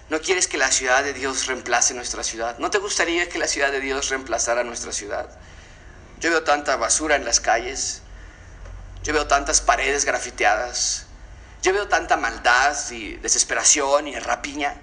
¿No 0.10 0.22
quieres 0.22 0.48
que 0.48 0.58
la 0.60 0.72
ciudad 0.72 1.04
de 1.04 1.14
Dios 1.14 1.48
reemplace 1.48 1.96
nuestra 1.96 2.24
ciudad? 2.24 2.60
¿No 2.60 2.70
te 2.70 2.78
gustaría 2.78 3.28
que 3.30 3.40
la 3.40 3.48
ciudad 3.48 3.72
de 3.72 3.80
Dios 3.80 4.10
reemplazara 4.10 4.64
nuestra 4.64 4.92
ciudad? 4.92 5.28
Yo 6.20 6.30
veo 6.30 6.44
tanta 6.44 6.76
basura 6.76 7.16
en 7.16 7.26
las 7.26 7.40
calles. 7.40 8.04
Yo 9.02 9.12
veo 9.12 9.26
tantas 9.26 9.60
paredes 9.60 10.06
grafiteadas. 10.06 11.08
Yo 11.64 11.74
veo 11.74 11.88
tanta 11.88 12.16
maldad 12.16 12.78
y 12.92 13.16
desesperación 13.16 14.08
y 14.08 14.20
rapiña. 14.20 14.76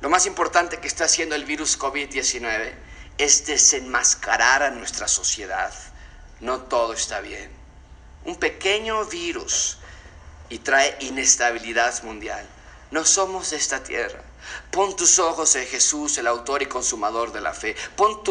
Lo 0.00 0.08
más 0.08 0.24
importante 0.24 0.78
que 0.78 0.88
está 0.88 1.04
haciendo 1.04 1.34
el 1.34 1.44
virus 1.44 1.78
COVID-19 1.78 2.72
es 3.18 3.46
desenmascarar 3.46 4.62
a 4.62 4.70
nuestra 4.70 5.08
sociedad. 5.08 5.72
No 6.40 6.62
todo 6.62 6.92
está 6.92 7.20
bien. 7.20 7.50
Un 8.24 8.36
pequeño 8.36 9.04
virus 9.06 9.78
y 10.48 10.58
trae 10.58 10.96
inestabilidad 11.00 12.02
mundial. 12.02 12.46
No 12.90 13.04
somos 13.04 13.52
esta 13.52 13.82
tierra. 13.82 14.22
Pon 14.70 14.96
tus 14.96 15.20
ojos 15.20 15.54
en 15.54 15.66
Jesús, 15.66 16.18
el 16.18 16.26
autor 16.26 16.62
y 16.62 16.66
consumador 16.66 17.32
de 17.32 17.40
la 17.40 17.54
fe. 17.54 17.76
Pon, 17.96 18.22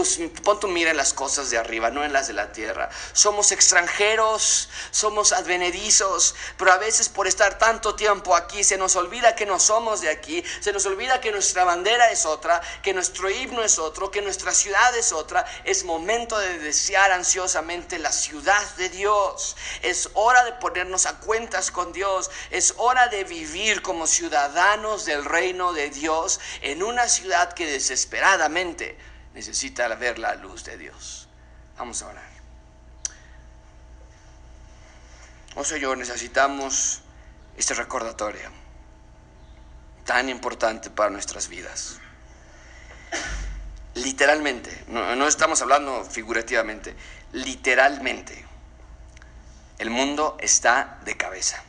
pon 0.44 0.60
tu 0.60 0.68
mira 0.68 0.92
en 0.92 0.98
las 0.98 1.14
cosas 1.14 1.50
de 1.50 1.58
arriba, 1.58 1.90
no 1.90 2.04
en 2.04 2.12
las 2.12 2.28
de 2.28 2.34
la 2.34 2.52
tierra. 2.52 2.90
Somos 3.14 3.52
extranjeros, 3.52 4.70
somos 4.92 5.32
advenedizos, 5.32 6.36
pero 6.58 6.74
a 6.74 6.78
veces 6.78 7.08
por 7.10 7.28
estar 7.28 7.58
tanto 7.58 7.96
tiempo 7.96 8.36
aquí 8.36 8.64
se 8.64 8.78
nos 8.78 8.96
olvida 8.98 9.36
que 9.36 9.46
no 9.46 9.58
somos 9.58 10.02
de 10.02 10.10
aquí, 10.10 10.44
se 10.60 10.74
nos 10.74 10.86
olvida 10.86 11.22
que 11.22 11.32
nuestra 11.32 11.64
bandera 11.64 12.12
es 12.12 12.26
otra, 12.26 12.62
que 12.82 12.94
nuestro 12.94 13.30
himno 13.30 13.64
es 13.64 13.80
otro, 13.80 14.12
que 14.12 14.22
nuestra 14.22 14.54
ciudad 14.54 14.96
es 14.98 15.14
otra. 15.14 15.46
Es 15.64 15.86
momento 15.86 16.38
de 16.38 16.60
desear 16.60 17.12
ansiosamente 17.12 18.00
la 18.00 18.12
ciudad 18.12 18.64
de 18.76 18.90
Dios. 18.90 19.56
Es 19.82 20.10
hora 20.14 20.44
de 20.44 20.52
ponernos 20.54 21.06
a 21.06 21.20
cuentas 21.20 21.72
con 21.72 21.94
Dios. 21.94 22.30
Es 22.52 22.74
hora 22.78 23.08
de 23.08 23.24
vivir 23.24 23.82
como 23.82 24.08
ciudadanos 24.08 25.06
del 25.06 25.24
reino 25.24 25.72
de 25.72 25.90
Dios 25.90 26.03
Dios 26.04 26.42
en 26.62 26.84
una 26.84 27.08
ciudad 27.08 27.54
que 27.54 27.66
desesperadamente 27.66 28.98
necesita 29.34 29.88
ver 29.96 30.20
la 30.20 30.36
luz 30.36 30.66
de 30.66 30.78
Dios. 30.78 31.30
Vamos 31.78 32.02
a 32.02 32.08
orar. 32.08 32.34
Y 35.56 35.80
yo 35.80 35.96
necesitamos 35.96 37.02
este 37.56 37.74
recordatorio 37.74 38.50
tan 40.04 40.28
importante 40.28 40.90
para 40.90 41.10
nuestras 41.10 41.48
vidas. 41.48 42.00
Literalmente, 43.96 44.84
no, 44.88 45.16
no, 45.16 45.26
estamos 45.26 45.62
hablando 45.62 46.04
figurativamente, 46.04 46.96
literalmente, 47.32 48.46
el 49.78 49.90
mundo 49.90 50.36
está 50.42 51.00
de 51.06 51.16
cabeza 51.16 51.64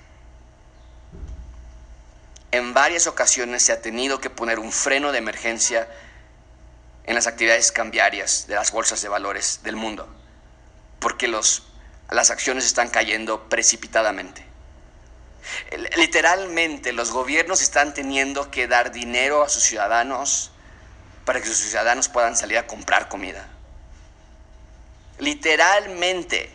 en 2.56 2.72
varias 2.72 3.06
ocasiones 3.08 3.64
se 3.64 3.72
ha 3.72 3.80
tenido 3.80 4.20
que 4.20 4.30
poner 4.30 4.60
un 4.60 4.70
freno 4.70 5.10
de 5.10 5.18
emergencia 5.18 5.88
en 7.04 7.16
las 7.16 7.26
actividades 7.26 7.72
cambiarias 7.72 8.46
de 8.46 8.54
las 8.54 8.70
bolsas 8.70 9.02
de 9.02 9.08
valores 9.08 9.60
del 9.64 9.74
mundo, 9.74 10.08
porque 11.00 11.26
los, 11.26 11.64
las 12.10 12.30
acciones 12.30 12.64
están 12.64 12.88
cayendo 12.90 13.48
precipitadamente. 13.48 14.44
Literalmente 15.96 16.92
los 16.92 17.10
gobiernos 17.10 17.60
están 17.60 17.92
teniendo 17.92 18.50
que 18.50 18.68
dar 18.68 18.92
dinero 18.92 19.42
a 19.42 19.48
sus 19.48 19.64
ciudadanos 19.64 20.52
para 21.24 21.40
que 21.40 21.48
sus 21.48 21.58
ciudadanos 21.58 22.08
puedan 22.08 22.36
salir 22.36 22.56
a 22.58 22.66
comprar 22.68 23.08
comida. 23.08 23.48
Literalmente, 25.18 26.50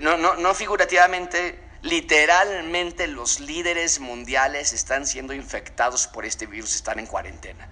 no, 0.00 0.16
no, 0.16 0.36
no 0.36 0.54
figurativamente, 0.54 1.67
literalmente 1.82 3.06
los 3.06 3.40
líderes 3.40 4.00
mundiales 4.00 4.72
están 4.72 5.06
siendo 5.06 5.32
infectados 5.32 6.06
por 6.06 6.24
este 6.24 6.46
virus, 6.46 6.74
están 6.74 6.98
en 6.98 7.06
cuarentena. 7.06 7.68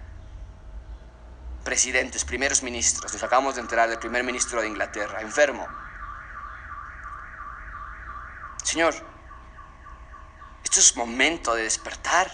Presidentes, 1.64 2.24
primeros 2.24 2.62
ministros, 2.62 3.12
nos 3.12 3.22
acabamos 3.22 3.56
de 3.56 3.62
enterar 3.62 3.88
del 3.88 3.98
primer 3.98 4.22
ministro 4.22 4.60
de 4.60 4.68
Inglaterra, 4.68 5.20
enfermo. 5.20 5.66
Señor, 8.62 8.94
esto 10.64 10.80
es 10.80 10.96
momento 10.96 11.54
de 11.54 11.64
despertar, 11.64 12.30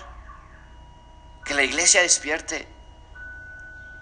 que 1.44 1.54
la 1.54 1.62
iglesia 1.62 2.02
despierte, 2.02 2.68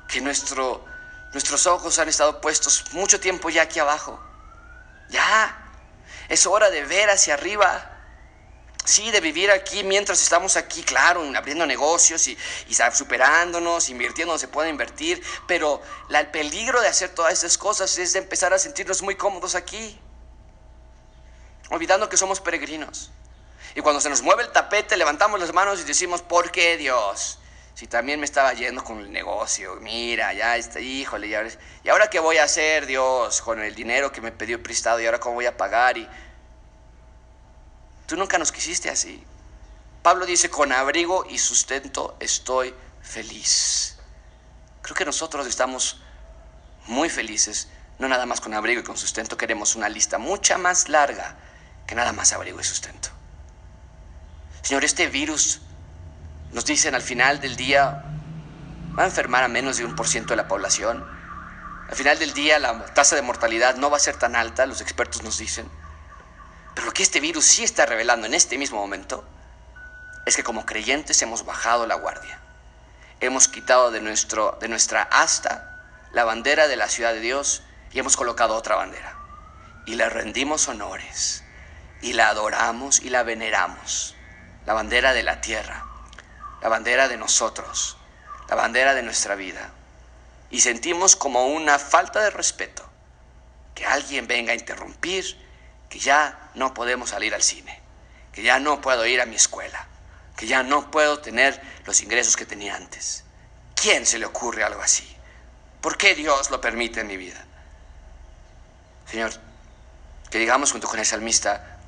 que 0.08 0.20
nuestro 0.20 0.84
Nuestros 1.32 1.66
ojos 1.68 1.98
han 1.98 2.08
estado 2.08 2.40
puestos 2.40 2.92
mucho 2.92 3.20
tiempo 3.20 3.50
ya 3.50 3.62
aquí 3.62 3.78
abajo. 3.78 4.20
Ya, 5.10 5.59
es 6.30 6.46
hora 6.46 6.70
de 6.70 6.84
ver 6.84 7.10
hacia 7.10 7.34
arriba. 7.34 7.98
Sí, 8.84 9.10
de 9.10 9.20
vivir 9.20 9.50
aquí 9.50 9.82
mientras 9.84 10.22
estamos 10.22 10.56
aquí, 10.56 10.82
claro, 10.82 11.22
abriendo 11.36 11.66
negocios 11.66 12.26
y, 12.28 12.38
superándonos, 12.94 13.90
invirtiendo 13.90 14.32
donde 14.32 14.46
se 14.46 14.48
puede 14.48 14.70
invertir, 14.70 15.22
pero 15.46 15.82
el 16.08 16.30
peligro 16.30 16.80
de 16.80 16.88
hacer 16.88 17.10
todas 17.10 17.34
estas 17.34 17.58
cosas 17.58 17.98
es 17.98 18.14
de 18.14 18.20
empezar 18.20 18.54
a 18.54 18.58
sentirnos 18.58 19.02
muy 19.02 19.16
cómodos 19.16 19.54
aquí, 19.54 20.00
olvidando 21.68 22.08
que 22.08 22.16
somos 22.16 22.40
peregrinos. 22.40 23.10
Y 23.74 23.80
cuando 23.80 24.00
se 24.00 24.08
nos 24.08 24.22
mueve 24.22 24.44
el 24.44 24.50
tapete, 24.50 24.96
levantamos 24.96 25.38
las 25.40 25.52
manos 25.52 25.80
y 25.80 25.84
decimos, 25.84 26.22
¿por 26.22 26.50
qué 26.50 26.76
Dios? 26.76 27.39
Si 27.80 27.86
también 27.86 28.20
me 28.20 28.26
estaba 28.26 28.52
yendo 28.52 28.84
con 28.84 28.98
el 28.98 29.10
negocio, 29.10 29.76
mira, 29.76 30.34
ya 30.34 30.54
está, 30.58 30.80
híjole, 30.80 31.28
y 31.28 31.34
ahora, 31.34 31.48
¿y 31.82 31.88
ahora 31.88 32.10
qué 32.10 32.20
voy 32.20 32.36
a 32.36 32.44
hacer, 32.44 32.84
Dios, 32.84 33.40
con 33.40 33.58
el 33.58 33.74
dinero 33.74 34.12
que 34.12 34.20
me 34.20 34.32
pidió 34.32 34.62
prestado 34.62 35.00
y 35.00 35.06
ahora 35.06 35.18
cómo 35.18 35.36
voy 35.36 35.46
a 35.46 35.56
pagar? 35.56 35.96
Y 35.96 36.06
tú 38.06 38.18
nunca 38.18 38.36
nos 38.36 38.52
quisiste 38.52 38.90
así. 38.90 39.24
Pablo 40.02 40.26
dice, 40.26 40.50
con 40.50 40.72
abrigo 40.72 41.24
y 41.24 41.38
sustento 41.38 42.18
estoy 42.20 42.74
feliz. 43.00 43.96
Creo 44.82 44.94
que 44.94 45.06
nosotros 45.06 45.46
estamos 45.46 46.02
muy 46.86 47.08
felices, 47.08 47.68
no 47.98 48.08
nada 48.08 48.26
más 48.26 48.42
con 48.42 48.52
abrigo 48.52 48.82
y 48.82 48.84
con 48.84 48.98
sustento, 48.98 49.38
queremos 49.38 49.74
una 49.74 49.88
lista 49.88 50.18
mucha 50.18 50.58
más 50.58 50.90
larga 50.90 51.38
que 51.86 51.94
nada 51.94 52.12
más 52.12 52.34
abrigo 52.34 52.60
y 52.60 52.64
sustento. 52.64 53.08
Señor, 54.60 54.84
este 54.84 55.06
virus 55.06 55.62
nos 56.52 56.64
dicen 56.64 56.94
al 56.94 57.02
final 57.02 57.40
del 57.40 57.56
día, 57.56 58.02
va 58.98 59.04
a 59.04 59.06
enfermar 59.06 59.44
a 59.44 59.48
menos 59.48 59.76
de 59.76 59.84
un 59.84 59.94
por 59.94 60.08
ciento 60.08 60.30
de 60.30 60.36
la 60.36 60.48
población. 60.48 61.06
Al 61.88 61.96
final 61.96 62.18
del 62.18 62.32
día 62.34 62.58
la 62.58 62.84
tasa 62.86 63.16
de 63.16 63.22
mortalidad 63.22 63.76
no 63.76 63.90
va 63.90 63.96
a 63.96 64.00
ser 64.00 64.16
tan 64.16 64.34
alta, 64.34 64.66
los 64.66 64.80
expertos 64.80 65.22
nos 65.22 65.38
dicen. 65.38 65.70
Pero 66.74 66.86
lo 66.86 66.92
que 66.92 67.02
este 67.02 67.20
virus 67.20 67.44
sí 67.44 67.64
está 67.64 67.86
revelando 67.86 68.26
en 68.26 68.34
este 68.34 68.58
mismo 68.58 68.78
momento 68.78 69.24
es 70.26 70.36
que 70.36 70.44
como 70.44 70.66
creyentes 70.66 71.20
hemos 71.22 71.44
bajado 71.44 71.86
la 71.86 71.94
guardia. 71.94 72.40
Hemos 73.20 73.48
quitado 73.48 73.90
de, 73.90 74.00
nuestro, 74.00 74.56
de 74.60 74.68
nuestra 74.68 75.02
asta 75.02 75.66
la 76.12 76.24
bandera 76.24 76.68
de 76.68 76.76
la 76.76 76.88
ciudad 76.88 77.12
de 77.12 77.20
Dios 77.20 77.62
y 77.92 77.98
hemos 77.98 78.16
colocado 78.16 78.56
otra 78.56 78.76
bandera. 78.76 79.16
Y 79.86 79.94
le 79.94 80.08
rendimos 80.08 80.68
honores 80.68 81.44
y 82.02 82.12
la 82.12 82.28
adoramos 82.28 83.00
y 83.00 83.10
la 83.10 83.22
veneramos. 83.22 84.16
La 84.66 84.74
bandera 84.74 85.12
de 85.12 85.22
la 85.22 85.40
tierra 85.40 85.89
la 86.60 86.68
bandera 86.68 87.08
de 87.08 87.16
nosotros, 87.16 87.96
la 88.48 88.56
bandera 88.56 88.94
de 88.94 89.02
nuestra 89.02 89.34
vida. 89.34 89.70
Y 90.50 90.60
sentimos 90.60 91.16
como 91.16 91.46
una 91.46 91.78
falta 91.78 92.20
de 92.20 92.30
respeto 92.30 92.88
que 93.74 93.86
alguien 93.86 94.26
venga 94.26 94.52
a 94.52 94.56
interrumpir, 94.56 95.24
que 95.88 95.98
ya 95.98 96.50
no 96.54 96.74
podemos 96.74 97.10
salir 97.10 97.34
al 97.34 97.42
cine, 97.42 97.80
que 98.32 98.42
ya 98.42 98.58
no 98.58 98.80
puedo 98.80 99.06
ir 99.06 99.20
a 99.20 99.26
mi 99.26 99.36
escuela, 99.36 99.86
que 100.36 100.46
ya 100.46 100.62
no 100.62 100.90
puedo 100.90 101.20
tener 101.20 101.60
los 101.84 102.00
ingresos 102.02 102.36
que 102.36 102.46
tenía 102.46 102.76
antes. 102.76 103.24
¿Quién 103.74 104.04
se 104.04 104.18
le 104.18 104.26
ocurre 104.26 104.64
algo 104.64 104.82
así? 104.82 105.16
¿Por 105.80 105.96
qué 105.96 106.14
Dios 106.14 106.50
lo 106.50 106.60
permite 106.60 107.00
en 107.00 107.06
mi 107.06 107.16
vida? 107.16 107.42
Señor, 109.10 109.32
que 110.30 110.38
digamos 110.38 110.72
junto 110.72 110.86
con 110.86 110.98
el 110.98 111.06
salmista, 111.06 111.78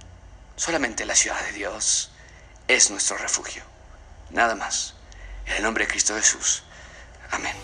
solamente 0.57 1.05
la 1.05 1.15
ciudad 1.15 1.41
de 1.45 1.53
Dios 1.53 2.11
es 2.67 2.91
nuestro 2.91 3.17
refugio. 3.19 3.72
Nada 4.33 4.55
más. 4.55 4.95
En 5.47 5.57
el 5.57 5.63
nombre 5.63 5.85
de 5.85 5.91
Cristo 5.91 6.15
Jesús. 6.15 6.63
Amén. 7.31 7.55